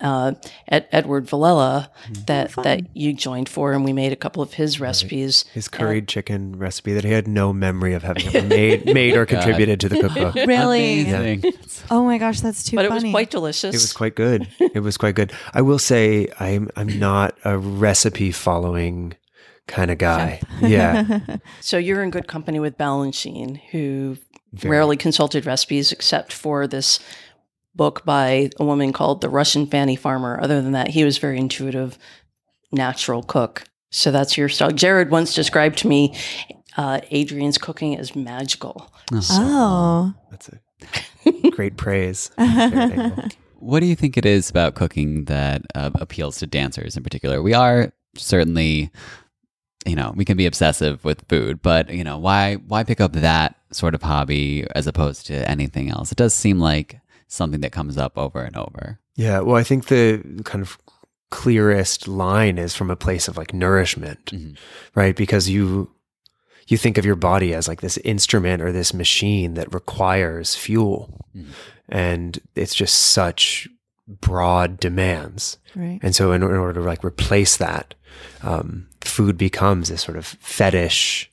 uh, 0.00 0.34
Ed, 0.68 0.86
Edward 0.92 1.26
Villella 1.26 1.90
mm-hmm. 2.04 2.24
that 2.26 2.54
oh, 2.56 2.62
that 2.62 2.96
you 2.96 3.12
joined 3.12 3.48
for, 3.48 3.72
and 3.72 3.84
we 3.84 3.92
made 3.92 4.12
a 4.12 4.16
couple 4.16 4.40
of 4.40 4.54
his 4.54 4.78
recipes. 4.78 5.44
His 5.52 5.66
curried 5.66 5.98
and, 6.04 6.08
chicken 6.08 6.56
recipe 6.56 6.92
that 6.92 7.02
he 7.02 7.10
had 7.10 7.26
no 7.26 7.52
memory 7.52 7.94
of 7.94 8.04
having 8.04 8.28
ever 8.28 8.46
made 8.46 8.84
made 8.94 9.16
or 9.16 9.26
contributed 9.26 9.80
to 9.80 9.88
the 9.88 10.00
cookbook. 10.00 10.36
Really? 10.50 11.02
Yeah. 11.02 11.36
Oh 11.90 12.04
my 12.04 12.18
gosh, 12.18 12.40
that's 12.40 12.64
too. 12.64 12.76
But 12.76 12.88
funny. 12.88 13.00
it 13.00 13.04
was 13.04 13.12
quite 13.12 13.30
delicious. 13.30 13.74
It 13.74 13.78
was 13.78 13.92
quite 13.92 14.14
good. 14.14 14.48
It 14.58 14.80
was 14.80 14.96
quite 14.96 15.14
good. 15.14 15.32
I 15.52 15.62
will 15.62 15.78
say 15.78 16.28
I'm 16.40 16.70
I'm 16.76 16.98
not 16.98 17.36
a 17.44 17.58
recipe 17.58 18.32
following 18.32 19.14
kind 19.66 19.90
of 19.90 19.98
guy. 19.98 20.40
Yeah. 20.60 21.20
so 21.60 21.78
you're 21.78 22.02
in 22.02 22.10
good 22.10 22.28
company 22.28 22.60
with 22.60 22.76
Balanchine, 22.76 23.60
who 23.70 24.16
Very. 24.52 24.70
rarely 24.76 24.96
consulted 24.96 25.46
recipes 25.46 25.92
except 25.92 26.32
for 26.32 26.66
this 26.66 27.00
book 27.74 28.04
by 28.04 28.50
a 28.58 28.64
woman 28.64 28.92
called 28.92 29.20
The 29.20 29.28
Russian 29.28 29.66
Fanny 29.66 29.96
Farmer. 29.96 30.40
Other 30.40 30.60
than 30.60 30.72
that, 30.72 30.88
he 30.88 31.04
was 31.04 31.18
very 31.18 31.38
intuitive, 31.38 31.98
natural 32.72 33.22
cook. 33.22 33.64
So 33.90 34.10
that's 34.10 34.36
your 34.36 34.48
style. 34.48 34.70
Jared 34.70 35.10
once 35.10 35.34
described 35.34 35.78
to 35.78 35.88
me 35.88 36.14
uh, 36.76 37.00
Adrian's 37.10 37.58
cooking 37.58 37.96
as 37.96 38.14
magical. 38.14 38.92
Oh. 39.12 39.20
So, 39.20 39.34
oh. 39.38 40.14
That's 40.30 40.50
a 41.26 41.50
great 41.50 41.76
praise. 41.76 42.30
what 43.58 43.80
do 43.80 43.86
you 43.86 43.96
think 43.96 44.16
it 44.16 44.24
is 44.24 44.48
about 44.50 44.74
cooking 44.74 45.24
that 45.24 45.62
uh, 45.74 45.90
appeals 45.94 46.38
to 46.38 46.46
dancers 46.46 46.96
in 46.96 47.02
particular? 47.02 47.42
We 47.42 47.54
are 47.54 47.92
certainly 48.16 48.90
you 49.86 49.96
know, 49.96 50.12
we 50.14 50.24
can 50.24 50.36
be 50.36 50.46
obsessive 50.46 51.04
with 51.04 51.26
food, 51.28 51.62
but 51.62 51.90
you 51.90 52.04
know, 52.04 52.18
why 52.18 52.54
why 52.54 52.84
pick 52.84 53.00
up 53.00 53.12
that 53.12 53.56
sort 53.72 53.94
of 53.94 54.02
hobby 54.02 54.66
as 54.74 54.86
opposed 54.86 55.26
to 55.26 55.48
anything 55.50 55.90
else? 55.90 56.12
It 56.12 56.18
does 56.18 56.34
seem 56.34 56.58
like 56.58 57.00
something 57.28 57.60
that 57.60 57.72
comes 57.72 57.96
up 57.96 58.18
over 58.18 58.42
and 58.42 58.56
over. 58.56 58.98
Yeah, 59.16 59.40
well, 59.40 59.56
I 59.56 59.62
think 59.62 59.86
the 59.86 60.42
kind 60.44 60.62
of 60.62 60.78
clearest 61.30 62.08
line 62.08 62.58
is 62.58 62.74
from 62.74 62.90
a 62.90 62.96
place 62.96 63.28
of 63.28 63.36
like 63.36 63.54
nourishment, 63.54 64.26
mm-hmm. 64.26 64.54
right? 64.94 65.16
Because 65.16 65.48
you 65.48 65.90
you 66.70 66.76
think 66.76 66.98
of 66.98 67.04
your 67.04 67.16
body 67.16 67.54
as 67.54 67.66
like 67.66 67.80
this 67.80 67.98
instrument 67.98 68.62
or 68.62 68.72
this 68.72 68.94
machine 68.94 69.54
that 69.54 69.72
requires 69.74 70.54
fuel. 70.54 71.26
Mm-hmm. 71.34 71.50
And 71.88 72.38
it's 72.54 72.74
just 72.74 72.94
such 72.94 73.68
broad 74.06 74.78
demands. 74.78 75.58
Right. 75.74 75.98
And 76.02 76.14
so 76.14 76.32
in, 76.32 76.42
in 76.42 76.50
order 76.50 76.80
to 76.80 76.86
like 76.86 77.04
replace 77.04 77.56
that, 77.56 77.94
um, 78.42 78.88
food 79.00 79.36
becomes 79.36 79.88
this 79.88 80.02
sort 80.02 80.16
of 80.16 80.26
fetish, 80.26 81.30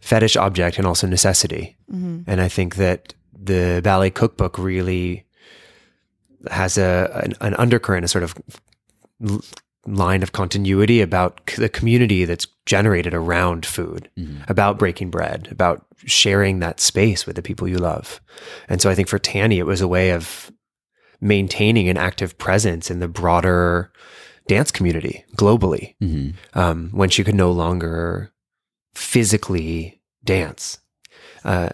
fetish 0.00 0.36
object 0.36 0.78
and 0.78 0.86
also 0.86 1.06
necessity. 1.06 1.76
Mm-hmm. 1.92 2.22
And 2.26 2.40
I 2.40 2.48
think 2.48 2.76
that 2.76 3.14
the 3.32 3.80
ballet 3.82 4.10
cookbook 4.10 4.58
really 4.58 5.24
has 6.50 6.78
a 6.78 7.20
an, 7.24 7.34
an 7.40 7.54
undercurrent, 7.54 8.04
a 8.04 8.08
sort 8.08 8.24
of 8.24 8.34
line 9.86 10.22
of 10.22 10.32
continuity 10.32 11.00
about 11.00 11.46
the 11.56 11.68
community 11.68 12.24
that's 12.24 12.46
generated 12.66 13.14
around 13.14 13.64
food, 13.64 14.08
mm-hmm. 14.16 14.42
about 14.48 14.78
breaking 14.78 15.10
bread, 15.10 15.48
about 15.50 15.86
sharing 16.04 16.60
that 16.60 16.80
space 16.80 17.26
with 17.26 17.36
the 17.36 17.42
people 17.42 17.66
you 17.66 17.78
love. 17.78 18.20
And 18.68 18.80
so 18.80 18.90
I 18.90 18.94
think 18.94 19.08
for 19.08 19.18
Tanny, 19.18 19.58
it 19.58 19.66
was 19.66 19.80
a 19.80 19.88
way 19.88 20.10
of 20.10 20.52
maintaining 21.20 21.88
an 21.88 21.96
active 21.96 22.38
presence 22.38 22.90
in 22.90 23.00
the 23.00 23.08
broader 23.08 23.92
dance 24.48 24.70
community 24.72 25.24
globally 25.36 25.94
mm-hmm. 26.02 26.30
um, 26.58 26.90
when 26.90 27.08
she 27.08 27.22
could 27.22 27.34
no 27.34 27.52
longer 27.52 28.32
physically 28.94 30.00
dance. 30.24 30.80
Uh, 31.44 31.68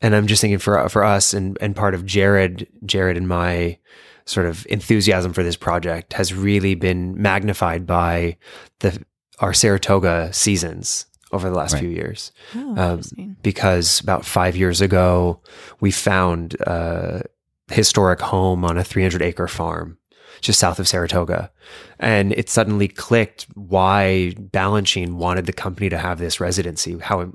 and 0.00 0.14
I'm 0.14 0.26
just 0.26 0.40
thinking 0.40 0.58
for 0.58 0.88
for 0.88 1.04
us 1.04 1.34
and 1.34 1.58
and 1.60 1.76
part 1.76 1.94
of 1.94 2.06
Jared, 2.06 2.66
Jared 2.84 3.16
and 3.16 3.28
my 3.28 3.78
sort 4.24 4.46
of 4.46 4.66
enthusiasm 4.68 5.32
for 5.32 5.42
this 5.42 5.56
project 5.56 6.12
has 6.14 6.32
really 6.34 6.74
been 6.74 7.20
magnified 7.20 7.86
by 7.86 8.36
the 8.80 9.04
our 9.38 9.52
Saratoga 9.52 10.32
seasons 10.32 11.06
over 11.32 11.48
the 11.48 11.56
last 11.56 11.74
right. 11.74 11.80
few 11.80 11.88
years. 11.88 12.32
Oh, 12.54 12.76
um, 12.76 13.36
because 13.42 14.00
about 14.00 14.24
five 14.24 14.56
years 14.56 14.80
ago, 14.80 15.40
we 15.80 15.90
found 15.90 16.54
a 16.60 17.22
historic 17.68 18.20
home 18.20 18.64
on 18.64 18.78
a 18.78 18.84
300 18.84 19.22
acre 19.22 19.48
farm 19.48 19.98
just 20.40 20.60
south 20.60 20.78
of 20.78 20.88
Saratoga. 20.88 21.50
And 21.98 22.32
it 22.32 22.48
suddenly 22.48 22.88
clicked 22.88 23.46
why 23.54 24.34
Balanchine 24.38 25.14
wanted 25.14 25.46
the 25.46 25.52
company 25.52 25.88
to 25.88 25.98
have 25.98 26.18
this 26.18 26.40
residency, 26.40 26.98
how 26.98 27.32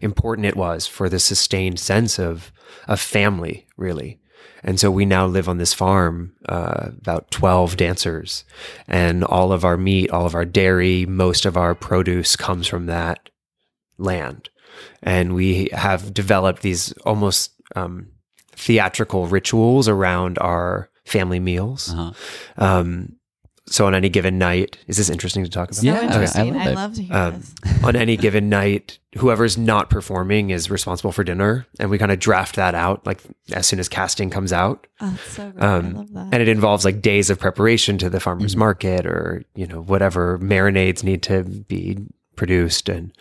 important 0.00 0.46
it 0.46 0.56
was 0.56 0.86
for 0.86 1.08
the 1.08 1.18
sustained 1.18 1.78
sense 1.78 2.18
of, 2.18 2.52
of 2.88 3.00
family, 3.00 3.66
really. 3.76 4.18
And 4.64 4.78
so 4.78 4.90
we 4.90 5.04
now 5.04 5.26
live 5.26 5.48
on 5.48 5.58
this 5.58 5.74
farm, 5.74 6.34
uh, 6.48 6.90
about 7.00 7.30
12 7.30 7.76
dancers, 7.76 8.44
and 8.86 9.24
all 9.24 9.52
of 9.52 9.64
our 9.64 9.76
meat, 9.76 10.10
all 10.10 10.24
of 10.24 10.34
our 10.34 10.44
dairy, 10.44 11.04
most 11.06 11.46
of 11.46 11.56
our 11.56 11.74
produce 11.74 12.36
comes 12.36 12.68
from 12.68 12.86
that 12.86 13.28
land. 13.98 14.50
And 15.02 15.34
we 15.34 15.68
have 15.72 16.14
developed 16.14 16.62
these 16.62 16.92
almost 17.04 17.52
um, 17.74 18.08
theatrical 18.52 19.26
rituals 19.26 19.88
around 19.88 20.38
our 20.38 20.90
family 21.04 21.40
meals. 21.40 21.92
Uh-huh. 21.92 22.12
Um, 22.56 23.16
so 23.68 23.86
on 23.86 23.94
any 23.94 24.08
given 24.08 24.38
night, 24.38 24.76
is 24.88 24.96
this 24.96 25.08
interesting 25.08 25.44
to 25.44 25.50
talk 25.50 25.68
about? 25.68 25.76
So 25.76 25.86
Yeah, 25.86 25.92
okay, 25.98 26.00
I 26.02 26.06
interesting. 26.12 26.54
love 26.54 26.66
I 26.66 26.70
love 26.72 26.94
to 26.94 27.02
hear 27.02 27.16
Um, 27.16 27.40
this. 27.40 27.54
on 27.84 27.94
any 27.96 28.16
given 28.16 28.48
night, 28.48 28.98
whoever's 29.16 29.56
not 29.56 29.88
performing 29.88 30.50
is 30.50 30.68
responsible 30.68 31.12
for 31.12 31.22
dinner, 31.22 31.64
and 31.78 31.88
we 31.88 31.96
kind 31.96 32.10
of 32.10 32.18
draft 32.18 32.56
that 32.56 32.74
out 32.74 33.06
like 33.06 33.20
as 33.52 33.66
soon 33.68 33.78
as 33.78 33.88
casting 33.88 34.30
comes 34.30 34.52
out. 34.52 34.88
Oh, 35.00 35.12
it's 35.14 35.32
so 35.36 35.50
great. 35.52 35.62
I 35.62 35.76
Um, 35.76 35.94
love 35.94 36.12
that. 36.12 36.28
and 36.32 36.42
it 36.42 36.48
involves 36.48 36.84
like 36.84 37.00
days 37.02 37.30
of 37.30 37.38
preparation 37.38 37.98
to 37.98 38.10
the 38.10 38.18
farmers 38.20 38.54
Mhm. 38.56 38.58
market, 38.58 39.06
or 39.06 39.44
you 39.54 39.66
know 39.68 39.80
whatever 39.80 40.38
marinades 40.40 41.04
need 41.04 41.22
to 41.24 41.44
be 41.44 41.98
produced. 42.36 42.88
And 42.88 43.12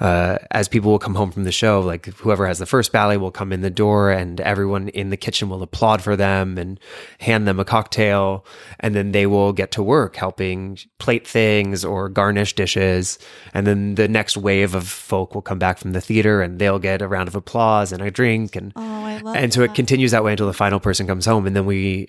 uh, 0.00 0.38
as 0.50 0.68
people 0.68 0.90
will 0.90 0.98
come 0.98 1.14
home 1.14 1.30
from 1.30 1.44
the 1.44 1.52
show, 1.52 1.80
like 1.80 2.06
whoever 2.06 2.46
has 2.46 2.58
the 2.58 2.66
first 2.66 2.92
ballet 2.92 3.16
will 3.16 3.30
come 3.30 3.52
in 3.52 3.60
the 3.60 3.70
door, 3.70 4.10
and 4.10 4.40
everyone 4.40 4.88
in 4.88 5.10
the 5.10 5.16
kitchen 5.16 5.48
will 5.48 5.62
applaud 5.62 6.02
for 6.02 6.16
them 6.16 6.58
and 6.58 6.78
hand 7.20 7.46
them 7.46 7.60
a 7.60 7.64
cocktail, 7.64 8.44
and 8.80 8.94
then 8.94 9.12
they 9.12 9.26
will 9.26 9.52
get 9.52 9.70
to 9.72 9.82
work 9.82 10.16
helping 10.16 10.78
plate 10.98 11.26
things 11.26 11.84
or 11.84 12.08
garnish 12.08 12.54
dishes. 12.54 13.18
And 13.54 13.66
then 13.66 13.94
the 13.96 14.08
next 14.08 14.36
wave 14.36 14.74
of 14.74 14.88
folk 14.88 15.34
will 15.34 15.42
come 15.42 15.58
back 15.58 15.78
from 15.78 15.92
the 15.92 16.00
theater, 16.00 16.42
and 16.42 16.58
they'll 16.58 16.78
get 16.78 17.02
a 17.02 17.08
round 17.08 17.28
of 17.28 17.34
applause 17.34 17.92
and 17.92 18.02
a 18.02 18.10
drink, 18.10 18.56
and 18.56 18.72
oh, 18.76 19.06
and 19.34 19.52
so 19.52 19.62
it 19.62 19.74
continues 19.74 20.12
that 20.12 20.24
way 20.24 20.32
until 20.32 20.46
the 20.46 20.52
final 20.52 20.80
person 20.80 21.06
comes 21.06 21.26
home, 21.26 21.46
and 21.46 21.54
then 21.56 21.66
we, 21.66 22.08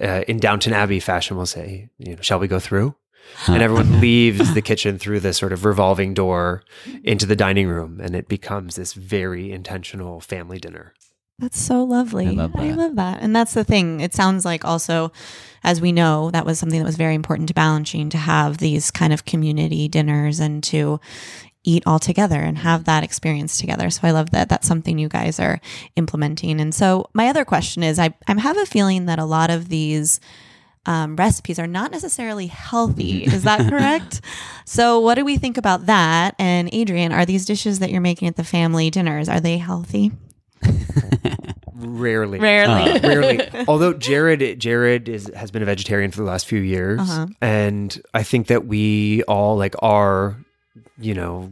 uh, 0.00 0.22
in 0.28 0.38
Downton 0.38 0.72
Abbey 0.72 1.00
fashion, 1.00 1.36
will 1.36 1.46
say, 1.46 1.88
you 1.98 2.16
know, 2.16 2.22
shall 2.22 2.38
we 2.38 2.48
go 2.48 2.58
through? 2.58 2.94
And 3.48 3.62
everyone 3.62 4.00
leaves 4.00 4.54
the 4.54 4.62
kitchen 4.62 4.98
through 4.98 5.20
this 5.20 5.38
sort 5.38 5.52
of 5.52 5.64
revolving 5.64 6.14
door 6.14 6.62
into 7.02 7.26
the 7.26 7.36
dining 7.36 7.68
room, 7.68 8.00
and 8.00 8.14
it 8.14 8.28
becomes 8.28 8.76
this 8.76 8.92
very 8.92 9.52
intentional 9.52 10.20
family 10.20 10.58
dinner. 10.58 10.94
That's 11.38 11.58
so 11.58 11.82
lovely. 11.82 12.28
I 12.28 12.30
love 12.30 12.52
that. 12.52 12.76
love 12.76 12.94
that. 12.96 13.20
And 13.20 13.34
that's 13.34 13.54
the 13.54 13.64
thing. 13.64 14.00
It 14.00 14.14
sounds 14.14 14.44
like 14.44 14.64
also, 14.64 15.10
as 15.64 15.80
we 15.80 15.90
know, 15.90 16.30
that 16.30 16.46
was 16.46 16.58
something 16.58 16.78
that 16.78 16.86
was 16.86 16.96
very 16.96 17.16
important 17.16 17.48
to 17.48 17.54
Balanchine 17.54 18.10
to 18.10 18.18
have 18.18 18.58
these 18.58 18.92
kind 18.92 19.12
of 19.12 19.24
community 19.24 19.88
dinners 19.88 20.38
and 20.38 20.62
to 20.64 21.00
eat 21.64 21.82
all 21.86 21.98
together 21.98 22.40
and 22.40 22.58
have 22.58 22.84
that 22.84 23.04
experience 23.04 23.58
together. 23.58 23.90
So 23.90 24.00
I 24.04 24.10
love 24.10 24.30
that 24.30 24.48
that's 24.48 24.68
something 24.68 24.98
you 24.98 25.08
guys 25.08 25.38
are 25.40 25.60
implementing. 25.96 26.60
And 26.60 26.74
so 26.74 27.08
my 27.12 27.28
other 27.28 27.44
question 27.44 27.82
is 27.82 27.98
I, 27.98 28.14
I 28.26 28.40
have 28.40 28.58
a 28.58 28.66
feeling 28.66 29.06
that 29.06 29.18
a 29.18 29.24
lot 29.24 29.50
of 29.50 29.68
these 29.68 30.20
um, 30.86 31.16
recipes 31.16 31.58
are 31.58 31.66
not 31.66 31.90
necessarily 31.92 32.46
healthy. 32.48 33.24
Is 33.24 33.42
that 33.44 33.60
correct? 33.70 34.20
so 34.64 34.98
what 35.00 35.14
do 35.14 35.24
we 35.24 35.36
think 35.38 35.56
about 35.56 35.86
that? 35.86 36.34
And 36.38 36.68
Adrian, 36.72 37.12
are 37.12 37.24
these 37.26 37.44
dishes 37.46 37.78
that 37.80 37.90
you're 37.90 38.00
making 38.00 38.28
at 38.28 38.36
the 38.36 38.44
family 38.44 38.90
dinners, 38.90 39.28
are 39.28 39.40
they 39.40 39.58
healthy? 39.58 40.12
Rarely, 41.74 42.38
Rarely. 42.38 42.90
Uh, 42.92 43.00
rarely. 43.08 43.50
Although 43.68 43.92
Jared, 43.94 44.60
Jared 44.60 45.08
is 45.08 45.30
has 45.34 45.50
been 45.50 45.62
a 45.62 45.66
vegetarian 45.66 46.10
for 46.12 46.18
the 46.18 46.24
last 46.26 46.46
few 46.46 46.60
years, 46.60 47.00
Uh-huh. 47.00 47.26
and 47.40 48.00
I 48.14 48.22
think 48.22 48.46
that 48.48 48.66
we 48.66 49.22
all 49.24 49.56
like 49.56 49.74
are, 49.82 50.36
you 50.98 51.14
know, 51.14 51.50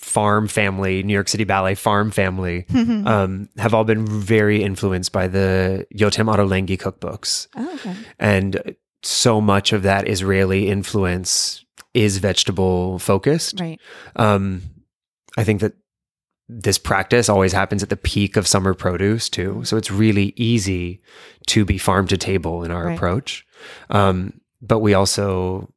farm 0.00 0.48
family, 0.48 1.02
New 1.02 1.12
York 1.12 1.28
City 1.28 1.44
Ballet 1.44 1.74
farm 1.74 2.10
family, 2.10 2.64
um, 2.74 3.48
have 3.58 3.74
all 3.74 3.84
been 3.84 4.06
very 4.06 4.62
influenced 4.62 5.12
by 5.12 5.28
the 5.28 5.86
Yotam 5.94 6.34
Ottolenghi 6.34 6.78
cookbooks. 6.78 7.46
Oh, 7.54 7.74
okay. 7.74 7.94
and 8.18 8.74
so 9.02 9.40
much 9.40 9.72
of 9.72 9.82
that 9.82 10.08
Israeli 10.08 10.68
influence 10.68 11.64
is 11.94 12.18
vegetable 12.18 12.98
focused. 12.98 13.60
Right. 13.60 13.78
Um, 14.16 14.62
I 15.36 15.44
think 15.44 15.60
that 15.60 15.74
this 16.48 16.78
practice 16.78 17.28
always 17.28 17.52
happens 17.52 17.82
at 17.82 17.90
the 17.90 17.96
peak 17.96 18.36
of 18.36 18.46
summer 18.46 18.74
produce 18.74 19.28
too, 19.28 19.62
so 19.64 19.76
it's 19.76 19.90
really 19.90 20.32
easy 20.36 21.00
to 21.48 21.64
be 21.64 21.78
farm 21.78 22.06
to 22.08 22.16
table 22.16 22.64
in 22.64 22.70
our 22.70 22.86
Right. 22.86 22.96
approach. 22.96 23.44
Um, 23.90 24.32
but 24.62 24.80
we 24.80 24.94
also 24.94 25.72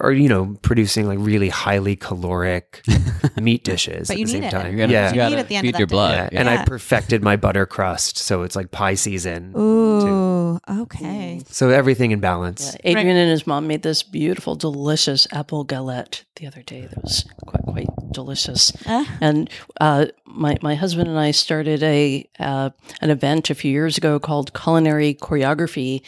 are, 0.00 0.12
you 0.12 0.28
know, 0.28 0.56
producing 0.62 1.06
like 1.06 1.18
really 1.20 1.48
highly 1.48 1.96
caloric 1.96 2.82
meat 3.40 3.64
dishes 3.64 4.08
But 4.08 4.14
at 4.14 4.18
you 4.20 4.26
the 4.26 4.32
need 4.32 4.38
same 4.38 4.44
it. 4.44 4.50
time. 4.50 4.72
You 4.72 4.78
gotta, 4.78 4.92
yeah. 4.92 5.08
you 5.12 5.14
You 5.16 5.22
need 5.22 5.30
gotta 5.30 5.38
at 5.40 5.48
the 5.48 5.56
end 5.56 5.66
of 5.68 5.72
feed 5.74 5.78
your 5.78 5.86
blood. 5.86 6.30
Yeah, 6.32 6.40
and 6.40 6.48
Yeah. 6.48 6.60
I 6.60 6.64
perfected 6.64 7.22
my 7.22 7.36
butter 7.36 7.66
crust, 7.66 8.18
so 8.18 8.42
it's 8.42 8.56
like 8.56 8.70
pie 8.70 8.94
season. 8.94 9.52
Ooh, 9.56 10.58
okay. 10.68 11.42
So 11.48 11.70
everything 11.70 12.10
in 12.10 12.20
balance. 12.20 12.76
Yeah, 12.84 12.90
Adrian 12.98 13.16
and 13.16 13.30
his 13.30 13.46
mom 13.46 13.66
made 13.66 13.82
this 13.82 14.02
beautiful, 14.02 14.54
delicious 14.54 15.26
apple 15.32 15.64
galette 15.64 16.24
the 16.36 16.46
other 16.46 16.62
day. 16.62 16.82
That 16.82 17.02
was 17.02 17.24
quite 17.46 17.62
quite 17.64 17.88
delicious. 18.12 18.72
Ah. 18.86 19.06
And 19.20 19.50
uh, 19.80 20.06
my 20.26 20.56
my 20.62 20.74
husband 20.74 21.08
and 21.08 21.18
I 21.18 21.30
started 21.32 21.82
a 21.82 22.28
uh, 22.38 22.70
an 23.00 23.10
event 23.10 23.50
a 23.50 23.54
few 23.54 23.70
years 23.70 23.98
ago 23.98 24.18
called 24.18 24.54
Culinary 24.54 25.14
Choreography 25.14 26.02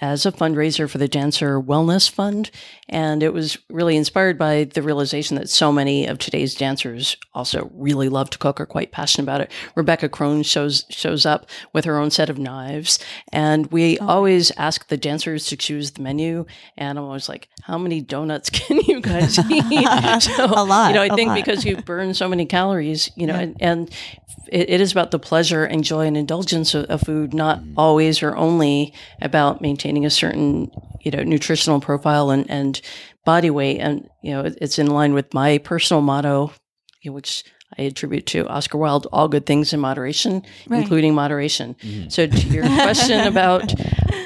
as 0.00 0.24
a 0.24 0.32
fundraiser 0.32 0.88
for 0.88 0.98
the 0.98 1.08
Dancer 1.08 1.60
Wellness 1.60 2.10
Fund, 2.10 2.50
and 2.88 3.22
it 3.22 3.32
was 3.32 3.58
really 3.68 3.96
inspired 3.96 4.38
by 4.38 4.64
the 4.64 4.82
realization 4.82 5.36
that 5.36 5.50
so 5.50 5.70
many 5.70 6.06
of 6.06 6.18
today's 6.18 6.54
dancers 6.54 7.16
also 7.34 7.70
really 7.74 8.08
love 8.08 8.30
to 8.30 8.38
cook, 8.38 8.60
are 8.60 8.66
quite 8.66 8.92
passionate 8.92 9.24
about 9.24 9.40
it. 9.40 9.52
Rebecca 9.74 10.08
Krohn 10.08 10.44
shows 10.44 10.84
shows 10.90 11.26
up 11.26 11.48
with 11.72 11.84
her 11.84 11.98
own 11.98 12.10
set 12.10 12.30
of 12.30 12.38
knives, 12.38 12.98
and 13.32 13.70
we 13.70 13.98
oh, 13.98 14.06
always 14.08 14.50
ask 14.56 14.88
the 14.88 14.96
dancers 14.96 15.46
to 15.46 15.56
choose 15.56 15.92
the 15.92 16.02
menu. 16.02 16.46
And 16.76 16.98
I'm 16.98 17.04
always 17.04 17.28
like, 17.28 17.48
"How 17.62 17.78
many 17.78 18.00
donuts 18.00 18.50
can 18.50 18.78
you 18.78 19.00
guys 19.00 19.38
eat?" 19.50 20.22
so, 20.22 20.44
A 20.46 20.64
lot, 20.64 20.88
You 20.88 20.94
know, 20.94 21.02
I 21.02 21.14
think 21.14 21.28
lot. 21.28 21.36
because 21.36 21.64
you 21.64 21.76
burn 21.76 22.14
so 22.14 22.28
many 22.28 22.46
calories, 22.46 23.10
you 23.16 23.26
know, 23.26 23.34
and, 23.34 23.56
and 23.60 23.90
it, 24.50 24.70
it 24.70 24.80
is 24.80 24.92
about 24.92 25.10
the 25.10 25.18
pleasure 25.18 25.64
and 25.64 25.82
joy 25.84 26.06
and 26.06 26.16
indulgence 26.16 26.74
of, 26.74 26.84
of 26.86 27.00
food, 27.02 27.32
not 27.34 27.60
always 27.76 28.22
or 28.22 28.36
only 28.36 28.92
about 29.22 29.60
maintaining 29.60 30.04
a 30.06 30.10
certain, 30.10 30.70
you 31.02 31.10
know, 31.10 31.22
nutritional 31.22 31.80
profile 31.80 32.30
and, 32.30 32.48
and 32.50 32.80
body 33.24 33.50
weight. 33.50 33.78
And, 33.78 34.08
you 34.22 34.32
know, 34.32 34.42
it, 34.42 34.58
it's 34.60 34.78
in 34.78 34.88
line 34.88 35.14
with 35.14 35.32
my 35.34 35.58
personal 35.58 36.00
motto, 36.02 36.52
you 37.02 37.10
know, 37.10 37.14
which 37.14 37.44
I 37.78 37.82
attribute 37.82 38.26
to 38.26 38.48
Oscar 38.48 38.78
Wilde, 38.78 39.06
all 39.12 39.28
good 39.28 39.46
things 39.46 39.72
in 39.72 39.78
moderation, 39.80 40.42
Right. 40.68 40.82
including 40.82 41.14
moderation. 41.14 41.76
So 42.08 42.26
to 42.26 42.48
your 42.48 42.64
question 42.82 43.26
about 43.26 43.72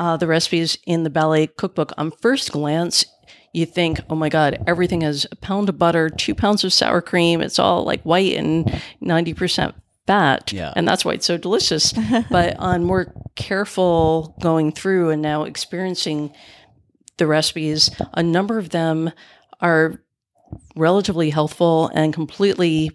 uh, 0.01 0.17
the 0.17 0.27
recipes 0.27 0.79
in 0.87 1.03
the 1.03 1.11
ballet 1.11 1.49
cookbook, 1.49 1.93
on 1.99 2.11
first 2.11 2.53
glance, 2.53 3.05
you 3.53 3.67
think, 3.67 4.01
oh 4.11 4.15
my 4.17 4.29
God, 4.31 4.63
everything 4.67 5.03
has 5.03 5.27
a 5.31 5.37
pound 5.37 5.69
of 5.69 5.79
butter, 5.79 6.09
two 6.09 6.35
pounds 6.35 6.65
of 6.65 6.73
sour 6.73 7.01
cream. 7.01 7.41
It's 7.41 7.59
all 7.59 7.85
like 7.85 8.03
white 8.03 8.33
and 8.35 8.65
90% 9.03 9.75
fat. 10.07 10.53
Yeah. 10.53 10.73
And 10.77 10.87
that's 10.87 11.05
why 11.05 11.13
it's 11.13 11.27
so 11.27 11.37
delicious. 11.37 11.93
but 12.31 12.57
on 12.59 12.85
more 12.85 13.13
careful 13.35 14.37
going 14.41 14.73
through 14.73 15.11
and 15.11 15.23
now 15.23 15.45
experiencing 15.45 16.33
the 17.17 17.27
recipes, 17.27 17.91
a 18.13 18.23
number 18.23 18.59
of 18.59 18.71
them 18.71 19.11
are 19.61 20.03
relatively 20.77 21.31
healthful 21.31 21.89
and 21.95 22.13
completely 22.13 22.91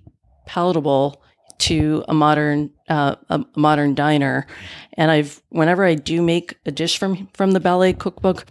palatable 0.46 1.22
to 1.60 2.04
a 2.08 2.14
modern 2.14 2.72
uh, 2.88 3.16
a 3.30 3.44
modern 3.56 3.94
diner. 3.94 4.48
And 4.94 5.12
I've 5.12 5.42
whenever 5.50 5.84
I 5.84 5.96
do 5.96 6.22
make 6.22 6.58
a 6.66 6.72
dish 6.72 6.98
from 6.98 7.28
from 7.34 7.52
the 7.52 7.60
ballet 7.60 7.94
cookbook, 7.94 8.46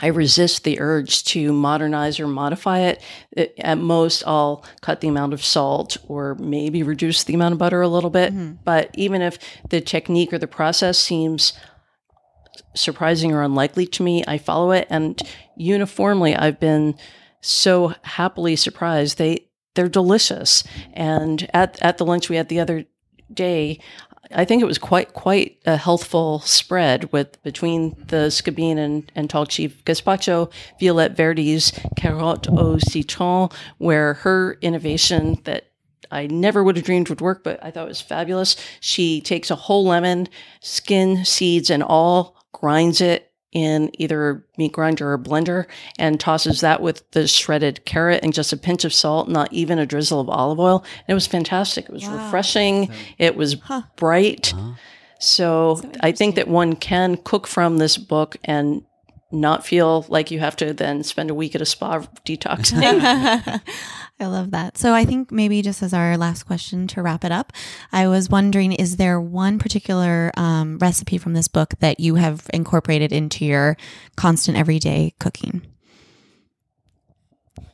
I 0.00 0.06
resist 0.08 0.64
the 0.64 0.80
urge 0.80 1.24
to 1.24 1.52
modernize 1.52 2.20
or 2.20 2.28
modify 2.28 2.80
it. 2.80 3.02
It- 3.32 3.54
At 3.58 3.78
most, 3.78 4.22
I'll 4.26 4.64
cut 4.80 5.00
the 5.00 5.08
amount 5.08 5.32
of 5.32 5.44
salt 5.44 5.96
or 6.06 6.36
maybe 6.36 6.82
reduce 6.82 7.24
the 7.24 7.34
amount 7.34 7.52
of 7.52 7.58
butter 7.58 7.82
a 7.82 7.88
little 7.88 8.10
bit. 8.10 8.32
Mm-hmm. 8.32 8.54
But 8.64 8.90
even 8.94 9.22
if 9.22 9.38
the 9.70 9.80
technique 9.80 10.32
or 10.32 10.38
the 10.38 10.46
process 10.46 10.98
seems 10.98 11.52
surprising 12.74 13.32
or 13.32 13.42
unlikely 13.42 13.86
to 13.86 14.02
me, 14.02 14.24
I 14.26 14.38
follow 14.38 14.70
it. 14.70 14.86
And 14.90 15.20
uniformly, 15.56 16.34
I've 16.36 16.60
been 16.60 16.94
so 17.40 17.94
happily 18.02 18.56
surprised. 18.56 19.18
They 19.18 19.46
they're 19.74 19.88
delicious. 19.88 20.64
And 20.92 21.48
at 21.54 21.80
at 21.82 21.98
the 21.98 22.06
lunch 22.06 22.28
we 22.28 22.36
had 22.36 22.48
the 22.48 22.60
other 22.60 22.84
day, 23.32 23.80
I 24.32 24.44
think 24.44 24.62
it 24.62 24.66
was 24.66 24.78
quite 24.78 25.14
quite 25.14 25.58
a 25.64 25.76
healthful 25.76 26.40
spread 26.40 27.12
with 27.12 27.42
between 27.42 27.96
the 28.08 28.30
Skibine 28.30 28.78
and, 28.78 29.10
and 29.14 29.28
Tallchief 29.28 29.82
gazpacho, 29.84 30.50
Violette 30.78 31.16
Verdy's 31.16 31.72
carotte 31.96 32.48
au 32.48 32.78
citron, 32.78 33.48
where 33.78 34.14
her 34.14 34.58
innovation 34.60 35.40
that 35.44 35.70
I 36.10 36.26
never 36.26 36.62
would 36.64 36.76
have 36.76 36.84
dreamed 36.84 37.08
would 37.08 37.20
work, 37.20 37.44
but 37.44 37.62
I 37.62 37.70
thought 37.70 37.84
it 37.84 37.88
was 37.88 38.00
fabulous. 38.00 38.56
She 38.80 39.20
takes 39.20 39.50
a 39.50 39.56
whole 39.56 39.84
lemon, 39.84 40.28
skin, 40.60 41.24
seeds, 41.24 41.70
and 41.70 41.82
all, 41.82 42.36
grinds 42.52 43.00
it 43.00 43.27
in 43.52 43.90
either 43.98 44.44
meat 44.56 44.72
grinder 44.72 45.12
or 45.12 45.18
blender, 45.18 45.66
and 45.98 46.20
tosses 46.20 46.60
that 46.60 46.82
with 46.82 47.10
the 47.12 47.26
shredded 47.26 47.84
carrot 47.84 48.22
and 48.22 48.34
just 48.34 48.52
a 48.52 48.56
pinch 48.56 48.84
of 48.84 48.92
salt, 48.92 49.28
not 49.28 49.52
even 49.52 49.78
a 49.78 49.86
drizzle 49.86 50.20
of 50.20 50.28
olive 50.28 50.60
oil. 50.60 50.84
And 50.84 51.08
it 51.08 51.14
was 51.14 51.26
fantastic. 51.26 51.86
It 51.86 51.92
was 51.92 52.06
refreshing. 52.06 52.90
It 53.18 53.36
was 53.36 53.56
bright. 53.96 54.52
Uh-huh. 54.54 54.74
So, 55.20 55.80
I 56.00 56.12
think 56.12 56.36
that 56.36 56.46
one 56.46 56.76
can 56.76 57.16
cook 57.16 57.48
from 57.48 57.78
this 57.78 57.96
book 57.98 58.36
and 58.44 58.84
not 59.30 59.66
feel 59.66 60.06
like 60.08 60.30
you 60.30 60.40
have 60.40 60.56
to 60.56 60.72
then 60.72 61.02
spend 61.02 61.30
a 61.30 61.34
week 61.34 61.54
at 61.54 61.60
a 61.60 61.66
spa 61.66 62.00
detoxing. 62.24 62.82
I 64.20 64.26
love 64.26 64.50
that. 64.50 64.76
So 64.78 64.94
I 64.94 65.04
think 65.04 65.30
maybe 65.30 65.62
just 65.62 65.82
as 65.82 65.92
our 65.94 66.16
last 66.16 66.44
question 66.44 66.86
to 66.88 67.02
wrap 67.02 67.24
it 67.24 67.32
up, 67.32 67.52
I 67.92 68.08
was 68.08 68.28
wondering: 68.28 68.72
is 68.72 68.96
there 68.96 69.20
one 69.20 69.58
particular 69.58 70.32
um, 70.36 70.78
recipe 70.78 71.18
from 71.18 71.34
this 71.34 71.48
book 71.48 71.74
that 71.80 72.00
you 72.00 72.16
have 72.16 72.48
incorporated 72.52 73.12
into 73.12 73.44
your 73.44 73.76
constant 74.16 74.56
everyday 74.56 75.14
cooking? 75.20 75.62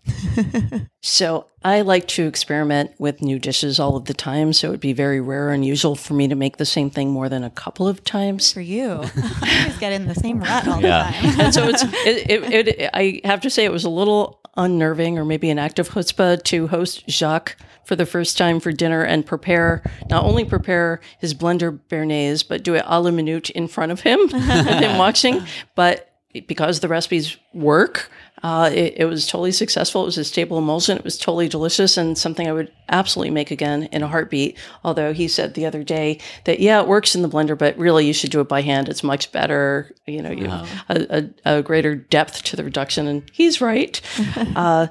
so 1.02 1.46
I 1.62 1.80
like 1.82 2.08
to 2.08 2.26
experiment 2.26 2.92
with 2.98 3.22
new 3.22 3.38
dishes 3.38 3.78
all 3.80 3.96
of 3.96 4.04
the 4.06 4.14
time. 4.14 4.52
So 4.52 4.68
it 4.68 4.70
would 4.72 4.80
be 4.80 4.92
very 4.92 5.20
rare 5.20 5.50
and 5.50 5.62
unusual 5.62 5.94
for 5.96 6.14
me 6.14 6.28
to 6.28 6.34
make 6.34 6.56
the 6.58 6.66
same 6.66 6.90
thing 6.90 7.10
more 7.10 7.28
than 7.28 7.44
a 7.44 7.50
couple 7.50 7.86
of 7.88 8.04
times. 8.04 8.52
For 8.52 8.60
you, 8.60 8.84
you 9.16 9.22
always 9.42 9.78
get 9.78 9.92
in 9.92 10.06
the 10.06 10.14
same 10.14 10.40
rut 10.40 10.66
all 10.68 10.80
Yeah. 10.80 11.10
the 11.10 11.28
time. 11.28 11.40
and 11.40 11.54
so 11.54 11.68
it's 11.68 11.82
it, 11.82 12.30
it, 12.30 12.68
it, 12.68 12.90
I 12.92 13.20
have 13.24 13.40
to 13.42 13.50
say 13.50 13.64
it 13.64 13.72
was 13.72 13.84
a 13.84 13.90
little 13.90 14.40
unnerving 14.56 15.18
or 15.18 15.24
maybe 15.24 15.50
an 15.50 15.58
act 15.58 15.78
of 15.78 15.88
chutzpah 15.88 16.42
to 16.44 16.68
host 16.68 17.08
Jacques 17.08 17.56
for 17.84 17.96
the 17.96 18.06
first 18.06 18.38
time 18.38 18.60
for 18.60 18.70
dinner 18.72 19.02
and 19.02 19.26
prepare 19.26 19.82
not 20.08 20.24
only 20.24 20.44
prepare 20.44 21.00
his 21.18 21.34
blender 21.34 21.78
béarnaise 21.90 22.46
but 22.46 22.62
do 22.62 22.74
it 22.74 22.84
a 22.86 23.00
la 23.00 23.10
minute 23.10 23.50
in 23.50 23.66
front 23.66 23.90
of 23.90 24.00
him 24.00 24.20
and 24.32 24.84
him 24.84 24.96
watching 24.96 25.42
but 25.74 26.12
because 26.46 26.80
the 26.80 26.88
recipes 26.88 27.36
work 27.52 28.08
uh, 28.44 28.68
it, 28.68 28.92
it 28.98 29.04
was 29.06 29.26
totally 29.26 29.52
successful. 29.52 30.02
It 30.02 30.04
was 30.04 30.18
a 30.18 30.24
stable 30.24 30.58
emulsion. 30.58 30.98
It 30.98 31.02
was 31.02 31.16
totally 31.16 31.48
delicious 31.48 31.96
and 31.96 32.16
something 32.16 32.46
I 32.46 32.52
would 32.52 32.70
absolutely 32.90 33.30
make 33.30 33.50
again 33.50 33.84
in 33.84 34.02
a 34.02 34.06
heartbeat. 34.06 34.58
Although 34.84 35.14
he 35.14 35.28
said 35.28 35.54
the 35.54 35.64
other 35.64 35.82
day 35.82 36.20
that, 36.44 36.60
yeah, 36.60 36.78
it 36.82 36.86
works 36.86 37.14
in 37.14 37.22
the 37.22 37.28
blender, 37.28 37.56
but 37.56 37.74
really 37.78 38.06
you 38.06 38.12
should 38.12 38.30
do 38.30 38.42
it 38.42 38.48
by 38.48 38.60
hand. 38.60 38.90
It's 38.90 39.02
much 39.02 39.32
better. 39.32 39.90
You 40.06 40.20
know, 40.20 40.30
you 40.30 40.50
have 40.50 40.84
a, 40.90 41.32
a, 41.46 41.56
a 41.56 41.62
greater 41.62 41.94
depth 41.94 42.42
to 42.42 42.56
the 42.56 42.64
reduction. 42.64 43.06
And 43.06 43.22
he's 43.32 43.62
right. 43.62 43.98
uh, 44.54 44.88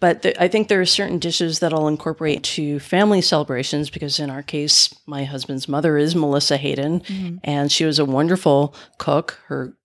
but 0.00 0.22
th- 0.22 0.36
I 0.40 0.48
think 0.48 0.68
there 0.68 0.80
are 0.80 0.86
certain 0.86 1.18
dishes 1.18 1.58
that 1.58 1.74
I'll 1.74 1.88
incorporate 1.88 2.42
to 2.44 2.80
family 2.80 3.20
celebrations 3.20 3.90
because, 3.90 4.18
in 4.18 4.30
our 4.30 4.42
case, 4.42 4.92
my 5.04 5.24
husband's 5.24 5.68
mother 5.68 5.98
is 5.98 6.16
Melissa 6.16 6.56
Hayden, 6.56 7.02
and 7.44 7.70
she 7.70 7.84
was 7.84 7.98
a 7.98 8.04
wonderful 8.06 8.74
cook. 8.96 9.38
Her 9.46 9.76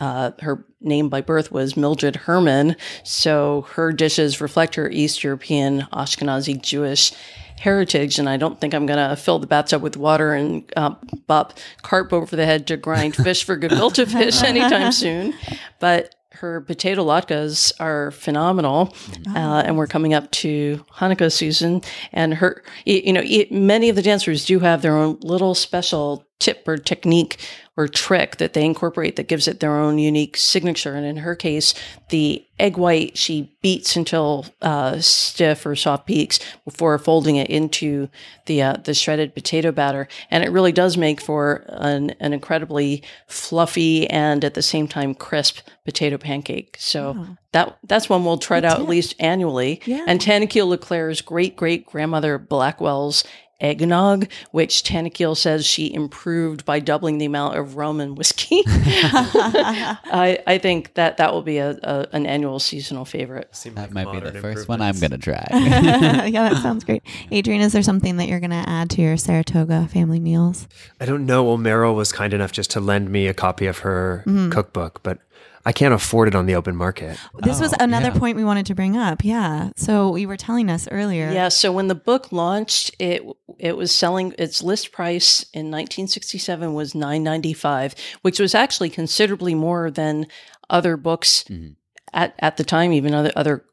uh, 0.00 0.32
her 0.40 0.64
name 0.80 1.08
by 1.08 1.20
birth 1.20 1.52
was 1.52 1.76
Mildred 1.76 2.16
Herman, 2.16 2.76
so 3.04 3.62
her 3.72 3.92
dishes 3.92 4.40
reflect 4.40 4.74
her 4.74 4.90
East 4.90 5.22
European 5.22 5.82
Ashkenazi 5.92 6.60
Jewish 6.60 7.12
heritage. 7.60 8.18
And 8.18 8.28
I 8.28 8.36
don't 8.36 8.60
think 8.60 8.74
I'm 8.74 8.86
going 8.86 9.10
to 9.10 9.16
fill 9.16 9.38
the 9.38 9.46
bathtub 9.46 9.82
with 9.82 9.96
water 9.96 10.32
and 10.32 10.64
uh, 10.76 10.94
bop 11.26 11.58
carp 11.82 12.12
over 12.12 12.34
the 12.34 12.46
head 12.46 12.66
to 12.68 12.76
grind 12.76 13.14
fish 13.24 13.44
for 13.44 13.56
gefilte 13.58 14.10
fish 14.10 14.42
anytime 14.42 14.92
soon. 14.92 15.34
But 15.78 16.14
her 16.32 16.62
potato 16.62 17.04
latkes 17.04 17.70
are 17.80 18.12
phenomenal, 18.12 18.94
uh, 19.34 19.62
and 19.66 19.76
we're 19.76 19.86
coming 19.86 20.14
up 20.14 20.30
to 20.30 20.82
Hanukkah 20.94 21.30
season. 21.30 21.82
And 22.12 22.32
her, 22.34 22.62
you 22.86 23.12
know, 23.12 23.22
many 23.50 23.90
of 23.90 23.96
the 23.96 24.00
dancers 24.00 24.46
do 24.46 24.60
have 24.60 24.80
their 24.80 24.96
own 24.96 25.18
little 25.20 25.54
special 25.54 26.24
tip 26.38 26.66
or 26.66 26.78
technique 26.78 27.36
or 27.80 27.88
trick 27.88 28.36
that 28.36 28.52
they 28.52 28.62
incorporate 28.62 29.16
that 29.16 29.26
gives 29.26 29.48
it 29.48 29.60
their 29.60 29.74
own 29.74 29.98
unique 29.98 30.36
signature. 30.36 30.94
And 30.94 31.06
in 31.06 31.16
her 31.16 31.34
case, 31.34 31.72
the 32.10 32.44
egg 32.58 32.76
white 32.76 33.16
she 33.16 33.56
beats 33.62 33.96
until 33.96 34.44
uh, 34.60 34.98
stiff 35.00 35.64
or 35.64 35.74
soft 35.74 36.06
peaks 36.06 36.38
before 36.66 36.98
folding 36.98 37.36
it 37.36 37.48
into 37.48 38.10
the 38.44 38.60
uh, 38.60 38.74
the 38.84 38.92
shredded 38.92 39.34
potato 39.34 39.72
batter, 39.72 40.08
and 40.30 40.44
it 40.44 40.50
really 40.50 40.72
does 40.72 40.98
make 40.98 41.22
for 41.22 41.64
an, 41.68 42.10
an 42.20 42.34
incredibly 42.34 43.02
fluffy 43.26 44.06
and 44.10 44.44
at 44.44 44.52
the 44.52 44.62
same 44.62 44.86
time 44.86 45.14
crisp 45.14 45.60
potato 45.86 46.18
pancake. 46.18 46.76
So 46.78 47.28
that 47.52 47.78
that's 47.84 48.10
one 48.10 48.26
we'll 48.26 48.36
try 48.36 48.58
out 48.58 48.78
at 48.78 48.88
least 48.88 49.14
annually. 49.18 49.80
Yeah. 49.86 50.04
And 50.06 50.20
Tanaquil 50.20 50.68
Le 50.68 50.76
Clercq's 50.76 51.22
great 51.22 51.56
great 51.56 51.86
grandmother 51.86 52.38
Blackwell's 52.38 53.24
eggnog, 53.60 54.28
which 54.50 54.82
Tanaquil 54.82 55.36
says 55.36 55.66
she 55.66 55.92
improved 55.92 56.64
by 56.64 56.80
doubling 56.80 57.18
the 57.18 57.26
amount 57.26 57.56
of 57.56 57.76
rum 57.76 58.00
and 58.00 58.16
whiskey. 58.16 58.62
I, 58.66 60.42
I 60.46 60.58
think 60.58 60.94
that 60.94 61.16
that 61.18 61.32
will 61.32 61.42
be 61.42 61.58
a, 61.58 61.78
a 61.82 62.08
an 62.12 62.26
annual 62.26 62.58
seasonal 62.58 63.04
favorite. 63.04 63.52
That 63.74 63.92
might 63.92 64.10
be 64.10 64.20
the 64.20 64.40
first 64.40 64.68
one 64.68 64.80
I'm 64.80 64.98
going 64.98 65.10
to 65.10 65.18
try. 65.18 65.46
yeah, 65.52 66.48
that 66.48 66.62
sounds 66.62 66.84
great. 66.84 67.02
Adrian, 67.30 67.60
is 67.60 67.72
there 67.72 67.82
something 67.82 68.16
that 68.16 68.28
you're 68.28 68.40
going 68.40 68.50
to 68.50 68.68
add 68.68 68.90
to 68.90 69.02
your 69.02 69.16
Saratoga 69.16 69.88
family 69.88 70.20
meals? 70.20 70.68
I 71.00 71.04
don't 71.04 71.26
know. 71.26 71.44
Well, 71.44 71.58
Meryl 71.58 71.94
was 71.94 72.12
kind 72.12 72.32
enough 72.32 72.52
just 72.52 72.70
to 72.72 72.80
lend 72.80 73.10
me 73.10 73.26
a 73.26 73.34
copy 73.34 73.66
of 73.66 73.78
her 73.78 74.24
mm-hmm. 74.26 74.50
cookbook, 74.50 75.02
but 75.02 75.18
I 75.66 75.72
can't 75.72 75.92
afford 75.92 76.28
it 76.28 76.34
on 76.34 76.46
the 76.46 76.54
open 76.54 76.74
market. 76.74 77.18
This 77.42 77.60
was 77.60 77.72
Oh, 77.74 77.76
another 77.80 78.08
yeah. 78.08 78.18
point 78.18 78.36
we 78.36 78.44
wanted 78.44 78.64
to 78.66 78.74
bring 78.74 78.96
up. 78.96 79.22
Yeah. 79.24 79.70
So 79.76 80.16
you 80.16 80.26
were 80.26 80.38
telling 80.38 80.70
us 80.70 80.88
earlier. 80.90 81.30
Yeah, 81.30 81.48
so 81.48 81.70
when 81.70 81.88
the 81.88 81.94
book 81.94 82.32
launched, 82.32 82.94
it 82.98 83.22
it 83.58 83.76
was 83.76 83.92
selling 83.94 84.34
its 84.38 84.62
list 84.62 84.90
price 84.90 85.42
in 85.52 85.70
1967 85.70 86.72
was 86.72 86.94
9.95, 86.94 87.94
which 88.22 88.40
was 88.40 88.54
actually 88.54 88.88
considerably 88.90 89.54
more 89.54 89.90
than 89.90 90.26
other 90.70 90.96
books 90.96 91.44
Mhm. 91.50 91.74
at 92.14 92.34
at 92.38 92.56
the 92.56 92.64
time, 92.64 92.92
even 92.92 93.12
other 93.14 93.32
other 93.36 93.64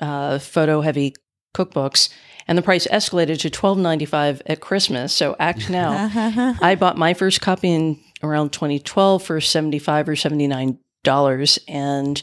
uh, 0.00 0.38
photo 0.38 0.80
heavy 0.80 1.14
cookbooks. 1.54 2.08
And 2.48 2.56
the 2.56 2.62
price 2.62 2.86
escalated 2.86 3.38
to 3.40 3.50
12.95 3.50 4.40
at 4.46 4.60
Christmas. 4.60 5.12
So 5.12 5.36
act 5.38 5.68
now. 5.68 6.10
I 6.62 6.74
bought 6.74 6.96
my 6.96 7.12
first 7.14 7.40
copy 7.42 7.70
in 7.70 8.00
around 8.22 8.52
2012 8.52 9.22
for 9.22 9.40
75 9.40 10.08
or 10.08 10.16
79 10.16 10.78
dollars. 11.02 11.58
And 11.68 12.22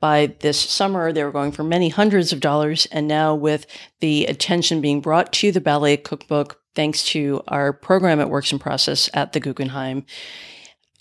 by 0.00 0.34
this 0.40 0.60
summer 0.60 1.12
they 1.12 1.24
were 1.24 1.32
going 1.32 1.52
for 1.52 1.64
many 1.64 1.88
hundreds 1.88 2.32
of 2.32 2.40
dollars. 2.40 2.86
And 2.86 3.08
now 3.08 3.34
with 3.34 3.66
the 4.00 4.26
attention 4.26 4.80
being 4.80 5.00
brought 5.00 5.32
to 5.34 5.52
the 5.52 5.60
ballet 5.60 5.96
cookbook 5.96 6.60
thanks 6.74 7.04
to 7.06 7.42
our 7.48 7.72
program 7.72 8.20
at 8.20 8.30
Works 8.30 8.52
& 8.52 8.58
Process 8.58 9.08
at 9.14 9.32
the 9.32 9.40
guggenheim 9.40 10.04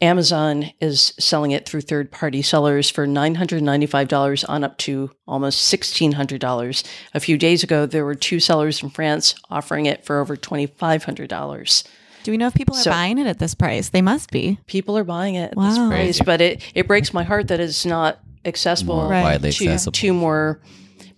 amazon 0.04 0.66
is 0.82 1.14
selling 1.18 1.51
it 1.51 1.68
through 1.68 1.80
third 1.80 2.12
party 2.12 2.41
sellers 2.41 2.89
for 2.89 3.08
$995 3.08 4.49
on 4.49 4.64
up 4.64 4.78
to 4.78 5.10
almost 5.26 5.74
$1600 5.74 6.84
a 7.14 7.20
few 7.20 7.38
days 7.38 7.64
ago 7.64 7.86
there 7.86 8.04
were 8.04 8.14
two 8.14 8.39
sellers 8.39 8.84
in 8.84 8.89
france 8.89 9.34
offering 9.49 9.86
it 9.86 10.06
for 10.06 10.20
over 10.20 10.36
$2500 10.36 11.88
Do 12.24 12.32
we 12.32 12.38
know 12.38 12.47
if 12.47 12.53
people 12.53 12.76
are 12.76 12.80
So- 12.82 12.91
buying 12.91 13.17
it 13.17 13.28
at 13.28 13.39
this 13.39 13.53
price? 13.53 13.89
They 13.89 14.01
must 14.01 14.32
be. 14.32 14.57
people 14.67 14.97
are 14.97 15.03
buying 15.03 15.36
it 15.36 15.51
at 15.51 15.57
Wow. 15.57 15.69
this 15.69 15.78
price, 15.78 16.21
but 16.26 16.41
it, 16.41 16.61
it 16.74 16.88
breaks 16.88 17.13
my 17.13 17.24
heart 17.24 17.49
that 17.49 17.59
it's 17.59 17.86
not 17.86 18.19
accessible 18.45 18.95
More 18.95 19.07
Right. 19.09 19.21
widely 19.24 19.51
to, 19.51 19.65
accessible. 19.65 19.91
to 19.93 20.13
more 20.13 20.59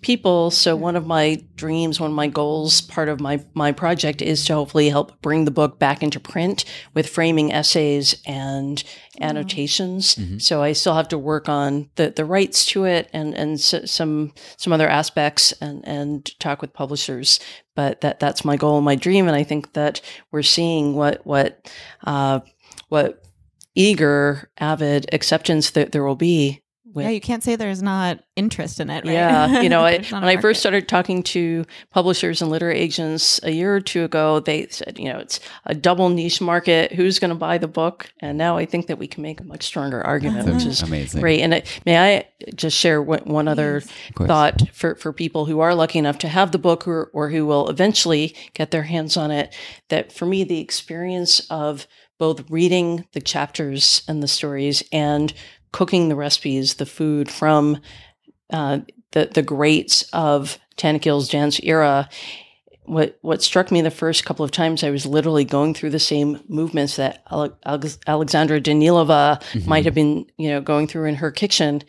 people. 0.05 0.51
So 0.51 0.75
one 0.75 0.95
of 0.95 1.07
my 1.07 1.43
dreams, 1.55 1.99
one 1.99 2.11
of 2.11 2.15
my 2.15 2.27
goals, 2.27 2.81
part 2.81 3.09
of 3.09 3.19
my, 3.19 3.43
my 3.55 3.71
project 3.71 4.21
is 4.21 4.45
to 4.45 4.53
hopefully 4.53 4.89
help 4.89 5.19
bring 5.21 5.45
the 5.45 5.51
book 5.51 5.79
back 5.79 6.03
into 6.03 6.19
print 6.19 6.63
with 6.93 7.09
framing 7.09 7.51
essays 7.51 8.21
and 8.27 8.83
annotations. 9.19 10.15
So 10.37 10.61
I 10.61 10.73
still 10.73 10.93
have 10.93 11.07
to 11.09 11.17
work 11.17 11.49
on 11.49 11.89
the, 11.95 12.11
the 12.11 12.23
rights 12.25 12.65
to 12.67 12.85
it 12.85 13.09
and, 13.13 13.33
and 13.33 13.53
s- 13.55 13.91
some 13.91 14.33
some 14.57 14.71
other 14.73 14.87
aspects 14.87 15.53
and, 15.53 15.85
and 15.87 16.39
talk 16.39 16.61
with 16.61 16.73
publishers. 16.73 17.39
But 17.75 18.01
that 18.01 18.19
that's 18.19 18.45
my 18.45 18.57
goal 18.57 18.77
and 18.77 18.85
my 18.85 18.95
dream. 18.95 19.27
And 19.27 19.35
I 19.35 19.43
think 19.43 19.73
that 19.73 20.01
we're 20.31 20.43
seeing 20.43 20.93
what 20.95 21.25
what 21.25 21.67
uh, 22.05 22.41
what 22.89 23.23
eager, 23.73 24.49
avid 24.57 25.07
acceptance 25.13 25.71
that 25.71 25.91
there 25.91 26.03
will 26.03 26.15
be. 26.15 26.61
With, 26.93 27.03
Yeah, 27.03 27.11
you 27.11 27.19
can't 27.19 27.43
say 27.43 27.55
there's 27.55 27.81
not 27.81 28.19
interest 28.35 28.79
in 28.79 28.89
it, 28.89 29.05
right? 29.05 29.13
yeah, 29.13 29.61
you 29.61 29.69
know, 29.69 29.81
I, 29.85 29.99
when 30.03 30.23
I 30.23 30.37
first 30.37 30.59
started 30.59 30.87
talking 30.87 31.23
to 31.23 31.65
publishers 31.91 32.41
and 32.41 32.51
literary 32.51 32.77
agents 32.77 33.39
a 33.43 33.51
year 33.51 33.75
or 33.75 33.81
two 33.81 34.03
ago, 34.03 34.39
they 34.39 34.67
said, 34.67 34.99
you 34.99 35.11
know, 35.11 35.17
it's 35.19 35.39
a 35.65 35.73
double 35.73 36.09
niche 36.09 36.41
market. 36.41 36.91
Who's 36.91 37.17
going 37.19 37.29
to 37.29 37.35
buy 37.35 37.57
the 37.57 37.67
book? 37.67 38.11
And 38.19 38.37
now 38.37 38.57
I 38.57 38.65
think 38.65 38.87
that 38.87 38.99
we 38.99 39.07
can 39.07 39.23
make 39.23 39.41
a 39.41 39.43
much 39.43 39.63
stronger 39.63 40.01
argument, 40.05 40.47
uh-huh. 40.47 40.57
which 40.57 40.65
is 40.65 40.81
Amazing. 40.83 41.21
great. 41.21 41.41
And 41.41 41.55
it, 41.55 41.81
may 41.85 41.97
I 42.17 42.27
just 42.55 42.77
share 42.77 43.01
one, 43.01 43.23
one 43.25 43.47
other 43.47 43.81
thought 44.15 44.69
for, 44.73 44.95
for 44.95 45.11
people 45.11 45.45
who 45.45 45.59
are 45.61 45.73
lucky 45.73 45.99
enough 45.99 46.19
to 46.19 46.27
have 46.27 46.51
the 46.51 46.59
book 46.59 46.87
or, 46.87 47.09
or 47.13 47.29
who 47.29 47.45
will 47.45 47.69
eventually 47.69 48.35
get 48.53 48.71
their 48.71 48.83
hands 48.83 49.17
on 49.17 49.31
it? 49.31 49.55
That 49.89 50.11
for 50.11 50.25
me, 50.25 50.43
the 50.43 50.59
experience 50.59 51.39
of 51.49 51.87
both 52.17 52.49
reading 52.49 53.05
the 53.13 53.21
chapters 53.21 54.03
and 54.07 54.23
the 54.23 54.27
stories 54.27 54.83
and 54.91 55.33
cooking 55.75 56.07
the 56.07 56.15
recipes, 56.15 56.75
the 56.75 56.85
food 56.85 57.29
from 57.29 57.81
uh, 58.49 58.79
the 59.11 59.29
the 59.33 59.41
greats 59.43 60.03
of 60.13 60.57
Tanaquil's 60.77 61.27
dance 61.27 61.59
era. 61.63 62.07
What 62.85 63.17
what 63.21 63.43
struck 63.43 63.71
me 63.71 63.81
the 63.81 63.91
first 63.91 64.23
couple 64.23 64.45
of 64.45 64.51
times, 64.51 64.85
I 64.85 64.89
was 64.89 65.05
literally 65.05 65.43
going 65.43 65.73
through 65.73 65.89
the 65.89 65.99
same 65.99 66.41
movements 66.47 66.95
that 66.95 67.23
Ale- 67.29 67.57
Alex- 67.65 67.99
Alexandra 68.07 68.61
Danilova 68.61 69.41
might 69.67 69.83
have 69.83 69.93
been, 69.95 70.27
you 70.37 70.47
know, 70.47 70.61
going 70.61 70.87
through 70.87 71.09
in 71.09 71.15
her 71.15 71.31
kitchen. 71.31 71.81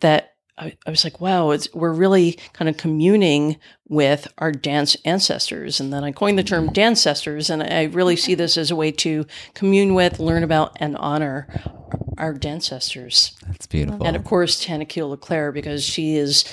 That 0.00 0.29
I, 0.60 0.76
I 0.86 0.90
was 0.90 1.02
like, 1.04 1.20
wow, 1.20 1.50
it's, 1.50 1.72
we're 1.72 1.92
really 1.92 2.38
kind 2.52 2.68
of 2.68 2.76
communing 2.76 3.56
with 3.88 4.28
our 4.38 4.52
dance 4.52 4.96
ancestors. 5.04 5.80
And 5.80 5.92
then 5.92 6.04
I 6.04 6.12
coined 6.12 6.38
the 6.38 6.44
term 6.44 6.70
dancestors, 6.72 7.50
and 7.50 7.62
I 7.62 7.84
really 7.84 8.16
see 8.16 8.34
this 8.34 8.56
as 8.56 8.70
a 8.70 8.76
way 8.76 8.92
to 8.92 9.26
commune 9.54 9.94
with, 9.94 10.20
learn 10.20 10.44
about, 10.44 10.76
and 10.76 10.96
honor 10.98 11.48
our 12.18 12.34
dancestors. 12.34 13.32
That's 13.46 13.66
beautiful. 13.66 14.06
And 14.06 14.14
of 14.14 14.24
course, 14.24 14.64
Tanaquil 14.64 15.08
Le 15.08 15.16
Clercq, 15.16 15.54
because 15.54 15.82
she 15.82 16.16
is 16.16 16.44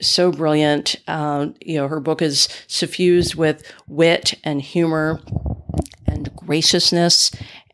so 0.00 0.30
brilliant. 0.30 0.96
Um, 1.08 1.54
you 1.60 1.76
know, 1.76 1.88
her 1.88 2.00
book 2.00 2.22
is 2.22 2.48
suffused 2.68 3.34
with 3.34 3.70
wit 3.88 4.34
and 4.44 4.62
humor 4.62 5.20
and 6.06 6.34
graciousness 6.36 7.32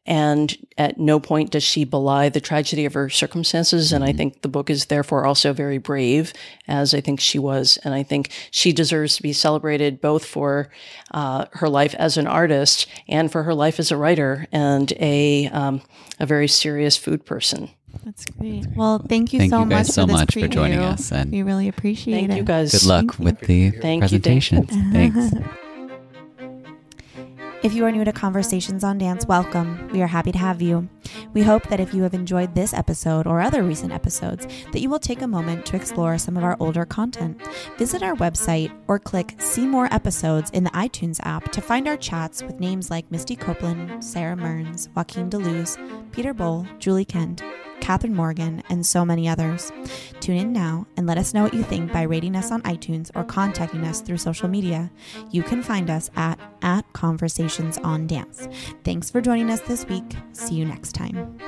and 0.08 0.56
at 0.78 0.98
no 0.98 1.20
point 1.20 1.50
does 1.50 1.62
she 1.62 1.84
belie 1.84 2.30
the 2.30 2.40
tragedy 2.40 2.86
of 2.86 2.94
her 2.94 3.10
circumstances. 3.10 3.92
And 3.92 4.02
I 4.02 4.14
think 4.14 4.40
the 4.40 4.48
book 4.48 4.70
is 4.70 4.86
therefore 4.86 5.26
also 5.26 5.52
very 5.52 5.76
brave, 5.76 6.32
as 6.66 6.94
I 6.94 7.02
think 7.02 7.20
she 7.20 7.38
was. 7.38 7.78
And 7.84 7.92
I 7.92 8.02
think 8.02 8.30
she 8.50 8.72
deserves 8.72 9.16
to 9.16 9.22
be 9.22 9.34
celebrated 9.34 10.00
both 10.00 10.24
for 10.24 10.70
uh, 11.10 11.44
her 11.52 11.68
life 11.68 11.94
as 11.96 12.16
an 12.16 12.26
artist 12.26 12.86
and 13.06 13.30
for 13.30 13.42
her 13.42 13.52
life 13.52 13.78
as 13.78 13.90
a 13.90 13.98
writer 13.98 14.46
and 14.50 14.90
a, 14.92 15.48
um, 15.48 15.82
a 16.18 16.24
very 16.24 16.48
serious 16.48 16.96
food 16.96 17.26
person. 17.26 17.68
That's 18.02 18.24
great. 18.24 18.66
Well, 18.74 19.00
thank 19.00 19.34
you 19.34 19.40
Thank 19.40 19.50
so 19.50 19.60
you 19.60 19.66
guys 19.68 19.88
much 19.88 19.94
so 19.94 20.02
for 20.02 20.06
this 20.06 20.16
much 20.16 20.34
for 20.34 20.48
joining 20.48 20.78
us, 20.78 21.12
and- 21.12 21.30
we 21.30 21.42
really 21.42 21.68
appreciate 21.68 22.14
Thank 22.14 22.32
it. 22.32 22.36
you 22.36 22.42
guys. 22.44 22.72
Good 22.72 22.86
luck 22.86 23.18
with 23.18 23.40
the 23.40 23.72
Thank 23.72 24.04
you, 24.04 24.20
presentation. 24.20 24.66
Thanks. 24.92 25.34
If 27.60 27.74
you 27.74 27.84
are 27.86 27.90
new 27.90 28.04
to 28.04 28.12
Conversations 28.12 28.84
on 28.84 28.98
Dance, 28.98 29.26
welcome. 29.26 29.88
We 29.92 30.00
are 30.00 30.06
happy 30.06 30.30
to 30.30 30.38
have 30.38 30.62
you. 30.62 30.88
We 31.34 31.42
hope 31.42 31.64
that 31.64 31.80
if 31.80 31.92
you 31.92 32.04
have 32.04 32.14
enjoyed 32.14 32.54
this 32.54 32.72
episode 32.72 33.26
or 33.26 33.40
other 33.40 33.64
recent 33.64 33.92
episodes, 33.92 34.46
that 34.70 34.80
you 34.80 34.88
will 34.88 35.00
take 35.00 35.22
a 35.22 35.26
moment 35.26 35.66
to 35.66 35.74
explore 35.74 36.18
some 36.18 36.36
of 36.36 36.44
our 36.44 36.56
older 36.60 36.84
content. 36.84 37.42
Visit 37.76 38.04
our 38.04 38.14
website 38.14 38.70
or 38.86 39.00
click 39.00 39.34
See 39.38 39.66
More 39.66 39.92
Episodes 39.92 40.50
in 40.50 40.62
the 40.62 40.70
iTunes 40.70 41.18
app 41.24 41.50
to 41.50 41.60
find 41.60 41.88
our 41.88 41.96
chats 41.96 42.44
with 42.44 42.60
names 42.60 42.92
like 42.92 43.10
Misty 43.10 43.34
Copeland, 43.34 44.04
Sara 44.04 44.36
Mearns, 44.36 44.88
Joaquin 44.94 45.28
De 45.28 45.38
Luz, 45.38 45.76
Peter 46.12 46.32
Boal, 46.32 46.64
Julie 46.78 47.04
Kent, 47.04 47.42
Kathryn 47.80 48.12
Morgan, 48.12 48.62
and 48.68 48.84
so 48.84 49.04
many 49.04 49.28
others. 49.28 49.72
Tune 50.20 50.36
in 50.36 50.52
now 50.52 50.86
and 50.96 51.06
let 51.06 51.18
us 51.18 51.34
know 51.34 51.42
what 51.42 51.54
you 51.54 51.62
think 51.62 51.92
by 51.92 52.02
rating 52.02 52.36
us 52.36 52.50
on 52.50 52.62
iTunes 52.62 53.10
or 53.14 53.24
contacting 53.24 53.84
us 53.84 54.00
through 54.00 54.18
social 54.18 54.48
media. 54.48 54.90
You 55.30 55.42
can 55.42 55.62
find 55.62 55.90
us 55.90 56.10
at, 56.16 56.38
at 56.62 56.92
Conversations 56.92 57.78
on 57.78 58.06
Dance. 58.06 58.48
Thanks 58.84 59.10
for 59.10 59.20
joining 59.20 59.50
us 59.50 59.60
this 59.60 59.86
week. 59.86 60.16
See 60.32 60.54
you 60.54 60.64
next 60.64 60.92
time. 60.92 61.38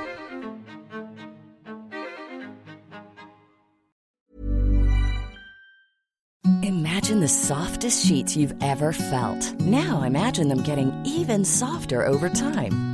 Imagine 6.63 7.19
the 7.19 7.27
softest 7.27 8.05
sheets 8.05 8.35
you've 8.37 8.53
ever 8.61 8.93
felt. 8.93 9.59
Now 9.59 10.03
imagine 10.03 10.47
them 10.47 10.63
getting 10.63 10.93
even 11.05 11.43
softer 11.43 12.05
over 12.05 12.29
time. 12.29 12.90